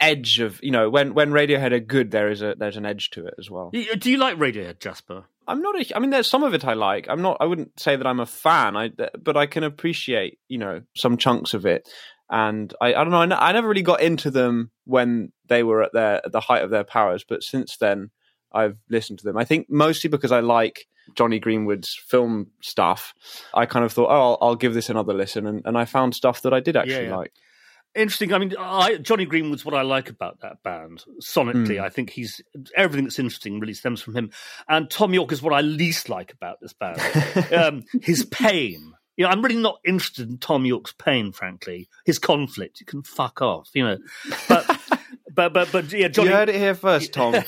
edge 0.00 0.40
of 0.40 0.58
you 0.62 0.72
know 0.72 0.90
when 0.90 1.14
when 1.14 1.30
Radiohead 1.30 1.72
are 1.72 1.80
good, 1.80 2.10
there 2.10 2.30
is 2.30 2.42
a 2.42 2.54
there's 2.58 2.76
an 2.76 2.86
edge 2.86 3.10
to 3.10 3.26
it 3.26 3.34
as 3.38 3.50
well. 3.50 3.70
Do 3.70 4.10
you 4.10 4.18
like 4.18 4.36
Radiohead, 4.36 4.80
Jasper? 4.80 5.24
I'm 5.46 5.62
not 5.62 5.80
a. 5.80 5.96
I 5.96 6.00
mean, 6.00 6.10
there's 6.10 6.28
some 6.28 6.42
of 6.42 6.54
it 6.54 6.64
I 6.64 6.74
like. 6.74 7.06
I'm 7.08 7.22
not. 7.22 7.38
I 7.40 7.46
wouldn't 7.46 7.78
say 7.78 7.96
that 7.96 8.06
I'm 8.06 8.20
a 8.20 8.26
fan. 8.26 8.76
I 8.76 8.90
but 9.20 9.36
I 9.36 9.46
can 9.46 9.64
appreciate 9.64 10.38
you 10.48 10.58
know 10.58 10.82
some 10.96 11.16
chunks 11.16 11.54
of 11.54 11.66
it. 11.66 11.88
And 12.30 12.72
I, 12.80 12.94
I 12.94 13.04
don't 13.04 13.10
know. 13.10 13.18
I, 13.18 13.26
ne- 13.26 13.34
I 13.34 13.52
never 13.52 13.68
really 13.68 13.82
got 13.82 14.00
into 14.00 14.30
them 14.30 14.70
when 14.84 15.32
they 15.48 15.62
were 15.62 15.82
at 15.82 15.92
their 15.92 16.24
at 16.24 16.32
the 16.32 16.40
height 16.40 16.62
of 16.62 16.70
their 16.70 16.84
powers. 16.84 17.24
But 17.28 17.42
since 17.42 17.76
then, 17.76 18.10
I've 18.52 18.78
listened 18.88 19.18
to 19.20 19.24
them. 19.24 19.36
I 19.36 19.44
think 19.44 19.68
mostly 19.68 20.08
because 20.08 20.32
I 20.32 20.40
like 20.40 20.86
Jonny 21.14 21.38
Greenwood's 21.38 21.94
film 21.94 22.48
stuff. 22.60 23.14
I 23.54 23.66
kind 23.66 23.84
of 23.84 23.92
thought, 23.92 24.08
oh, 24.10 24.32
I'll, 24.32 24.38
I'll 24.40 24.56
give 24.56 24.74
this 24.74 24.90
another 24.90 25.14
listen, 25.14 25.46
and, 25.46 25.62
and 25.64 25.76
I 25.76 25.84
found 25.84 26.14
stuff 26.14 26.42
that 26.42 26.52
I 26.52 26.60
did 26.60 26.76
actually 26.76 27.06
yeah. 27.06 27.16
like. 27.16 27.32
Interesting. 27.94 28.32
I 28.32 28.38
mean, 28.38 28.54
I, 28.58 28.96
Jonny 28.96 29.26
Greenwood's 29.26 29.66
what 29.66 29.74
I 29.74 29.82
like 29.82 30.08
about 30.08 30.40
that 30.40 30.62
band. 30.62 31.04
Sonically, 31.20 31.76
Mm. 31.76 31.82
I 31.82 31.90
think 31.90 32.10
he's 32.10 32.40
everything 32.74 33.04
that's 33.04 33.18
interesting 33.18 33.60
really 33.60 33.74
stems 33.74 34.00
from 34.00 34.16
him. 34.16 34.30
And 34.66 34.88
Thom 34.88 35.12
Yorke 35.12 35.32
is 35.32 35.42
what 35.42 35.52
I 35.52 35.60
least 35.60 36.08
like 36.08 36.32
about 36.32 36.58
this 36.60 36.72
band. 36.72 36.98
um, 37.52 37.84
his 38.00 38.24
pain. 38.24 38.94
You 39.16 39.24
know, 39.24 39.30
I'm 39.30 39.42
really 39.42 39.60
not 39.60 39.78
interested 39.84 40.28
in 40.28 40.38
Thom 40.38 40.64
Yorke's 40.64 40.94
pain, 40.94 41.32
frankly. 41.32 41.88
His 42.06 42.18
conflict, 42.18 42.80
you 42.80 42.86
can 42.86 43.02
fuck 43.02 43.42
off, 43.42 43.68
you 43.74 43.84
know. 43.84 43.98
But, 44.48 44.80
but, 45.34 45.52
but, 45.52 45.70
but, 45.70 45.92
yeah, 45.92 46.08
Jonny. 46.08 46.30
You 46.30 46.34
heard 46.34 46.48
it 46.48 46.54
here 46.54 46.74
first, 46.74 47.12
Tom. 47.12 47.34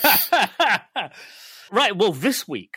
right. 1.73 1.97
Well, 1.97 2.13
this 2.13 2.47
week, 2.47 2.77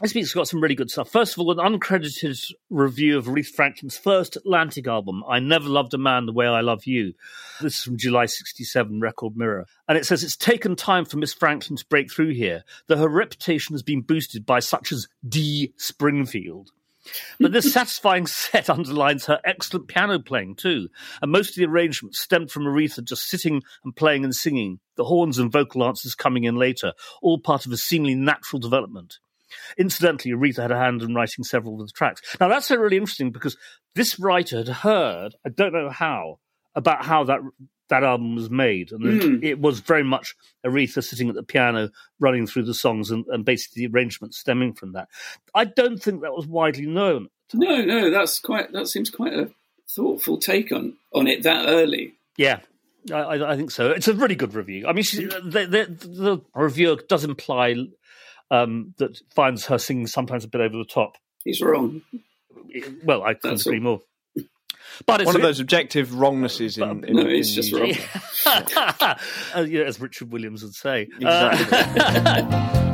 this 0.00 0.14
week's 0.14 0.32
got 0.32 0.48
some 0.48 0.62
really 0.62 0.74
good 0.74 0.90
stuff. 0.90 1.10
First 1.10 1.34
of 1.34 1.40
all, 1.40 1.50
an 1.50 1.58
uncredited 1.58 2.52
review 2.70 3.18
of 3.18 3.26
Aretha 3.26 3.54
Franklin's 3.54 3.98
first 3.98 4.36
Atlantic 4.36 4.86
album, 4.86 5.22
I 5.28 5.40
Never 5.40 5.68
Loved 5.68 5.92
a 5.92 5.98
Man 5.98 6.24
the 6.24 6.32
Way 6.32 6.46
I 6.46 6.62
Love 6.62 6.86
You. 6.86 7.12
This 7.60 7.76
is 7.76 7.84
from 7.84 7.98
July 7.98 8.24
67, 8.24 9.00
Record 9.00 9.36
Mirror. 9.36 9.66
And 9.88 9.98
it 9.98 10.06
says 10.06 10.24
it's 10.24 10.36
taken 10.36 10.74
time 10.74 11.04
for 11.04 11.18
Miss 11.18 11.34
Franklin 11.34 11.76
to 11.76 11.86
break 11.86 12.10
through 12.10 12.32
here, 12.32 12.64
though 12.86 12.96
her 12.96 13.08
reputation 13.08 13.74
has 13.74 13.82
been 13.82 14.00
boosted 14.00 14.46
by 14.46 14.60
such 14.60 14.90
as 14.90 15.06
D. 15.28 15.74
Springfield. 15.76 16.70
But 17.38 17.52
this 17.52 17.70
satisfying 17.72 18.26
set 18.26 18.70
underlines 18.70 19.26
her 19.26 19.40
excellent 19.44 19.88
piano 19.88 20.18
playing 20.18 20.56
too, 20.56 20.88
and 21.20 21.30
most 21.30 21.50
of 21.50 21.56
the 21.56 21.66
arrangements 21.66 22.20
stemmed 22.20 22.50
from 22.50 22.64
Aretha 22.64 23.04
just 23.04 23.28
sitting 23.28 23.62
and 23.84 23.94
playing 23.94 24.24
and 24.24 24.34
singing, 24.34 24.80
the 24.96 25.04
horns 25.04 25.38
and 25.38 25.52
vocal 25.52 25.84
answers 25.84 26.14
coming 26.14 26.44
in 26.44 26.56
later, 26.56 26.94
all 27.20 27.38
part 27.38 27.66
of 27.66 27.72
a 27.72 27.76
seemingly 27.76 28.14
natural 28.14 28.60
development. 28.60 29.18
Incidentally, 29.78 30.32
Aretha 30.32 30.62
had 30.62 30.72
a 30.72 30.78
hand 30.78 31.02
in 31.02 31.14
writing 31.14 31.44
several 31.44 31.80
of 31.80 31.86
the 31.86 31.92
tracks. 31.92 32.20
Now 32.40 32.48
that's 32.48 32.70
really 32.70 32.96
interesting 32.96 33.30
because 33.30 33.56
this 33.94 34.18
writer 34.18 34.58
had 34.58 34.68
heard, 34.68 35.34
I 35.44 35.48
don't 35.50 35.72
know 35.72 35.90
how, 35.90 36.38
about 36.74 37.04
how 37.04 37.24
that 37.24 37.40
that 37.88 38.04
album 38.04 38.36
was 38.36 38.48
made, 38.50 38.92
and 38.92 39.02
Mm. 39.02 39.42
it 39.42 39.58
was 39.60 39.80
very 39.80 40.04
much 40.04 40.36
Aretha 40.64 41.02
sitting 41.02 41.28
at 41.28 41.34
the 41.34 41.42
piano, 41.42 41.90
running 42.20 42.46
through 42.46 42.62
the 42.62 42.72
songs, 42.74 43.10
and, 43.10 43.24
and 43.26 43.44
basically 43.44 43.84
the 43.84 43.92
arrangements 43.92 44.38
stemming 44.38 44.74
from 44.74 44.92
that. 44.92 45.08
I 45.56 45.64
don't 45.64 46.00
think 46.00 46.22
that 46.22 46.32
was 46.32 46.46
widely 46.46 46.86
known. 46.86 47.30
No, 47.52 47.82
no, 47.84 48.10
that's 48.12 48.38
quite. 48.38 48.70
That 48.72 48.86
seems 48.86 49.10
quite 49.10 49.34
a 49.34 49.50
thoughtful 49.88 50.38
take 50.38 50.70
on 50.70 50.94
on 51.12 51.26
it 51.26 51.42
that 51.42 51.68
early. 51.68 52.14
Yeah, 52.36 52.60
I, 53.12 53.16
I, 53.16 53.52
I 53.54 53.56
think 53.56 53.72
so. 53.72 53.90
It's 53.90 54.06
a 54.06 54.14
really 54.14 54.36
good 54.36 54.54
review. 54.54 54.86
I 54.86 54.92
mean, 54.92 55.02
she, 55.02 55.24
the, 55.24 55.66
the, 55.66 56.06
the 56.06 56.40
reviewer 56.54 56.96
does 57.08 57.24
imply 57.24 57.74
um, 58.50 58.94
that 58.98 59.20
finds 59.34 59.66
her 59.66 59.78
singing 59.78 60.06
sometimes 60.06 60.44
a 60.44 60.48
bit 60.48 60.60
over 60.60 60.76
the 60.76 60.84
top. 60.84 61.16
He's 61.44 61.60
wrong. 61.60 62.02
Well, 63.04 63.22
I 63.22 63.34
couldn't 63.34 63.60
agree 63.66 63.80
more. 63.80 64.00
But 65.06 65.20
it's 65.20 65.26
One 65.26 65.36
of 65.36 65.42
those 65.42 65.60
objective 65.60 66.14
wrongnesses 66.14 66.76
in. 66.76 67.04
in 67.04 67.16
No, 67.16 67.26
it's 67.26 67.56
in 67.56 67.62
just 67.62 67.72
wrong. 67.72 67.92
Uh, 69.54 69.60
yeah, 69.62 69.82
as 69.82 70.00
Richard 70.00 70.32
Williams 70.32 70.62
would 70.62 70.74
say. 70.74 71.02
Exactly. 71.02 71.78
Uh, 72.00 72.86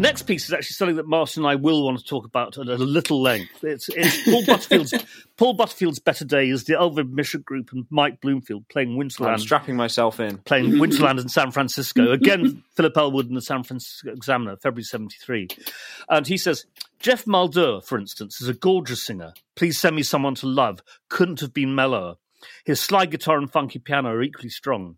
next 0.00 0.22
piece 0.22 0.44
is 0.44 0.52
actually 0.52 0.74
something 0.74 0.96
that 0.96 1.06
Martin 1.06 1.44
and 1.44 1.50
I 1.50 1.54
will 1.54 1.84
want 1.84 1.98
to 1.98 2.04
talk 2.04 2.24
about 2.24 2.58
at 2.58 2.66
a 2.66 2.76
little 2.76 3.20
length. 3.22 3.62
It's, 3.62 3.88
it's 3.90 4.24
Paul 4.24 4.44
Butterfield's 4.44 4.94
Paul 5.36 5.54
Butterfield's 5.54 5.98
Better 5.98 6.24
Days, 6.24 6.64
the 6.64 6.74
Elvin 6.74 7.14
Bishop 7.14 7.44
Group, 7.44 7.70
and 7.72 7.86
Mike 7.90 8.20
Bloomfield 8.20 8.68
playing 8.68 8.96
Winterland. 8.96 9.32
I'm 9.32 9.38
strapping 9.38 9.76
myself 9.76 10.20
in. 10.20 10.38
playing 10.38 10.66
Winterland 10.72 11.20
in 11.20 11.28
San 11.28 11.50
Francisco. 11.50 12.10
Again, 12.10 12.62
Philip 12.74 12.96
Elwood 12.96 13.28
in 13.28 13.34
the 13.34 13.42
San 13.42 13.62
Francisco 13.62 14.10
Examiner, 14.10 14.56
February 14.56 14.82
73. 14.82 15.48
And 16.08 16.26
he 16.26 16.36
says, 16.36 16.66
Geoff 16.98 17.24
Muldaur, 17.24 17.84
for 17.84 17.98
instance, 17.98 18.40
is 18.40 18.48
a 18.48 18.54
gorgeous 18.54 19.02
singer. 19.02 19.32
Please 19.54 19.78
send 19.78 19.96
me 19.96 20.02
someone 20.02 20.34
to 20.36 20.46
love. 20.46 20.80
Couldn't 21.08 21.40
have 21.40 21.54
been 21.54 21.74
mellower. 21.74 22.16
His 22.64 22.80
slide 22.80 23.10
guitar 23.10 23.38
and 23.38 23.50
funky 23.50 23.78
piano 23.78 24.10
are 24.10 24.22
equally 24.22 24.48
strong. 24.48 24.96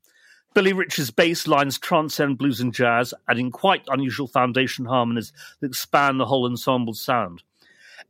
Billy 0.54 0.72
Rich's 0.72 1.10
bass 1.10 1.46
lines 1.46 1.78
transcend 1.78 2.38
blues 2.38 2.60
and 2.60 2.74
jazz, 2.74 3.14
adding 3.28 3.50
quite 3.50 3.82
unusual 3.88 4.26
foundation 4.26 4.84
harmonies 4.84 5.32
that 5.60 5.68
expand 5.68 6.20
the 6.20 6.26
whole 6.26 6.46
ensemble's 6.46 7.00
sound. 7.00 7.42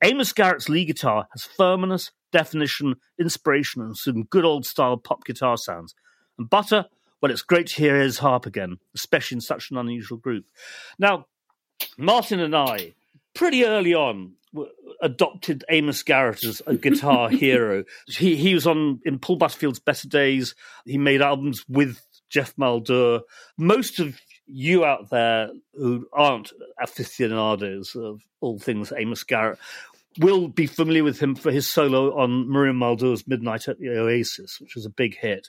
Amos 0.03 0.33
Garrett's 0.33 0.69
lead 0.69 0.87
guitar 0.87 1.29
has 1.33 1.45
firmness, 1.45 2.11
definition, 2.33 2.97
inspiration, 3.19 3.83
and 3.83 3.97
some 3.97 4.25
good 4.25 4.45
old 4.45 4.67
style 4.67 4.97
pop 4.97 5.25
guitar 5.25 5.57
sounds. 5.57 5.95
And 6.39 6.51
Butter, 6.51 6.87
well, 7.21 7.31
it's 7.31 7.43
great 7.43 7.69
to 7.69 7.77
hear 7.77 8.01
his 8.01 8.19
harp 8.19 8.47
again, 8.47 8.79
especially 8.95 9.37
in 9.37 9.41
such 9.41 9.71
an 9.71 9.77
unusual 9.77 10.19
group. 10.19 10.47
Now, 10.99 11.27
Martin 11.97 12.41
and 12.41 12.57
I 12.57 12.95
pretty 13.35 13.65
early 13.65 13.95
on 13.95 14.33
adopted 15.01 15.65
Amos 15.71 16.03
Garrett 16.03 16.45
as 16.45 16.63
a 16.67 16.75
guitar 16.75 17.29
hero. 17.31 17.85
He 18.07 18.37
he 18.37 18.55
was 18.55 18.67
on 18.67 19.01
in 19.05 19.19
Paul 19.19 19.37
Butterfield's 19.37 19.79
Better 19.79 20.09
Days. 20.09 20.55
He 20.85 20.99
made 20.99 21.23
albums 21.23 21.65
with 21.69 22.01
Geoff 22.33 22.57
Muldaur. 22.57 23.21
Most 23.59 24.01
of 24.01 24.21
you 24.47 24.85
out 24.85 25.11
there 25.11 25.51
who 25.75 26.09
aren't 26.13 26.53
aficionados 26.81 27.95
of 27.95 28.23
all 28.41 28.59
things 28.59 28.93
Amos 28.97 29.23
Garrett 29.25 29.59
will 30.19 30.49
be 30.49 30.67
familiar 30.67 31.05
with 31.05 31.21
him 31.21 31.35
for 31.35 31.51
his 31.51 31.67
solo 31.67 32.19
on 32.19 32.49
Maria 32.49 32.73
Muldaur's 32.73 33.27
Midnight 33.27 33.69
at 33.69 33.79
the 33.79 33.89
Oasis, 33.89 34.61
which 34.61 34.75
was 34.75 34.85
a 34.85 34.91
big 34.91 35.17
hit. 35.17 35.49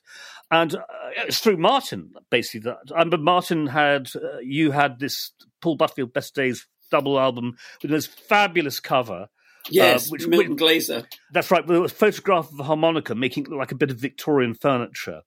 And 0.52 0.76
uh, 0.76 0.84
it's 1.18 1.40
through 1.40 1.58
Martin, 1.58 2.14
basically. 2.30 2.62
That 2.62 2.78
I 2.92 3.00
remember 3.00 3.18
Martin 3.18 3.68
had, 3.68 4.10
uh, 4.16 4.40
you 4.40 4.72
had 4.72 5.00
this 5.00 5.32
Paul 5.62 5.76
Butterfield 5.76 6.14
Best 6.14 6.36
Days 6.36 6.66
double 6.92 7.20
album 7.20 7.58
with 7.82 7.92
this 7.92 8.06
fabulous 8.06 8.80
cover. 8.80 9.28
Yes, 9.70 10.08
uh, 10.08 10.12
which, 10.12 10.28
Milton 10.28 10.56
Glaser. 10.56 11.04
that's 11.32 11.50
right, 11.50 11.66
with 11.66 11.86
a 11.86 11.90
photograph 11.90 12.52
of 12.52 12.60
a 12.60 12.64
harmonica 12.64 13.16
making 13.16 13.46
it 13.46 13.50
look 13.50 13.60
like 13.60 13.72
a 13.72 13.76
bit 13.76 13.92
of 13.92 13.98
Victorian 13.98 14.54
furniture. 14.54 15.22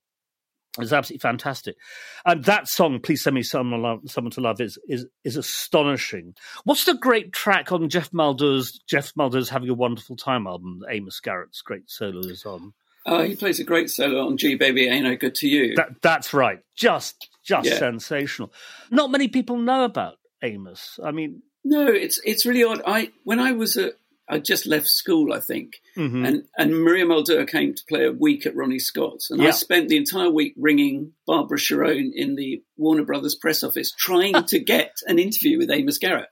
It's 0.85 0.93
absolutely 0.93 1.21
fantastic, 1.21 1.77
and 2.25 2.45
that 2.45 2.69
song, 2.69 3.01
"Please 3.01 3.23
Send 3.23 3.35
Me 3.35 3.43
Someone, 3.43 3.83
Love, 3.83 4.01
Someone 4.07 4.31
to 4.33 4.41
Love," 4.41 4.61
is 4.61 4.79
is 4.89 5.07
is 5.25 5.37
astonishing. 5.37 6.35
What's 6.65 6.85
the 6.85 6.95
great 6.95 7.33
track 7.33 7.73
on 7.73 7.89
Geoff 7.89 8.11
Muldaur's 8.13 8.79
Geoff 8.89 9.13
Muldaur's 9.15 9.49
"Having 9.49 9.71
a 9.71 9.75
Wonderful 9.75 10.17
Time" 10.17 10.47
album? 10.47 10.81
that 10.81 10.93
Amos 10.95 11.21
Garrett's 11.21 11.63
great 11.63 11.89
solo 11.91 12.21
is 12.21 12.45
on. 12.45 12.73
Uh, 13.05 13.23
he 13.23 13.37
plays 13.37 13.61
a 13.61 13.65
great 13.65 13.89
solo 13.89 14.27
on 14.27 14.37
G 14.37 14.57
Baby 14.57 14.87
Ain't 14.89 15.07
I 15.07 15.15
Good 15.15 15.35
to 15.37 15.49
You. 15.49 15.77
That 15.77 16.03
that's 16.03 16.35
right, 16.35 16.59
just 16.77 17.29
just 17.45 17.69
Yeah. 17.69 17.79
sensational. 17.79 18.53
Not 18.91 19.11
many 19.11 19.29
people 19.29 19.57
know 19.59 19.85
about 19.85 20.19
Amos. 20.43 20.99
I 21.03 21.13
mean, 21.13 21.43
no, 21.65 21.87
it's 21.87 22.21
it's 22.25 22.45
really 22.45 22.65
odd. 22.65 22.83
I 22.87 23.13
when 23.25 23.39
I 23.39 23.53
was 23.53 23.77
a 23.77 23.93
I 24.29 24.39
just 24.41 24.67
left 24.67 24.89
school, 24.89 25.33
I 25.33 25.41
think, 25.41 25.81
mhm. 25.97 26.27
and 26.27 26.43
and 26.59 26.83
Maria 26.83 27.05
Muldaur 27.07 27.47
came 27.49 27.75
to 27.75 27.85
play 27.89 28.05
a 28.07 28.13
week 28.13 28.45
at 28.45 28.57
Ronnie 28.57 28.79
Scott's, 28.81 29.31
and 29.31 29.41
Yeah. 29.41 29.49
I 29.49 29.51
spent 29.53 29.89
the 29.89 29.97
entire 29.97 30.31
week 30.31 30.55
ringing 30.57 31.13
Barbara 31.27 31.59
Sharon 31.59 32.13
in 32.15 32.35
the 32.35 32.63
Warner 32.77 33.05
Brothers 33.05 33.37
press 33.37 33.63
office 33.63 33.93
trying 33.97 34.35
to 34.45 34.59
get 34.75 34.93
an 35.07 35.19
interview 35.19 35.59
with 35.59 35.71
Amos 35.71 35.99
Garrett. 35.99 36.29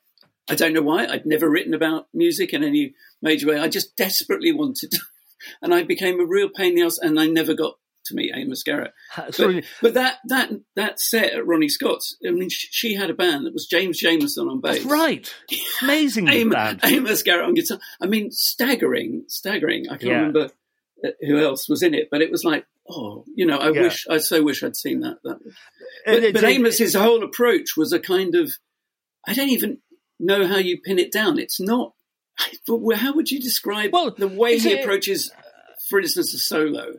I 0.48 0.56
don't 0.56 0.72
know 0.74 0.82
why. 0.82 1.06
I'd 1.06 1.24
never 1.24 1.48
written 1.48 1.72
about 1.72 2.08
music 2.12 2.52
in 2.52 2.62
any 2.64 2.94
major 3.22 3.46
way. 3.46 3.58
I 3.58 3.68
just 3.68 3.96
desperately 3.96 4.52
wanted 4.52 4.90
to, 4.90 5.00
and 5.62 5.72
I 5.72 5.84
became 5.84 6.20
a 6.20 6.26
real 6.26 6.48
pain 6.48 6.70
in 6.70 6.74
the 6.74 6.82
ass, 6.82 6.98
and 6.98 7.18
I 7.18 7.26
never 7.26 7.54
got 7.54 7.76
to 8.06 8.14
meet 8.14 8.32
Amos 8.34 8.62
Garrett. 8.62 8.92
But, 9.36 9.64
but 9.82 9.94
that 9.94 10.18
that 10.26 10.50
that 10.76 11.00
set 11.00 11.32
at 11.32 11.46
Ronnie 11.46 11.68
Scott's, 11.68 12.16
I 12.26 12.30
mean, 12.30 12.48
sh- 12.48 12.68
she 12.70 12.94
had 12.94 13.10
a 13.10 13.14
band 13.14 13.46
that 13.46 13.52
was 13.54 13.66
James 13.66 14.02
Jamerson 14.02 14.50
on 14.50 14.60
bass. 14.60 14.74
that's 14.76 14.84
right, 14.86 15.34
amazing 15.82 16.28
Amos. 16.28 16.78
Amos 16.84 17.22
Garrett 17.22 17.46
on 17.46 17.54
guitar. 17.54 17.78
I 18.00 18.06
mean, 18.06 18.30
staggering, 18.30 19.24
staggering. 19.28 19.86
I 19.88 19.96
can't 19.96 20.02
Yeah. 20.02 20.16
remember 20.16 20.50
uh, 21.04 21.08
who 21.20 21.38
else 21.38 21.68
was 21.68 21.82
in 21.82 21.94
it, 21.94 22.08
but 22.10 22.22
it 22.22 22.30
was 22.30 22.44
like, 22.44 22.66
oh, 22.88 23.24
you 23.34 23.44
know, 23.46 23.58
I 23.58 23.70
Yeah. 23.70 23.82
wish, 23.82 24.06
I 24.08 24.18
so 24.18 24.42
wish 24.42 24.62
I'd 24.62 24.76
seen 24.76 25.00
that. 25.00 25.18
that. 25.24 25.38
But, 26.06 26.14
It's- 26.14 26.32
but 26.32 26.44
Amos's 26.44 26.94
whole 26.94 27.22
approach 27.22 27.76
was 27.76 27.92
a 27.92 27.98
kind 28.00 28.34
of, 28.34 28.54
I 29.26 29.34
don't 29.34 29.50
even 29.50 29.78
know 30.20 30.46
how 30.46 30.56
you 30.58 30.80
pin 30.80 30.98
it 30.98 31.12
down. 31.12 31.38
It's 31.38 31.60
not. 31.60 31.92
But 32.66 32.96
how 32.96 33.14
would 33.14 33.30
you 33.30 33.38
describe 33.40 33.92
Well, 33.92 34.14
the 34.16 34.28
way 34.28 34.58
he 34.58 34.78
approaches, 34.80 35.30
for 35.88 36.00
instance, 36.00 36.32
a 36.34 36.38
solo? 36.38 36.94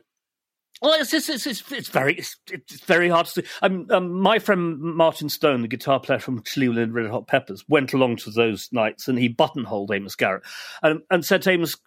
Well, 0.82 0.99
it's 0.99 1.13
it's 1.13 1.30
it's, 1.30 1.47
it's, 1.47 1.71
it's 1.71 1.89
very 1.89 2.15
it's, 2.15 2.36
it's 2.51 2.82
very 2.82 3.07
hard 3.09 3.28
to 3.28 3.41
do. 3.41 3.47
Um, 3.61 3.88
um, 3.91 4.21
my 4.21 4.39
friend 4.39 4.80
Martin 4.80 5.30
Stone, 5.30 5.61
the 5.61 5.67
guitar 5.67 5.99
player 5.99 6.19
from 6.19 6.43
Chilli 6.43 6.67
Willi 6.67 6.84
and 6.84 6.93
Red 6.93 7.09
Hot 7.09 7.28
Peppers, 7.28 7.63
went 7.67 7.93
along 7.93 8.17
to 8.17 8.32
those 8.32 8.69
nights 8.71 9.07
and 9.07 9.17
he 9.17 9.30
buttonholed 9.30 9.91
Amos 9.91 10.15
Garrett 10.15 10.43
and, 10.84 11.01
and 11.09 11.26
said 11.26 11.41
to 11.43 11.51
Amos, 11.51 11.78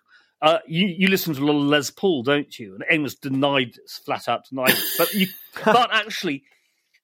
uh, 0.41 0.59
you, 0.66 0.86
"You 0.86 1.09
listen 1.09 1.34
to 1.34 1.43
a 1.43 1.45
lot 1.45 1.61
of 1.61 1.66
Les 1.66 1.91
Paul, 1.91 2.22
don't 2.22 2.59
you?" 2.59 2.74
And 2.74 2.84
Amos 2.91 3.14
denied 3.14 3.74
this 3.74 3.99
flat 3.99 4.26
out, 4.28 4.49
denied 4.49 4.70
it. 4.70 4.84
But 4.97 5.12
you 5.12 5.26
can't 5.55 5.91
actually. 5.93 6.45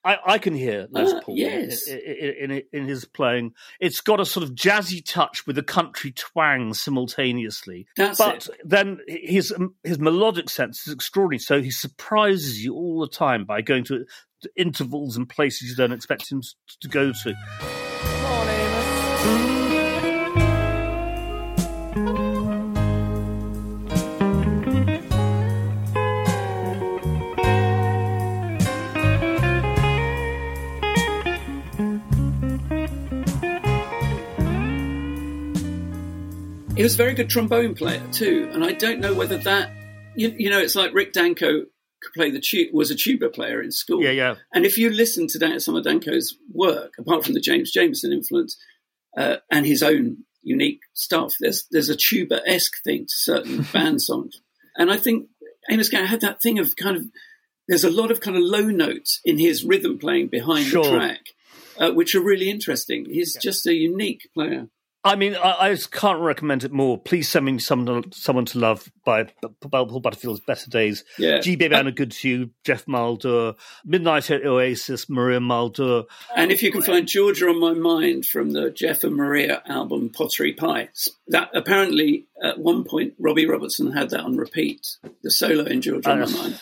I, 0.04 0.18
I 0.26 0.38
can 0.38 0.54
hear 0.54 0.86
Les 0.90 1.12
Ah, 1.12 1.20
Paul 1.22 1.36
yes. 1.38 1.88
in, 1.88 1.98
in, 1.98 2.50
in, 2.50 2.62
in 2.72 2.84
his 2.86 3.04
playing. 3.06 3.52
It's 3.80 4.00
got 4.02 4.20
a 4.20 4.26
sort 4.26 4.44
of 4.44 4.54
jazzy 4.54 5.02
touch 5.04 5.46
with 5.46 5.56
a 5.56 5.62
country 5.62 6.12
twang 6.12 6.74
simultaneously 6.74 7.86
That's 7.96 8.18
but 8.18 8.46
it. 8.48 8.60
then 8.64 8.98
his 9.08 9.52
um, 9.52 9.74
his 9.82 9.98
melodic 9.98 10.50
sense 10.50 10.86
is 10.86 10.92
extraordinary. 10.92 11.38
So 11.38 11.62
he 11.62 11.70
surprises 11.70 12.62
you 12.62 12.74
all 12.74 13.00
the 13.00 13.08
time 13.08 13.44
by 13.46 13.62
going 13.62 13.84
to, 13.84 14.04
to 14.42 14.50
intervals 14.56 15.16
and 15.16 15.28
places 15.28 15.70
you 15.70 15.76
don't 15.76 15.92
expect 15.92 16.30
him 16.30 16.42
to 16.80 16.88
go 16.88 17.12
to. 17.12 17.34
He 36.84 36.86
was 36.86 36.94
a 36.96 36.98
very 36.98 37.14
good 37.14 37.30
trombone 37.30 37.74
player 37.74 38.02
too, 38.12 38.50
and 38.52 38.62
I 38.62 38.72
don't 38.72 39.00
know 39.00 39.14
whether 39.14 39.38
that, 39.38 39.70
you, 40.16 40.34
you 40.36 40.50
know, 40.50 40.58
it's 40.58 40.76
like 40.76 40.92
Rick 40.92 41.14
Danko 41.14 41.60
could 42.02 42.12
play 42.14 42.30
the 42.30 42.42
tu- 42.42 42.68
was 42.74 42.90
a 42.90 42.94
tuba 42.94 43.30
player 43.30 43.62
in 43.62 43.72
school. 43.72 44.02
Yeah, 44.04 44.10
yeah. 44.10 44.34
And 44.52 44.66
if 44.66 44.76
you 44.76 44.90
listen 44.90 45.26
to 45.28 45.38
Dan- 45.38 45.60
some 45.60 45.76
of 45.76 45.84
Danko's 45.86 46.36
work, 46.52 46.92
apart 46.98 47.24
from 47.24 47.32
the 47.32 47.40
James 47.40 47.72
Jamerson 47.74 48.12
influence 48.12 48.58
uh, 49.16 49.36
and 49.50 49.64
his 49.64 49.82
own 49.82 50.24
unique 50.42 50.80
stuff, 50.92 51.32
there's 51.40 51.66
there's 51.70 51.88
a 51.88 51.96
tuba 51.96 52.42
esque 52.46 52.82
thing 52.84 53.06
to 53.06 53.14
certain 53.18 53.62
band 53.72 54.02
songs, 54.02 54.42
and 54.76 54.92
I 54.92 54.98
think 54.98 55.28
Amos 55.70 55.88
Garrett 55.88 56.10
had 56.10 56.20
that 56.20 56.42
thing 56.42 56.58
of 56.58 56.76
kind 56.76 56.98
of 56.98 57.06
there's 57.66 57.84
a 57.84 57.90
lot 57.90 58.10
of 58.10 58.20
kind 58.20 58.36
of 58.36 58.42
low 58.42 58.66
notes 58.66 59.22
in 59.24 59.38
his 59.38 59.64
rhythm 59.64 59.96
playing 59.98 60.26
behind 60.26 60.66
Sure. 60.66 60.84
the 60.84 60.90
track, 60.90 61.20
uh, 61.78 61.92
which 61.92 62.14
are 62.14 62.20
really 62.22 62.50
interesting. 62.50 63.06
He's 63.06 63.38
just 63.40 63.66
a 63.66 63.72
unique 63.72 64.28
player. 64.34 64.68
I 65.06 65.16
mean, 65.16 65.36
I, 65.36 65.56
I 65.66 65.74
just 65.74 65.92
can't 65.92 66.20
recommend 66.20 66.64
it 66.64 66.72
more. 66.72 66.96
Please 66.96 67.28
send 67.28 67.44
me 67.44 67.58
someone, 67.58 68.10
someone 68.12 68.46
to 68.46 68.58
love 68.58 68.90
by, 69.04 69.24
Paul 69.60 70.00
Butterfield's 70.00 70.40
Better 70.40 70.70
Days. 70.70 71.04
Yeah. 71.18 71.40
G. 71.40 71.56
Baby 71.56 71.74
Anna 71.74 71.92
Good 71.92 72.12
to 72.12 72.28
You, 72.28 72.50
Geoff 72.64 72.86
Muldaur, 72.86 73.54
Midnight 73.84 74.30
at 74.30 74.46
Oasis, 74.46 75.10
Maria 75.10 75.40
Muldaur. 75.40 76.06
And 76.34 76.50
if 76.50 76.62
you 76.62 76.72
can 76.72 76.80
find 76.80 77.06
Georgia 77.06 77.48
on 77.48 77.60
My 77.60 77.74
Mind 77.74 78.24
from 78.24 78.52
the 78.52 78.70
Geoff 78.70 79.04
and 79.04 79.14
Maria 79.14 79.62
album 79.66 80.08
Pottery 80.08 80.54
Pies, 80.54 81.10
that 81.28 81.50
apparently 81.54 82.26
at 82.42 82.58
one 82.58 82.84
point 82.84 83.12
Robbie 83.18 83.46
Robertson 83.46 83.92
had 83.92 84.08
that 84.10 84.20
on 84.20 84.38
repeat, 84.38 84.96
the 85.22 85.30
solo 85.30 85.64
in 85.64 85.82
Georgia 85.82 86.12
on 86.12 86.20
My 86.20 86.26
oh, 86.26 86.32
Mind, 86.32 86.60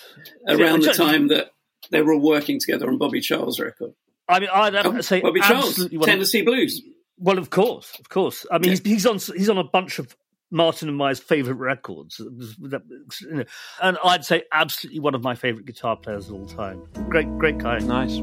around 0.48 0.82
the 0.82 0.92
time 0.92 1.28
that 1.28 1.52
they 1.90 2.02
were 2.02 2.14
all 2.14 2.20
working 2.20 2.58
together 2.58 2.88
on 2.88 2.98
Bobby 2.98 3.20
Charles' 3.20 3.60
record. 3.60 3.92
I 4.28 4.40
mean, 4.40 4.48
I'd 4.52 4.74
have 4.74 4.86
Oh, 4.86 4.92
to 4.92 5.02
say 5.02 5.20
Bobby 5.20 5.40
Charles, 5.40 5.68
absolutely 5.68 5.98
one 5.98 6.08
of- 6.08 6.12
Tennessee 6.12 6.42
Blues. 6.42 6.82
Well, 7.18 7.38
of 7.38 7.50
course, 7.50 7.96
of 8.00 8.08
course. 8.08 8.46
I 8.50 8.58
mean, 8.58 8.70
he's, 8.70 8.80
he's 8.80 9.06
on 9.06 9.18
he's 9.36 9.48
on 9.48 9.58
a 9.58 9.64
bunch 9.64 9.98
of 9.98 10.16
Martin 10.50 10.88
and 10.88 10.96
my 10.98 11.14
favourite 11.14 11.58
records, 11.58 12.20
It 12.20 12.32
was- 12.36 12.56
that- 12.56 12.82
you 13.22 13.34
know, 13.36 13.44
and 13.82 13.96
I'd 14.04 14.24
say 14.24 14.42
absolutely 14.52 15.00
one 15.00 15.14
of 15.14 15.22
my 15.22 15.34
favourite 15.34 15.66
guitar 15.66 15.96
players 15.96 16.28
of 16.28 16.34
all 16.34 16.46
time. 16.46 16.82
Great, 17.08 17.28
great 17.38 17.58
guy. 17.58 17.78
Nice. 17.78 18.18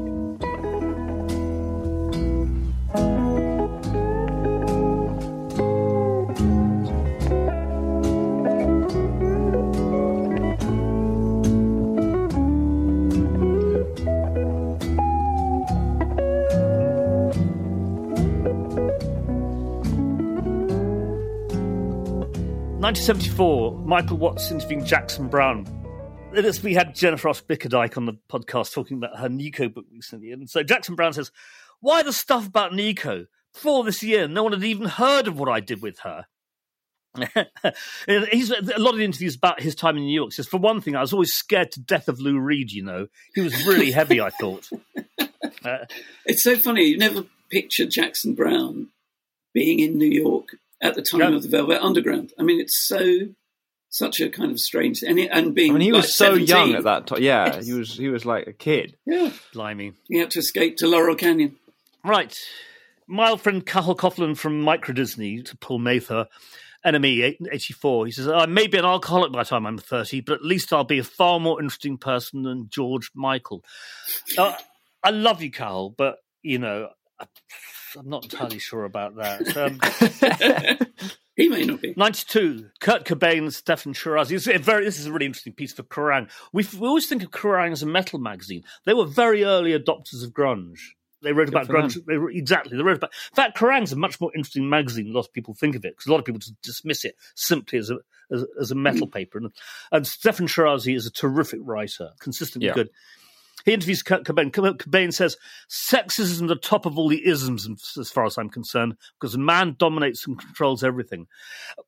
Nineteen 22.80 23.04
seventy 23.04 23.28
four. 23.28 23.76
Michael 23.80 24.16
Watts 24.16 24.50
interviewing 24.50 24.84
Jackson 24.84 25.28
Browne. 25.28 25.66
This, 26.32 26.62
we 26.62 26.74
had 26.74 26.94
Jennifer 26.94 27.28
Ross 27.28 27.40
Bickerdike 27.42 27.96
on 27.96 28.06
the 28.06 28.14
podcast 28.30 28.72
talking 28.72 28.96
about 28.96 29.18
her 29.18 29.28
Nico 29.28 29.68
book 29.68 29.84
recently, 29.92 30.32
and 30.32 30.48
so 30.48 30.62
Jackson 30.62 30.94
Browne 30.94 31.12
says, 31.12 31.30
"Why 31.80 32.02
the 32.02 32.12
stuff 32.12 32.46
about 32.46 32.74
Nico? 32.74 33.26
Before 33.52 33.84
this 33.84 34.02
year, 34.02 34.28
no 34.28 34.44
one 34.44 34.52
had 34.52 34.64
even 34.64 34.86
heard 34.86 35.28
of 35.28 35.38
what 35.38 35.48
I 35.48 35.60
did 35.60 35.82
with 35.82 35.98
her." 36.00 36.26
He's 38.30 38.50
a 38.50 38.78
lot 38.78 38.94
of 38.94 39.00
interviews 39.00 39.34
about 39.34 39.60
his 39.60 39.74
time 39.74 39.96
in 39.96 40.04
New 40.04 40.14
York. 40.14 40.32
Says 40.32 40.46
for 40.46 40.58
one 40.58 40.80
thing, 40.80 40.94
I 40.96 41.00
was 41.00 41.12
always 41.12 41.34
scared 41.34 41.72
to 41.72 41.80
death 41.80 42.08
of 42.08 42.20
Lou 42.20 42.38
Reed. 42.38 42.70
You 42.70 42.84
know, 42.84 43.08
he 43.34 43.42
was 43.42 43.66
really 43.66 43.90
heavy. 43.90 44.20
I 44.20 44.30
thought. 44.30 44.68
Uh, 45.62 45.84
It's 46.24 46.42
so 46.42 46.56
funny. 46.56 46.84
You 46.84 46.96
never 46.96 47.24
pictured 47.50 47.90
Jackson 47.90 48.34
Browne 48.34 48.88
being 49.52 49.80
in 49.80 49.98
New 49.98 50.06
York 50.08 50.56
at 50.80 50.94
the 50.94 51.02
time 51.02 51.20
Yeah. 51.20 51.34
of 51.36 51.42
the 51.42 51.48
Velvet 51.48 51.82
Underground. 51.82 52.32
I 52.38 52.42
mean, 52.42 52.60
it's 52.60 52.78
so 52.78 53.28
such 53.92 54.20
a 54.20 54.28
kind 54.28 54.52
of 54.52 54.60
strange 54.60 55.02
and, 55.02 55.18
and 55.18 55.52
being 55.54 55.72
I 55.72 55.74
mean, 55.74 55.80
he 55.82 55.92
like 55.92 56.02
was 56.02 56.14
so 56.14 56.26
17. 56.36 56.46
young 56.46 56.74
at 56.74 56.84
that 56.84 57.08
time. 57.08 57.20
Yeah, 57.20 57.46
Yes. 57.56 57.66
he 57.66 57.72
was. 57.72 57.96
He 57.96 58.08
was 58.08 58.24
like 58.24 58.46
a 58.46 58.52
kid. 58.52 58.96
Yeah, 59.04 59.32
blimey. 59.52 59.92
he 60.08 60.18
had 60.18 60.30
to 60.32 60.38
escape 60.38 60.76
to 60.76 60.86
Laurel 60.86 61.16
Canyon. 61.16 61.56
Right. 62.04 62.36
my 63.08 63.30
old 63.30 63.40
friend 63.40 63.66
Cathal 63.66 63.96
Coughlan 63.96 64.36
from 64.36 64.60
Micro 64.62 64.94
Disney 64.94 65.42
to 65.42 65.56
Paul 65.56 65.80
Mathur, 65.80 66.26
NME 66.86 67.36
84. 67.50 68.06
He 68.06 68.12
says, 68.12 68.28
I 68.28 68.46
may 68.46 68.68
be 68.68 68.78
an 68.78 68.84
alcoholic 68.84 69.32
by 69.32 69.42
the 69.42 69.48
time 69.48 69.66
I'm 69.66 69.76
30, 69.76 70.20
but 70.20 70.34
at 70.34 70.44
least 70.44 70.72
I'll 70.72 70.84
be 70.84 71.00
a 71.00 71.04
far 71.04 71.40
more 71.40 71.60
interesting 71.60 71.98
person 71.98 72.42
than 72.44 72.68
George 72.70 73.10
Michael. 73.14 73.64
Uh, 74.38 74.54
I 75.02 75.10
love 75.10 75.42
you, 75.42 75.50
Cathal, 75.50 75.90
but, 75.98 76.18
you 76.42 76.58
know, 76.60 76.88
I'm 77.98 78.08
not 78.08 78.24
entirely 78.24 78.58
sure 78.58 78.84
about 78.84 79.16
that. 79.16 79.56
Um, 79.56 80.86
he 81.36 81.48
may 81.48 81.64
not 81.64 81.80
be. 81.80 81.94
92, 81.96 82.70
Kurt 82.80 83.04
Cobain, 83.04 83.38
and 83.38 83.48
Steffan 83.48 83.94
Chirazi. 83.94 84.32
It's 84.32 84.64
very, 84.64 84.84
this 84.84 84.98
is 84.98 85.06
a 85.06 85.12
really 85.12 85.26
interesting 85.26 85.52
piece 85.52 85.72
for 85.72 85.82
Kerrang. 85.82 86.30
We, 86.52 86.66
we 86.78 86.86
always 86.86 87.06
think 87.06 87.22
of 87.22 87.30
Kerrang 87.30 87.72
as 87.72 87.82
a 87.82 87.86
metal 87.86 88.18
magazine. 88.18 88.62
They 88.84 88.94
were 88.94 89.06
very 89.06 89.44
early 89.44 89.72
adopters 89.78 90.24
of 90.24 90.32
grunge. 90.32 90.78
They 91.22 91.32
wrote 91.32 91.48
about 91.48 91.68
grunge. 91.68 91.98
They 92.06 92.38
exactly. 92.38 92.76
They 92.76 92.82
wrote 92.82 92.96
about. 92.96 93.12
In 93.32 93.36
fact, 93.36 93.58
Kerrang's 93.58 93.92
a 93.92 93.96
much 93.96 94.20
more 94.20 94.30
interesting 94.34 94.70
magazine 94.70 95.04
than 95.04 95.12
a 95.12 95.16
lot 95.16 95.26
of 95.26 95.32
people 95.32 95.52
think 95.52 95.76
of 95.76 95.84
it 95.84 95.92
because 95.94 96.06
a 96.06 96.10
lot 96.10 96.18
of 96.18 96.24
people 96.24 96.38
just 96.38 96.60
dismiss 96.62 97.04
it 97.04 97.14
simply 97.34 97.78
as 97.78 97.90
a 97.90 97.98
as, 98.32 98.44
as 98.58 98.70
a 98.70 98.74
metal 98.74 99.06
paper. 99.06 99.36
And, 99.38 99.52
and 99.92 100.04
Steffan 100.06 100.48
Chirazi 100.48 100.96
is 100.96 101.06
a 101.06 101.10
terrific 101.10 101.60
writer, 101.62 102.10
consistently 102.20 102.68
Yeah. 102.68 102.74
good. 102.74 102.90
He 103.64 103.72
interviews 103.72 104.02
Kurt 104.02 104.24
Cobain. 104.24 104.50
Cobain 104.50 105.12
says, 105.12 105.36
"Sexism 105.68 106.20
is 106.20 106.40
the 106.40 106.56
top 106.56 106.86
of 106.86 106.98
all 106.98 107.08
the 107.08 107.26
isms, 107.26 107.68
as 107.98 108.10
far 108.10 108.24
as 108.24 108.38
I'm 108.38 108.50
concerned, 108.50 108.96
because 109.18 109.36
man 109.36 109.76
dominates 109.78 110.26
and 110.26 110.38
controls 110.38 110.84
everything," 110.84 111.26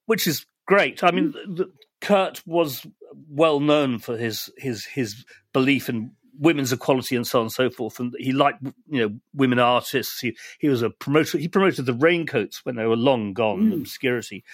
which 0.06 0.26
is 0.26 0.46
great. 0.66 1.02
I 1.02 1.10
mean, 1.10 1.32
the, 1.32 1.70
Kurt 2.00 2.42
was 2.46 2.86
well 3.28 3.60
known 3.60 3.98
for 3.98 4.16
his 4.16 4.50
his 4.56 4.84
his 4.86 5.24
belief 5.52 5.88
in 5.88 6.12
women's 6.38 6.72
equality 6.72 7.14
and 7.14 7.26
so 7.26 7.38
on 7.38 7.44
and 7.44 7.52
so 7.52 7.70
forth, 7.70 8.00
and 8.00 8.14
he 8.18 8.32
liked 8.32 8.62
you 8.88 9.00
know 9.00 9.14
women 9.34 9.58
artists. 9.58 10.20
He 10.20 10.36
he 10.58 10.68
was 10.68 10.82
a 10.82 10.90
promoter. 10.90 11.38
He 11.38 11.48
promoted 11.48 11.86
the 11.86 11.94
raincoats 11.94 12.64
when 12.64 12.76
they 12.76 12.86
were 12.86 12.96
long 12.96 13.32
gone 13.32 13.72
in 13.72 13.80
obscurity. 13.80 14.44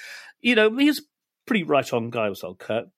You 0.40 0.54
know, 0.54 0.76
he's 0.76 1.00
a 1.00 1.02
pretty 1.46 1.64
right 1.64 1.90
on 1.92 2.10
guy, 2.10 2.28
was 2.28 2.44
old 2.44 2.58
Kurt. 2.58 2.88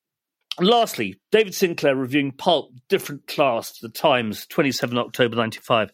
Lastly, 0.60 1.16
David 1.32 1.54
Sinclair 1.54 1.96
reviewing 1.96 2.32
Pulp, 2.32 2.72
different 2.90 3.26
class 3.26 3.78
the 3.78 3.88
Times, 3.88 4.46
27 4.46 4.98
October 4.98 5.34
95. 5.34 5.90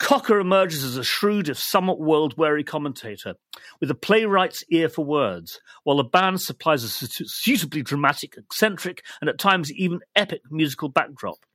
Cocker 0.00 0.40
emerges 0.40 0.82
as 0.82 0.96
a 0.96 1.04
shrewd, 1.04 1.48
if 1.48 1.58
somewhat 1.58 2.00
world 2.00 2.36
weary 2.36 2.64
commentator, 2.64 3.34
with 3.80 3.92
a 3.92 3.94
playwright's 3.94 4.64
ear 4.68 4.88
for 4.88 5.04
words, 5.04 5.60
while 5.84 5.98
the 5.98 6.02
band 6.02 6.40
supplies 6.40 6.82
a 6.82 6.88
su- 6.88 7.24
suitably 7.24 7.82
dramatic, 7.82 8.34
eccentric, 8.36 9.04
and 9.20 9.30
at 9.30 9.38
times 9.38 9.72
even 9.72 10.00
epic 10.16 10.40
musical 10.50 10.88
backdrop. 10.88 11.46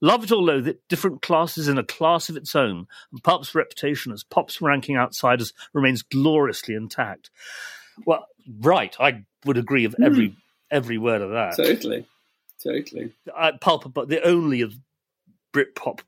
Love 0.00 0.24
it 0.24 0.32
or 0.32 0.42
loathe 0.42 0.66
it, 0.66 0.80
different 0.88 1.22
classes 1.22 1.68
in 1.68 1.78
a 1.78 1.84
class 1.84 2.28
of 2.28 2.36
its 2.36 2.56
own, 2.56 2.88
and 3.12 3.22
Pulp's 3.22 3.54
reputation 3.54 4.10
as 4.10 4.24
Pop's 4.24 4.60
ranking 4.60 4.96
outsiders 4.96 5.52
remains 5.72 6.02
gloriously 6.02 6.74
intact. 6.74 7.30
Well, 8.04 8.26
right, 8.60 8.94
I 8.98 9.24
would 9.44 9.56
agree 9.56 9.84
of 9.84 9.94
every 10.02 10.30
hmm. 10.30 10.34
Every 10.70 10.98
word 10.98 11.22
of 11.22 11.30
that. 11.30 11.56
Totally. 11.56 12.06
Totally. 12.62 13.12
I, 13.36 13.52
Pulp, 13.52 13.92
but 13.92 14.08
the 14.08 14.22
only 14.26 14.62
of 14.62 14.74
Britpop 15.52 16.00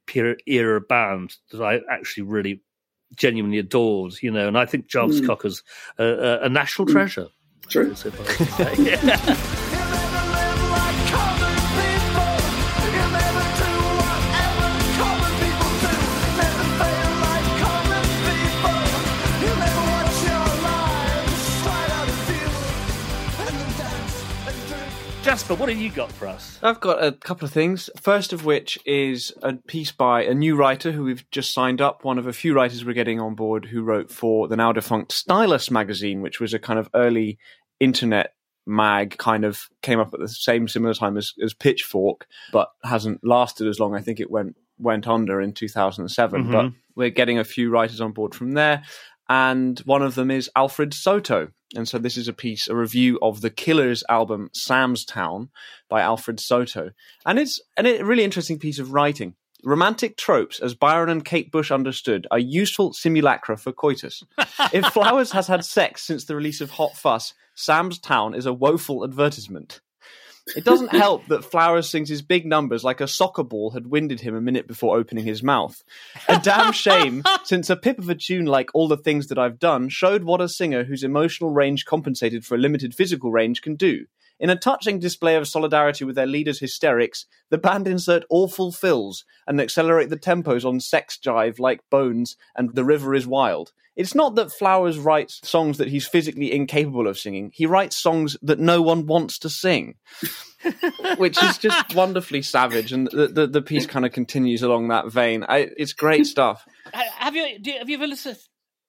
era 0.46 0.80
band 0.80 1.36
that 1.52 1.62
I 1.62 1.80
actually 1.90 2.24
really 2.24 2.60
genuinely 3.16 3.58
adored, 3.58 4.14
you 4.22 4.30
know, 4.30 4.48
and 4.48 4.58
I 4.58 4.66
think 4.66 4.88
Jarvis 4.88 5.20
hmm. 5.20 5.26
Cocker's 5.26 5.62
a, 5.98 6.04
a, 6.04 6.40
a 6.42 6.48
national 6.48 6.86
hmm. 6.86 6.92
treasure. 6.92 7.28
True. 7.68 7.94
Jasper, 25.48 25.60
what 25.62 25.70
have 25.70 25.78
you 25.80 25.88
got 25.88 26.12
for 26.12 26.26
us? 26.26 26.58
I've 26.62 26.78
got 26.78 27.02
a 27.02 27.10
couple 27.10 27.46
of 27.46 27.52
things. 27.52 27.88
First 27.98 28.34
of 28.34 28.44
which 28.44 28.78
is 28.84 29.32
a 29.42 29.54
piece 29.54 29.90
by 29.90 30.24
a 30.24 30.34
new 30.34 30.54
writer 30.54 30.92
who 30.92 31.04
we've 31.04 31.24
just 31.30 31.54
signed 31.54 31.80
up, 31.80 32.04
one 32.04 32.18
of 32.18 32.26
a 32.26 32.34
few 32.34 32.52
writers 32.52 32.84
we're 32.84 32.92
getting 32.92 33.18
on 33.18 33.34
board 33.34 33.64
who 33.64 33.82
wrote 33.82 34.10
for 34.10 34.46
the 34.46 34.56
now 34.56 34.72
defunct 34.72 35.10
Stylus 35.10 35.70
magazine, 35.70 36.20
which 36.20 36.38
was 36.38 36.52
a 36.52 36.58
kind 36.58 36.78
of 36.78 36.90
early 36.92 37.38
internet 37.80 38.34
mag, 38.66 39.16
kind 39.16 39.46
of 39.46 39.70
came 39.80 39.98
up 39.98 40.12
at 40.12 40.20
the 40.20 40.28
same 40.28 40.68
similar 40.68 40.92
time 40.92 41.16
as, 41.16 41.32
as 41.42 41.54
Pitchfork, 41.54 42.26
but 42.52 42.70
hasn't 42.84 43.26
lasted 43.26 43.68
as 43.68 43.80
long. 43.80 43.94
I 43.94 44.02
think 44.02 44.20
it 44.20 44.30
went 44.30 44.54
went 44.78 45.08
under 45.08 45.40
in 45.40 45.54
2007. 45.54 46.42
Mm-hmm. 46.42 46.52
But 46.52 46.72
we're 46.94 47.08
getting 47.08 47.38
a 47.38 47.44
few 47.44 47.70
writers 47.70 48.02
on 48.02 48.12
board 48.12 48.34
from 48.34 48.52
there. 48.52 48.82
And 49.28 49.78
one 49.80 50.02
of 50.02 50.14
them 50.14 50.30
is 50.30 50.50
Alfred 50.56 50.94
Soto. 50.94 51.48
And 51.76 51.86
so 51.86 51.98
this 51.98 52.16
is 52.16 52.28
a 52.28 52.32
piece, 52.32 52.66
a 52.68 52.74
review 52.74 53.18
of 53.20 53.42
the 53.42 53.50
Killers 53.50 54.02
album 54.08 54.48
Sam's 54.54 55.04
Town 55.04 55.50
by 55.88 56.00
Alfred 56.00 56.40
Soto. 56.40 56.92
And 57.26 57.38
it's 57.38 57.60
a 57.76 58.02
really 58.02 58.24
interesting 58.24 58.58
piece 58.58 58.78
of 58.78 58.92
writing. 58.92 59.34
Romantic 59.64 60.16
tropes, 60.16 60.60
as 60.60 60.74
Byron 60.74 61.10
and 61.10 61.24
Kate 61.24 61.50
Bush 61.50 61.70
understood, 61.72 62.26
are 62.30 62.38
useful 62.38 62.92
simulacra 62.92 63.58
for 63.58 63.72
coitus. 63.72 64.22
if 64.72 64.86
Flowers 64.86 65.32
has 65.32 65.48
had 65.48 65.64
sex 65.64 66.02
since 66.04 66.24
the 66.24 66.36
release 66.36 66.60
of 66.60 66.70
Hot 66.70 66.96
Fuss, 66.96 67.34
Sam's 67.54 67.98
Town 67.98 68.34
is 68.34 68.46
a 68.46 68.52
woeful 68.52 69.04
advertisement. 69.04 69.80
It 70.56 70.64
doesn't 70.64 70.92
help 70.92 71.26
that 71.26 71.44
Flowers 71.44 71.88
sings 71.88 72.08
his 72.08 72.22
big 72.22 72.46
numbers 72.46 72.84
like 72.84 73.00
a 73.00 73.08
soccer 73.08 73.42
ball 73.42 73.70
had 73.70 73.88
winded 73.88 74.20
him 74.20 74.34
a 74.34 74.40
minute 74.40 74.66
before 74.66 74.96
opening 74.96 75.24
his 75.24 75.42
mouth. 75.42 75.82
A 76.28 76.38
damn 76.38 76.72
shame, 76.72 77.22
since 77.44 77.70
a 77.70 77.76
pip 77.76 77.98
of 77.98 78.08
a 78.08 78.14
tune 78.14 78.46
like 78.46 78.70
All 78.74 78.88
the 78.88 78.96
Things 78.96 79.28
That 79.28 79.38
I've 79.38 79.58
Done 79.58 79.88
showed 79.88 80.24
what 80.24 80.40
a 80.40 80.48
singer 80.48 80.84
whose 80.84 81.04
emotional 81.04 81.50
range 81.50 81.84
compensated 81.84 82.44
for 82.44 82.54
a 82.54 82.58
limited 82.58 82.94
physical 82.94 83.30
range 83.30 83.62
can 83.62 83.76
do. 83.76 84.06
In 84.40 84.50
a 84.50 84.56
touching 84.56 85.00
display 85.00 85.34
of 85.34 85.48
solidarity 85.48 86.04
with 86.04 86.14
their 86.14 86.26
leader's 86.26 86.60
hysterics, 86.60 87.26
the 87.50 87.58
band 87.58 87.88
insert 87.88 88.24
awful 88.30 88.70
fills 88.70 89.24
and 89.48 89.60
accelerate 89.60 90.10
the 90.10 90.16
tempos 90.16 90.64
on 90.64 90.78
Sex 90.78 91.18
Jive 91.20 91.58
like 91.58 91.88
Bones 91.90 92.36
and 92.54 92.72
The 92.72 92.84
River 92.84 93.16
is 93.16 93.26
Wild. 93.26 93.72
It's 93.98 94.14
not 94.14 94.36
that 94.36 94.52
Flowers 94.52 94.96
writes 94.98 95.40
songs 95.42 95.76
that 95.78 95.88
he's 95.88 96.06
physically 96.06 96.52
incapable 96.52 97.06
of 97.08 97.18
singing. 97.18 97.50
He 97.52 97.66
writes 97.66 98.00
songs 98.00 98.36
that 98.42 98.58
no 98.60 98.80
one 98.80 99.06
wants 99.06 99.38
to 99.40 99.50
sing, 99.50 99.96
which 101.18 101.42
is 101.42 101.58
just 101.58 101.94
wonderfully 101.94 102.42
savage. 102.42 102.92
And 102.92 103.08
the, 103.10 103.26
the, 103.28 103.46
the 103.46 103.62
piece 103.62 103.86
kind 103.86 104.06
of 104.06 104.12
continues 104.12 104.62
along 104.62 104.88
that 104.88 105.10
vein. 105.10 105.44
I, 105.48 105.68
it's 105.76 105.92
great 105.92 106.26
stuff. 106.26 106.64
Have 106.92 107.34
you 107.36 107.58
do 107.58 107.72
you- 107.72 107.78
have 107.78 107.88
you 107.88 107.96
ever 107.96 108.06
listened? 108.06 108.38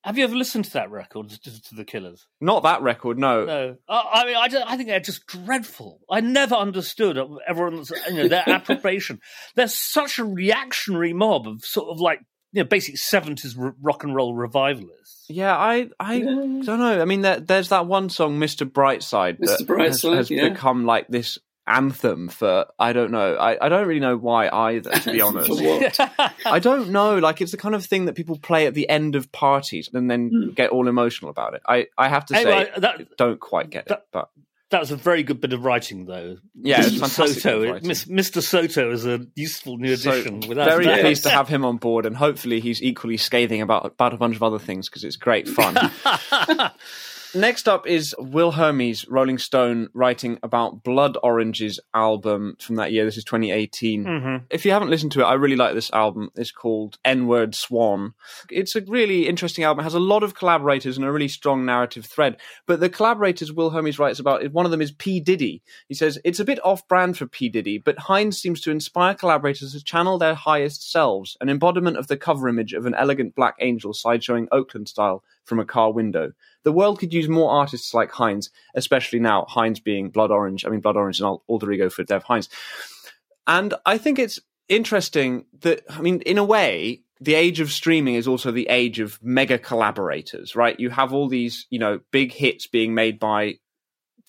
Have 0.02 0.16
you 0.16 0.24
ever 0.24 0.34
listened 0.34 0.64
to 0.64 0.72
that 0.74 0.90
record 0.90 1.28
to, 1.28 1.62
to 1.62 1.74
the 1.74 1.84
Killers? 1.84 2.26
Not 2.40 2.62
that 2.62 2.80
record, 2.80 3.18
no. 3.18 3.44
No, 3.44 3.76
I, 3.86 4.10
I 4.14 4.24
mean, 4.24 4.34
I, 4.36 4.48
just, 4.48 4.66
I 4.66 4.76
think 4.78 4.88
they're 4.88 4.98
just 4.98 5.26
dreadful. 5.26 6.00
I 6.10 6.22
never 6.22 6.54
understood 6.54 7.18
everyone's, 7.46 7.92
you 8.08 8.14
know, 8.14 8.28
their 8.28 8.44
approbation. 8.48 9.18
They're 9.56 9.68
such 9.68 10.18
a 10.18 10.24
reactionary 10.24 11.12
mob 11.12 11.46
of 11.46 11.62
sort 11.66 11.90
of 11.90 12.00
like, 12.00 12.20
you 12.52 12.62
know, 12.62 12.68
basic 12.68 12.98
seventies 12.98 13.56
rock 13.56 14.04
and 14.04 14.14
roll 14.14 14.34
revivalists. 14.34 15.26
Yeah, 15.28 15.56
I 15.56 15.88
I 15.98 16.18
don't 16.20 16.66
know. 16.66 17.00
I 17.00 17.04
mean, 17.04 17.20
there, 17.20 17.40
there's 17.40 17.68
that 17.68 17.86
one 17.86 18.08
song, 18.10 18.38
"Mr. 18.38 18.68
Brightside," 18.68 19.38
that 19.38 19.60
Mr. 19.60 19.66
Brightside, 19.66 20.16
has, 20.16 20.28
has 20.28 20.30
yeah. 20.30 20.48
become 20.48 20.84
like 20.84 21.08
this 21.08 21.38
anthem 21.66 22.28
for 22.28 22.66
I 22.78 22.92
don't 22.92 23.12
know. 23.12 23.36
I, 23.36 23.64
I 23.64 23.68
don't 23.68 23.86
really 23.86 24.00
know 24.00 24.16
why 24.16 24.48
either. 24.48 24.90
To 24.90 25.12
be 25.12 25.20
honest, 25.20 25.48
For 25.48 25.54
what? 25.54 26.34
I 26.46 26.58
don't 26.58 26.90
know. 26.90 27.18
Like 27.18 27.40
it's 27.40 27.52
the 27.52 27.58
kind 27.58 27.74
of 27.74 27.84
thing 27.86 28.06
that 28.06 28.14
people 28.14 28.38
play 28.38 28.66
at 28.66 28.74
the 28.74 28.88
end 28.88 29.14
of 29.14 29.30
parties 29.32 29.88
and 29.92 30.10
then 30.10 30.30
hmm. 30.30 30.50
get 30.50 30.70
all 30.70 30.88
emotional 30.88 31.30
about 31.30 31.54
it. 31.54 31.62
I 31.66 31.86
I 31.96 32.08
have 32.08 32.26
to 32.26 32.34
say, 32.34 32.40
Anyway, 32.40 32.70
that- 32.78 33.16
don't 33.16 33.40
quite 33.40 33.70
get 33.70 33.90
it, 33.90 34.02
but 34.12 34.30
That 34.70 34.80
was 34.80 34.92
a 34.92 34.96
very 34.96 35.24
good 35.24 35.40
bit 35.40 35.52
of 35.52 35.64
writing, 35.64 36.04
though. 36.06 36.36
Yeah, 36.54 36.82
Mr. 36.82 37.08
Soto, 37.08 37.32
bit 37.60 37.68
of 37.68 37.72
writing. 37.74 37.88
Miss- 37.88 38.04
Mr. 38.04 38.40
Soto 38.40 38.92
is 38.92 39.04
a 39.04 39.26
useful 39.34 39.78
new 39.78 39.96
so 39.96 40.12
addition. 40.12 40.40
without 40.48 40.68
very 40.68 41.00
pleased 41.00 41.24
to 41.24 41.30
have 41.30 41.48
him 41.48 41.64
on 41.64 41.78
board, 41.78 42.06
and 42.06 42.16
hopefully 42.16 42.60
he's 42.60 42.80
equally 42.80 43.16
scathing 43.16 43.62
about 43.62 43.86
about 43.86 44.14
a 44.14 44.16
bunch 44.16 44.36
of 44.36 44.42
other 44.44 44.60
things 44.60 44.88
because 44.88 45.02
it's 45.02 45.16
great 45.16 45.48
fun. 45.48 45.76
Next 47.34 47.68
up 47.68 47.86
is 47.86 48.12
Will 48.18 48.50
Hermes, 48.50 49.06
Rolling 49.08 49.38
Stone, 49.38 49.88
writing 49.94 50.40
about 50.42 50.82
Blood 50.82 51.16
Orange's 51.22 51.78
album 51.94 52.56
from 52.58 52.74
that 52.76 52.90
year. 52.90 53.04
This 53.04 53.16
is 53.16 53.24
2018. 53.24 54.04
Mm-hmm. 54.04 54.44
If 54.50 54.64
you 54.64 54.72
haven't 54.72 54.90
listened 54.90 55.12
to 55.12 55.20
it, 55.20 55.24
I 55.24 55.34
really 55.34 55.54
like 55.54 55.74
this 55.74 55.92
album. 55.92 56.30
It's 56.34 56.50
called 56.50 56.98
N 57.04 57.28
Word 57.28 57.54
Swan. 57.54 58.14
It's 58.50 58.74
a 58.74 58.80
really 58.80 59.28
interesting 59.28 59.62
album. 59.62 59.80
It 59.80 59.84
has 59.84 59.94
a 59.94 60.00
lot 60.00 60.24
of 60.24 60.34
collaborators 60.34 60.96
and 60.96 61.06
a 61.06 61.12
really 61.12 61.28
strong 61.28 61.64
narrative 61.64 62.04
thread. 62.04 62.36
But 62.66 62.80
the 62.80 62.88
collaborators 62.88 63.52
Will 63.52 63.70
Hermes 63.70 64.00
writes 64.00 64.18
about, 64.18 64.50
one 64.50 64.64
of 64.64 64.72
them 64.72 64.82
is 64.82 64.90
P. 64.90 65.20
Diddy. 65.20 65.62
He 65.86 65.94
says, 65.94 66.18
It's 66.24 66.40
a 66.40 66.44
bit 66.44 66.58
off 66.64 66.88
brand 66.88 67.16
for 67.16 67.26
P. 67.26 67.48
Diddy, 67.48 67.78
but 67.78 67.96
Hynes 67.96 68.40
seems 68.40 68.60
to 68.62 68.72
inspire 68.72 69.14
collaborators 69.14 69.72
to 69.72 69.84
channel 69.84 70.18
their 70.18 70.34
highest 70.34 70.90
selves, 70.90 71.36
an 71.40 71.48
embodiment 71.48 71.96
of 71.96 72.08
the 72.08 72.16
cover 72.16 72.48
image 72.48 72.72
of 72.72 72.86
an 72.86 72.94
elegant 72.94 73.36
black 73.36 73.54
angel 73.60 73.92
sideshowing 73.92 74.48
Oakland 74.50 74.88
style 74.88 75.22
from 75.44 75.60
a 75.60 75.64
car 75.64 75.92
window. 75.92 76.32
The 76.62 76.72
world 76.72 76.98
could 76.98 77.12
use 77.12 77.28
more 77.28 77.50
artists 77.50 77.94
like 77.94 78.10
Hynes, 78.10 78.50
especially 78.74 79.20
now, 79.20 79.46
Hynes 79.48 79.82
being 79.82 80.10
Blood 80.10 80.30
Orange. 80.30 80.64
I 80.64 80.68
mean, 80.68 80.80
Blood 80.80 80.96
Orange 80.96 81.20
and 81.20 81.26
Al- 81.26 81.42
alter 81.46 81.70
ego 81.72 81.88
for 81.90 82.04
Dev 82.04 82.24
Hynes. 82.24 82.48
And 83.46 83.74
I 83.86 83.98
think 83.98 84.18
it's 84.18 84.38
interesting 84.68 85.46
that, 85.60 85.82
I 85.88 86.00
mean, 86.00 86.20
in 86.22 86.38
a 86.38 86.44
way, 86.44 87.02
the 87.20 87.34
age 87.34 87.60
of 87.60 87.70
streaming 87.70 88.14
is 88.14 88.26
also 88.26 88.50
the 88.50 88.68
age 88.68 88.98
of 89.00 89.18
mega 89.22 89.58
collaborators, 89.58 90.56
right? 90.56 90.78
You 90.80 90.90
have 90.90 91.12
all 91.12 91.28
these, 91.28 91.66
you 91.70 91.78
know, 91.78 92.00
big 92.10 92.32
hits 92.32 92.66
being 92.66 92.94
made 92.94 93.18
by 93.18 93.56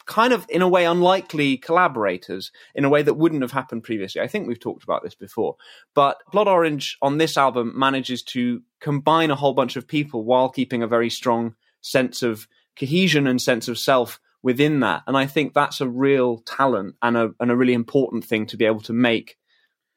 kind 0.05 0.33
of 0.33 0.45
in 0.49 0.61
a 0.61 0.67
way 0.67 0.85
unlikely 0.85 1.57
collaborators 1.57 2.51
in 2.75 2.83
a 2.83 2.89
way 2.89 3.01
that 3.01 3.13
wouldn't 3.13 3.43
have 3.43 3.51
happened 3.51 3.83
previously. 3.83 4.19
I 4.19 4.27
think 4.27 4.47
we've 4.47 4.59
talked 4.59 4.83
about 4.83 5.03
this 5.03 5.15
before. 5.15 5.55
But 5.93 6.17
Blood 6.31 6.47
Orange 6.47 6.97
on 7.01 7.17
this 7.17 7.37
album 7.37 7.73
manages 7.75 8.23
to 8.23 8.61
combine 8.79 9.31
a 9.31 9.35
whole 9.35 9.53
bunch 9.53 9.75
of 9.75 9.87
people 9.87 10.25
while 10.25 10.49
keeping 10.49 10.83
a 10.83 10.87
very 10.87 11.09
strong 11.09 11.55
sense 11.81 12.23
of 12.23 12.47
cohesion 12.77 13.27
and 13.27 13.41
sense 13.41 13.67
of 13.67 13.77
self 13.77 14.19
within 14.43 14.79
that. 14.79 15.03
And 15.07 15.17
I 15.17 15.27
think 15.27 15.53
that's 15.53 15.81
a 15.81 15.89
real 15.89 16.39
talent 16.39 16.95
and 17.01 17.17
a 17.17 17.31
and 17.39 17.51
a 17.51 17.55
really 17.55 17.73
important 17.73 18.25
thing 18.25 18.45
to 18.47 18.57
be 18.57 18.65
able 18.65 18.81
to 18.81 18.93
make 18.93 19.37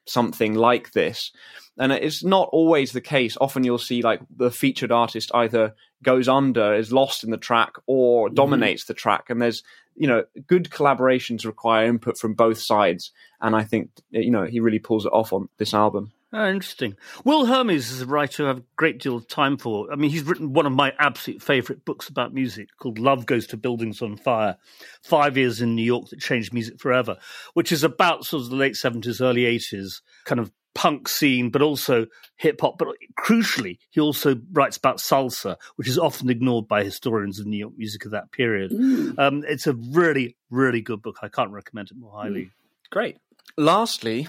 something 0.07 0.53
like 0.53 0.91
this. 0.91 1.31
And 1.77 1.91
it's 1.91 2.23
not 2.23 2.49
always 2.51 2.91
the 2.91 3.01
case. 3.01 3.37
Often 3.41 3.63
you'll 3.63 3.77
see 3.79 4.01
like 4.01 4.21
the 4.35 4.51
featured 4.51 4.91
artist 4.91 5.31
either 5.33 5.73
goes 6.03 6.27
under, 6.27 6.73
is 6.75 6.93
lost 6.93 7.23
in 7.23 7.31
the 7.31 7.37
track, 7.37 7.73
or 7.87 8.27
Mm-hmm. 8.27 8.35
dominates 8.35 8.85
the 8.85 8.93
track. 8.93 9.29
And 9.29 9.41
there's, 9.41 9.63
you 9.95 10.07
know, 10.07 10.23
good 10.47 10.69
collaborations 10.69 11.45
require 11.45 11.87
input 11.87 12.17
from 12.17 12.33
both 12.33 12.59
sides. 12.59 13.11
And 13.41 13.55
I 13.55 13.63
think, 13.63 13.89
you 14.11 14.31
know, 14.31 14.45
he 14.45 14.59
really 14.59 14.79
pulls 14.79 15.05
it 15.05 15.11
off 15.11 15.33
on 15.33 15.49
this 15.57 15.73
album. 15.73 16.11
Oh, 16.37 16.49
interesting. 16.49 16.97
Will 17.23 17.45
Hermes 17.45 17.91
is 17.91 18.01
a 18.01 18.05
writer 18.05 18.43
I 18.43 18.47
have 18.49 18.57
a 18.57 18.63
great 18.75 18.99
deal 18.99 19.15
of 19.15 19.25
time 19.25 19.55
for. 19.55 19.89
I 19.89 19.95
mean, 19.95 20.11
he's 20.11 20.23
written 20.23 20.51
one 20.51 20.65
of 20.65 20.73
my 20.73 20.91
absolute 20.99 21.41
favourite 21.41 21.85
books 21.85 22.09
about 22.09 22.33
music 22.33 22.67
called 22.77 22.99
Love 22.99 23.25
Goes 23.25 23.47
to 23.47 23.57
Buildings 23.57 24.01
on 24.01 24.17
Fire 24.17 24.57
Five 25.01 25.37
Years 25.37 25.61
in 25.61 25.75
New 25.75 25.85
York 25.85 26.09
That 26.09 26.19
Changed 26.19 26.53
Music 26.53 26.77
Forever, 26.77 27.15
which 27.53 27.71
is 27.71 27.85
about 27.85 28.25
sort 28.25 28.43
of 28.43 28.49
the 28.49 28.57
late 28.57 28.73
70s, 28.73 29.21
early 29.21 29.43
80s 29.43 30.01
kind 30.25 30.41
of 30.41 30.51
punk 30.73 31.07
scene, 31.07 31.51
but 31.51 31.61
also 31.61 32.05
hip 32.35 32.59
hop. 32.59 32.79
But 32.79 32.89
crucially, 33.17 33.77
he 33.91 34.01
also 34.01 34.35
writes 34.51 34.75
about 34.75 34.97
salsa, 34.97 35.55
which 35.77 35.87
is 35.87 35.97
often 35.97 36.29
ignored 36.29 36.67
by 36.67 36.83
historians 36.83 37.39
of 37.39 37.45
New 37.45 37.55
York 37.55 37.75
music 37.77 38.03
of 38.03 38.11
that 38.11 38.33
period. 38.33 38.71
Mm. 38.71 39.17
Um, 39.17 39.45
it's 39.47 39.67
a 39.67 39.73
really, 39.73 40.35
really 40.49 40.81
good 40.81 41.01
book. 41.01 41.15
I 41.21 41.29
can't 41.29 41.51
recommend 41.51 41.91
it 41.91 41.97
more 41.97 42.11
highly. 42.11 42.41
Mm. 42.41 42.51
Great. 42.91 43.17
Lastly, 43.57 44.27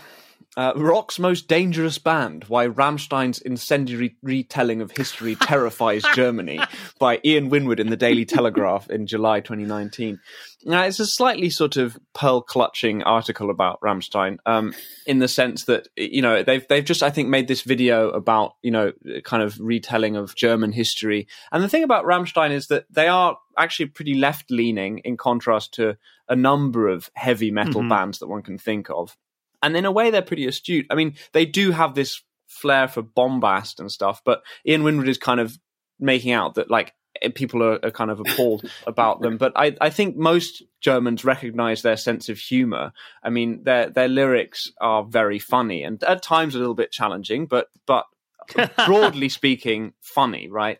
uh, 0.56 0.72
rock's 0.76 1.18
most 1.18 1.48
dangerous 1.48 1.98
band: 1.98 2.44
Why 2.44 2.66
Rammstein's 2.66 3.40
incendiary 3.40 4.16
retelling 4.22 4.80
of 4.80 4.90
history 4.90 5.34
terrifies 5.34 6.02
Germany 6.14 6.60
by 6.98 7.20
Ian 7.24 7.48
Winwood 7.50 7.80
in 7.80 7.90
the 7.90 7.96
Daily 7.96 8.24
Telegraph 8.24 8.88
in 8.88 9.06
July 9.06 9.40
2019. 9.40 10.18
Now, 10.64 10.82
it's 10.82 10.98
a 10.98 11.06
slightly 11.06 11.50
sort 11.50 11.76
of 11.76 11.96
pearl 12.14 12.40
clutching 12.40 13.02
article 13.04 13.50
about 13.50 13.78
Rammstein, 13.82 14.38
um, 14.46 14.74
in 15.06 15.18
the 15.20 15.28
sense 15.28 15.64
that 15.64 15.88
you 15.96 16.22
know 16.22 16.42
they've 16.42 16.66
they've 16.68 16.84
just 16.84 17.02
I 17.02 17.10
think 17.10 17.28
made 17.28 17.48
this 17.48 17.62
video 17.62 18.10
about 18.10 18.54
you 18.62 18.70
know 18.70 18.92
kind 19.24 19.42
of 19.42 19.58
retelling 19.60 20.16
of 20.16 20.34
German 20.34 20.72
history. 20.72 21.28
And 21.52 21.62
the 21.62 21.68
thing 21.68 21.84
about 21.84 22.04
Rammstein 22.04 22.50
is 22.50 22.68
that 22.68 22.86
they 22.90 23.08
are 23.08 23.36
actually 23.58 23.86
pretty 23.86 24.14
left 24.14 24.50
leaning 24.50 24.98
in 24.98 25.16
contrast 25.16 25.74
to 25.74 25.96
a 26.28 26.36
number 26.36 26.88
of 26.88 27.10
heavy 27.14 27.50
metal 27.50 27.82
Mhm. 27.82 27.88
bands 27.88 28.18
that 28.18 28.26
one 28.28 28.42
can 28.42 28.58
think 28.58 28.88
of. 28.90 29.16
And 29.66 29.76
in 29.76 29.84
a 29.84 29.90
way, 29.90 30.10
they're 30.12 30.22
pretty 30.22 30.46
astute. 30.46 30.86
I 30.90 30.94
mean, 30.94 31.16
they 31.32 31.44
do 31.44 31.72
have 31.72 31.96
this 31.96 32.22
flair 32.46 32.86
for 32.86 33.02
bombast 33.02 33.80
and 33.80 33.90
stuff, 33.90 34.22
but 34.24 34.42
Ian 34.64 34.84
Winwood 34.84 35.08
is 35.08 35.18
kind 35.18 35.40
of 35.40 35.58
making 35.98 36.30
out 36.30 36.54
that 36.54 36.70
like 36.70 36.94
eh, 37.20 37.30
people 37.34 37.64
are, 37.64 37.84
are 37.84 37.90
kind 37.90 38.12
of 38.12 38.20
appalled 38.20 38.70
about 38.86 39.22
them. 39.22 39.38
But 39.38 39.54
I, 39.56 39.76
I 39.80 39.90
think 39.90 40.16
most 40.16 40.62
Germans 40.80 41.24
recognize 41.24 41.82
their 41.82 41.96
sense 41.96 42.28
of 42.28 42.38
humor. 42.38 42.92
I 43.24 43.30
mean, 43.30 43.64
their 43.64 43.90
their 43.90 44.06
lyrics 44.06 44.70
are 44.80 45.02
very 45.02 45.40
funny 45.40 45.82
and 45.82 46.00
at 46.04 46.22
times 46.22 46.54
a 46.54 46.58
little 46.58 46.74
bit 46.74 46.92
challenging, 46.92 47.46
but 47.46 47.66
but 47.88 48.06
broadly 48.86 49.28
speaking, 49.28 49.92
funny, 50.00 50.48
right? 50.48 50.78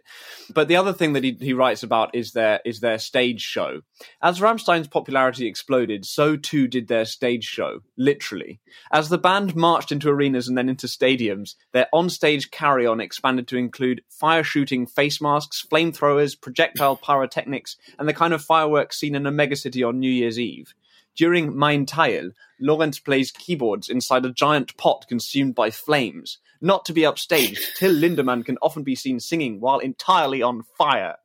But 0.53 0.69
the 0.69 0.77
other 0.77 0.93
thing 0.93 1.13
that 1.15 1.25
he, 1.25 1.37
he 1.41 1.53
writes 1.53 1.83
about 1.83 2.15
is 2.15 2.33
their 2.33 2.61
is 2.65 2.81
their 2.81 2.99
stage 2.99 3.41
show. 3.41 3.83
As 4.23 4.41
Rammstein's 4.41 4.89
popularity 4.89 5.47
exploded, 5.47 6.05
so 6.05 6.37
too 6.37 6.69
did 6.69 6.89
their 6.89 7.05
stage 7.05 7.45
show, 7.45 7.81
literally. 7.97 8.61
As 8.93 9.09
the 9.09 9.19
band 9.19 9.57
marched 9.57 9.93
into 9.93 10.11
arenas 10.11 10.49
and 10.49 10.57
then 10.57 10.69
into 10.69 10.87
stadiums, 10.87 11.55
their 11.73 11.89
on-stage 11.93 12.51
carry-on 12.51 13.01
expanded 13.01 13.49
to 13.49 13.57
include 13.57 14.03
fire 14.09 14.45
shooting 14.45 14.87
face 14.87 15.21
masks, 15.21 15.65
flamethrowers, 15.71 16.41
projectile 16.41 16.97
pyrotechnics, 16.97 17.77
and 17.99 18.09
the 18.09 18.15
kind 18.15 18.33
of 18.33 18.45
fireworks 18.45 18.99
seen 18.99 19.15
in 19.15 19.27
a 19.27 19.33
megacity 19.33 19.87
on 19.87 19.99
New 19.99 20.11
Year's 20.11 20.39
Eve. 20.39 20.75
During 21.17 21.59
Mein 21.59 21.87
Teil, 21.87 22.33
Lorenz 22.61 22.99
plays 22.99 23.31
keyboards 23.31 23.89
inside 23.89 24.27
a 24.27 24.33
giant 24.33 24.77
pot 24.77 25.07
consumed 25.09 25.55
by 25.55 25.71
flames. 25.71 26.39
Not 26.61 26.85
to 26.87 26.93
be 26.93 27.03
upstaged, 27.03 27.59
Till 27.77 27.93
Lindemann 27.93 28.45
can 28.45 28.59
often 28.63 28.83
be 28.83 28.95
seen 28.95 29.21
singing 29.21 29.61
while 29.61 29.79
entirely 29.79 30.43
on 30.43 30.63
fire. 30.79 31.17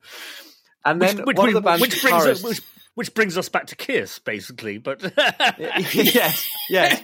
And 0.83 1.01
then 1.01 1.19
which, 1.19 1.37
one 1.37 1.49
of 1.49 1.53
the 1.53 1.61
brings- 1.61 1.79
band's 1.79 1.81
which 1.81 2.01
brings 2.01 2.25
us, 2.25 2.43
which, 2.43 2.61
which 2.95 3.13
brings 3.13 3.37
us 3.37 3.49
back 3.49 3.67
to 3.67 3.75
Kiss, 3.75 4.19
basically. 4.19 4.77
But 4.77 5.01
yes, 5.93 6.49
yes. 6.69 7.03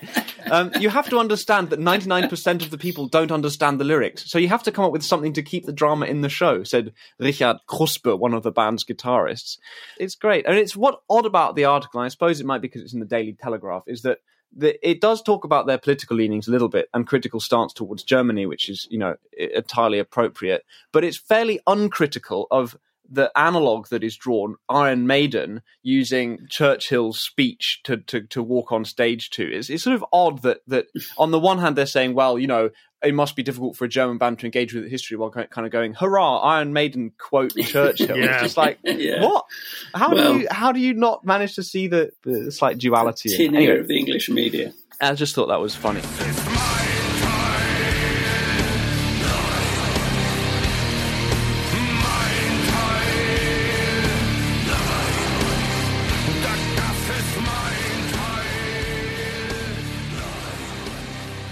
Um, 0.49 0.71
you 0.80 0.89
have 0.89 1.09
to 1.09 1.19
understand 1.19 1.69
that 1.69 1.80
99% 1.80 2.61
of 2.63 2.71
the 2.71 2.78
people 2.78 3.07
don't 3.07 3.32
understand 3.32 3.80
the 3.80 3.84
lyrics. 3.84 4.30
So 4.30 4.39
you 4.39 4.47
have 4.49 4.63
to 4.63 4.71
come 4.71 4.86
up 4.86 4.91
with 4.91 5.03
something 5.03 5.34
to 5.34 5.43
keep 5.43 5.65
the 5.65 5.73
drama 5.73 6.05
in 6.07 6.21
the 6.21 6.30
show, 6.30 6.63
said 6.63 6.93
Richard 7.19 7.57
Kruspe, 7.69 8.17
one 8.17 8.34
of 8.34 8.43
the 8.43 8.51
band's 8.51 8.84
guitarists. 8.84 9.57
It's 9.99 10.15
great. 10.15 10.45
And 10.45 10.57
it's 10.57 10.75
what 10.75 11.01
odd 11.09 11.25
about 11.25 11.55
the 11.55 11.65
article, 11.65 11.99
and 11.99 12.05
I 12.05 12.09
suppose 12.09 12.39
it 12.39 12.45
might 12.45 12.61
be 12.61 12.67
because 12.67 12.82
it's 12.82 12.93
in 12.93 12.99
the 12.99 13.05
Daily 13.05 13.34
Telegraph, 13.34 13.84
is 13.88 14.01
that 14.01 14.19
the, 14.55 14.77
it 14.87 15.01
does 15.01 15.21
talk 15.21 15.43
about 15.43 15.67
their 15.67 15.77
political 15.77 16.17
leanings 16.17 16.47
a 16.47 16.51
little 16.51 16.69
bit 16.69 16.89
and 16.93 17.07
critical 17.07 17.39
stance 17.39 17.73
towards 17.73 18.03
Germany, 18.03 18.45
which 18.45 18.69
is, 18.69 18.87
you 18.89 18.97
know, 18.97 19.15
entirely 19.37 19.99
appropriate. 19.99 20.63
But 20.91 21.03
it's 21.03 21.17
fairly 21.17 21.59
uncritical 21.67 22.47
of 22.49 22.77
the 23.09 23.31
analog 23.37 23.87
that 23.87 24.03
is 24.03 24.17
drawn, 24.17 24.55
Iron 24.67 25.07
Maiden, 25.07 25.61
using 25.81 26.39
Churchill's 26.49 27.19
speech 27.19 27.79
to, 27.83 27.97
to, 27.97 28.21
to 28.23 28.43
walk 28.43 28.71
on 28.71 28.85
stage 28.85 29.29
to. 29.31 29.43
It's, 29.43 29.69
it's 29.69 29.83
sort 29.83 29.95
of 29.95 30.05
odd 30.11 30.41
that, 30.41 30.61
that 30.67 30.87
on 31.17 31.31
the 31.31 31.39
one 31.39 31.59
hand 31.59 31.75
they're 31.75 31.85
saying, 31.85 32.13
well, 32.13 32.37
you 32.37 32.47
know, 32.47 32.69
it 33.03 33.13
must 33.13 33.35
be 33.35 33.43
difficult 33.43 33.75
for 33.75 33.85
a 33.85 33.87
German 33.89 34.17
band 34.17 34.39
to 34.39 34.45
engage 34.45 34.73
with 34.73 34.89
history 34.89 35.17
while 35.17 35.29
kind 35.29 35.47
of 35.65 35.71
going, 35.71 35.93
hurrah, 35.93 36.39
Iron 36.39 36.73
Maiden 36.73 37.11
quote 37.19 37.53
Churchill. 37.63 38.17
Yeah. 38.17 38.33
It's 38.35 38.41
just 38.43 38.57
like, 38.57 38.79
Yeah. 38.83 39.23
what? 39.23 39.45
How 39.93 40.13
Well- 40.13 40.33
do 40.33 40.39
you 40.39 40.47
how 40.49 40.71
do 40.71 40.79
you 40.79 40.93
not 40.93 41.23
manage 41.25 41.55
to 41.55 41.63
see 41.63 41.87
the, 41.87 42.11
the 42.23 42.51
slight 42.51 42.77
duality? 42.79 43.33
in- 43.45 43.55
Anyway, 43.55 43.79
of 43.79 43.87
the 43.87 43.97
English 43.97 44.29
media. 44.29 44.73
I 44.99 45.13
just 45.13 45.35
thought 45.35 45.47
that 45.47 45.61
was 45.61 45.75
funny. 45.75 46.01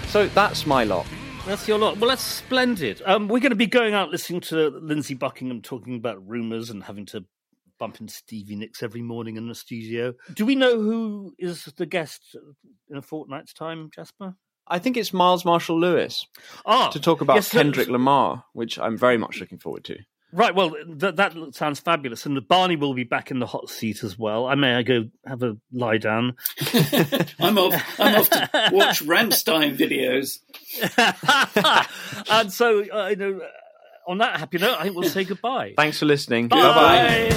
So 0.08 0.28
that's 0.28 0.66
my 0.66 0.84
lot. 0.84 1.06
That's 1.46 1.68
your 1.68 1.78
lot. 1.78 1.98
Well, 1.98 2.10
that's 2.10 2.22
splendid. 2.22 3.02
Um, 3.06 3.28
we're 3.28 3.40
going 3.40 3.50
to 3.50 3.56
be 3.56 3.66
going 3.66 3.94
out 3.94 4.10
listening 4.10 4.40
to 4.42 4.70
Lindsey 4.70 5.14
Buckingham 5.14 5.62
talking 5.62 5.96
about 5.96 6.26
rumours 6.26 6.70
and 6.70 6.82
having 6.82 7.06
to 7.06 7.24
bump 7.78 8.00
into 8.00 8.12
Stevie 8.12 8.56
Nicks 8.56 8.82
every 8.82 9.02
morning 9.02 9.36
in 9.36 9.48
the 9.48 9.54
studio. 9.54 10.14
Do 10.34 10.44
we 10.44 10.56
know 10.56 10.80
who 10.80 11.34
is 11.38 11.64
the 11.76 11.86
guest 11.86 12.36
in 12.90 12.96
a 12.96 13.02
fortnight's 13.02 13.52
time, 13.52 13.90
Jasper? 13.94 14.34
I 14.66 14.80
think 14.80 14.96
it's 14.96 15.12
Miles 15.12 15.44
Marshall 15.44 15.78
Lewis 15.78 16.26
Ah, 16.64 16.88
to 16.88 16.98
talk 16.98 17.20
about 17.20 17.36
yes, 17.36 17.50
Kendrick 17.50 17.88
Lamar, 17.88 18.44
which 18.52 18.78
I'm 18.78 18.96
very 18.96 19.16
much 19.16 19.38
looking 19.38 19.58
forward 19.58 19.84
to. 19.84 19.96
Right, 20.32 20.54
well, 20.54 20.70
th- 20.70 21.14
that 21.16 21.34
sounds 21.52 21.80
fabulous. 21.80 22.26
And 22.26 22.46
Barney 22.46 22.76
will 22.76 22.94
be 22.94 23.04
back 23.04 23.30
in 23.30 23.38
the 23.38 23.46
hot 23.46 23.70
seat 23.70 24.02
as 24.02 24.18
well. 24.18 24.46
I 24.46 24.54
may 24.54 24.74
I 24.74 24.82
go 24.82 25.08
have 25.24 25.42
a 25.42 25.56
lie 25.72 25.98
down. 25.98 26.36
I'm 27.38 27.56
off. 27.58 28.00
I'm 28.00 28.16
off 28.16 28.30
to 28.30 28.70
watch 28.72 29.02
Rammstein 29.02 29.76
videos. 29.76 30.40
and 32.30 32.52
so, 32.52 32.80
uh, 32.92 33.08
you 33.08 33.16
know, 33.16 33.40
uh, 33.40 34.10
on 34.10 34.18
that 34.18 34.38
happy 34.38 34.58
note, 34.58 34.76
I 34.78 34.84
think 34.84 34.96
we'll 34.96 35.08
say 35.08 35.24
goodbye. 35.24 35.74
Thanks 35.76 35.98
for 35.98 36.06
listening. 36.06 36.48
Bye. 36.48 36.58
Bye 36.58 37.30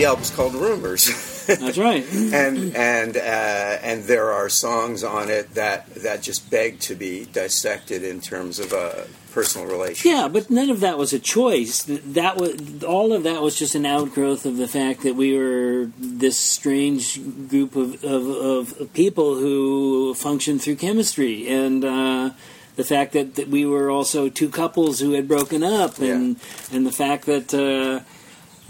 The 0.00 0.06
album's 0.06 0.30
called 0.30 0.54
Rumors. 0.54 1.44
That's 1.46 1.76
right. 1.76 2.02
and 2.10 2.74
and 2.74 3.18
uh, 3.18 3.20
and 3.20 4.04
there 4.04 4.32
are 4.32 4.48
songs 4.48 5.04
on 5.04 5.28
it 5.28 5.52
that 5.56 5.94
that 5.96 6.22
just 6.22 6.50
beg 6.50 6.80
to 6.80 6.94
be 6.94 7.26
dissected 7.26 8.02
in 8.02 8.22
terms 8.22 8.58
of 8.58 8.72
a 8.72 9.06
personal 9.32 9.66
relationship. 9.66 10.06
Yeah, 10.06 10.28
but 10.28 10.48
none 10.48 10.70
of 10.70 10.80
that 10.80 10.96
was 10.96 11.12
a 11.12 11.18
choice. 11.18 11.82
That 11.82 12.38
was 12.38 12.82
all 12.82 13.12
of 13.12 13.24
that 13.24 13.42
was 13.42 13.56
just 13.56 13.74
an 13.74 13.84
outgrowth 13.84 14.46
of 14.46 14.56
the 14.56 14.66
fact 14.66 15.02
that 15.02 15.16
we 15.16 15.36
were 15.36 15.90
this 15.98 16.38
strange 16.38 17.20
group 17.50 17.76
of 17.76 18.02
of, 18.02 18.80
of 18.80 18.94
people 18.94 19.34
who 19.34 20.14
function 20.14 20.58
through 20.58 20.76
chemistry, 20.76 21.46
and 21.46 21.84
uh, 21.84 22.30
the 22.76 22.84
fact 22.84 23.12
that, 23.12 23.34
that 23.34 23.48
we 23.48 23.66
were 23.66 23.90
also 23.90 24.30
two 24.30 24.48
couples 24.48 25.00
who 25.00 25.12
had 25.12 25.28
broken 25.28 25.62
up, 25.62 25.98
and 25.98 26.38
yeah. 26.38 26.76
and 26.76 26.86
the 26.86 26.92
fact 26.92 27.26
that. 27.26 27.52
Uh, 27.52 28.02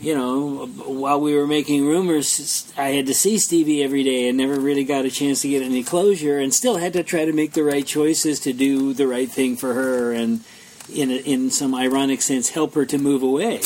you 0.01 0.14
know, 0.14 0.66
while 0.86 1.20
we 1.20 1.36
were 1.36 1.46
making 1.46 1.86
rumors, 1.86 2.72
I 2.76 2.88
had 2.88 3.07
to 3.07 3.14
see 3.14 3.38
Stevie 3.38 3.82
every 3.82 4.03
day 4.03 4.28
and 4.28 4.38
never 4.38 4.59
really 4.59 4.84
got 4.84 5.05
a 5.05 5.11
chance 5.11 5.42
to 5.42 5.48
get 5.48 5.62
any 5.62 5.82
closure, 5.84 6.38
and 6.38 6.55
still 6.55 6.78
had 6.78 6.94
to 6.94 7.03
try 7.03 7.26
to 7.26 7.32
make 7.32 7.53
the 7.53 7.64
right 7.64 7.86
choices 7.86 8.40
to 8.40 8.53
do 8.53 8.94
the 8.94 9.07
right 9.07 9.30
thing 9.30 9.57
for 9.57 9.74
her, 9.74 10.12
and 10.12 10.42
in 10.92 11.11
a, 11.11 11.16
in 11.16 11.51
some 11.51 11.74
ironic 11.74 12.22
sense, 12.22 12.48
help 12.48 12.74
her 12.74 12.86
to 12.86 12.98
move 12.98 13.22
away. 13.22 13.61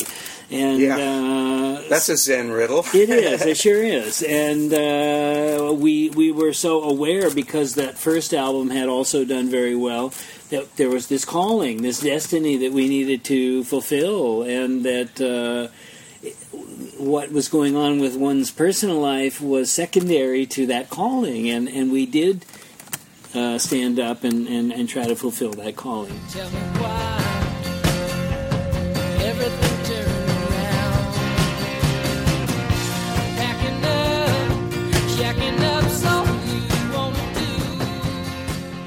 And 0.50 0.80
yeah. 0.80 0.96
uh, 0.96 1.88
that's 1.88 2.08
a 2.08 2.16
Zen 2.16 2.50
riddle. 2.50 2.84
it 2.94 3.08
is. 3.08 3.42
It 3.46 3.56
sure 3.56 3.82
is. 3.82 4.22
And 4.22 4.72
uh, 4.74 5.72
we 5.72 6.10
we 6.10 6.32
were 6.32 6.52
so 6.52 6.82
aware 6.82 7.30
because 7.30 7.76
that 7.76 7.96
first 7.96 8.34
album 8.34 8.70
had 8.70 8.88
also 8.88 9.24
done 9.24 9.48
very 9.48 9.76
well 9.76 10.12
that 10.50 10.76
there 10.76 10.90
was 10.90 11.06
this 11.06 11.24
calling, 11.24 11.82
this 11.82 12.00
destiny 12.00 12.56
that 12.58 12.72
we 12.72 12.88
needed 12.88 13.22
to 13.24 13.62
fulfill, 13.64 14.42
and 14.42 14.84
that. 14.84 15.20
Uh, 15.20 15.72
what 16.98 17.32
was 17.32 17.48
going 17.48 17.76
on 17.76 18.00
with 18.00 18.16
one's 18.16 18.50
personal 18.50 19.00
life 19.00 19.40
was 19.40 19.70
secondary 19.70 20.46
to 20.46 20.66
that 20.66 20.90
calling, 20.90 21.48
and, 21.48 21.68
and 21.68 21.92
we 21.92 22.06
did 22.06 22.44
uh, 23.34 23.58
stand 23.58 23.98
up 23.98 24.24
and, 24.24 24.46
and, 24.48 24.72
and 24.72 24.88
try 24.88 25.06
to 25.06 25.16
fulfill 25.16 25.52
that 25.52 25.76
calling. 25.76 26.18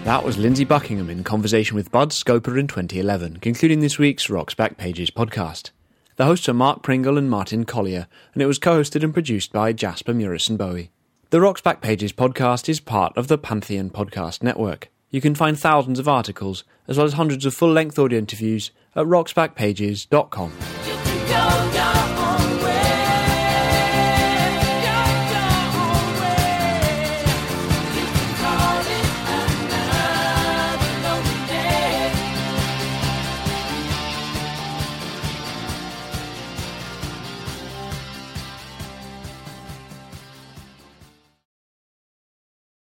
That 0.08 0.24
was 0.24 0.38
Lindsey 0.38 0.64
Buckingham 0.64 1.10
in 1.10 1.26
conversation 1.26 1.76
with 1.76 1.92
Bud 1.92 2.12
Scoppa 2.12 2.58
in 2.58 2.68
2011, 2.68 3.38
concluding 3.38 3.82
this 3.82 4.00
week's 4.00 4.30
Rock's 4.30 4.56
Backpages 4.56 5.12
podcast. 5.12 5.72
The 6.18 6.26
hosts 6.26 6.50
are 6.50 6.54
Mark 6.54 6.82
Pringle 6.82 7.20
and 7.20 7.30
Martin 7.30 7.64
Colyer, 7.64 8.08
and 8.34 8.42
it 8.42 8.48
was 8.48 8.58
co-hosted 8.58 9.04
and 9.04 9.14
produced 9.14 9.54
by 9.54 9.72
Jasper 9.72 10.16
Murison 10.16 10.58
Bowie. 10.58 10.90
The 11.30 11.40
Rock's 11.40 11.62
Backpages 11.62 12.12
podcast 12.12 12.68
is 12.68 12.80
part 12.80 13.16
of 13.16 13.28
the 13.28 13.38
Pantheon 13.38 13.92
Podcast 13.92 14.42
Network. 14.42 14.90
You 15.12 15.22
can 15.22 15.36
find 15.36 15.60
thousands 15.60 16.00
of 16.00 16.08
articles, 16.08 16.64
as 16.88 16.98
well 16.98 17.06
as 17.06 17.14
hundreds 17.14 17.46
of 17.46 17.54
full-length 17.54 18.00
audio 18.00 18.18
interviews, 18.18 18.72
at 18.96 19.06
rocksbackpages.com. 19.06 20.54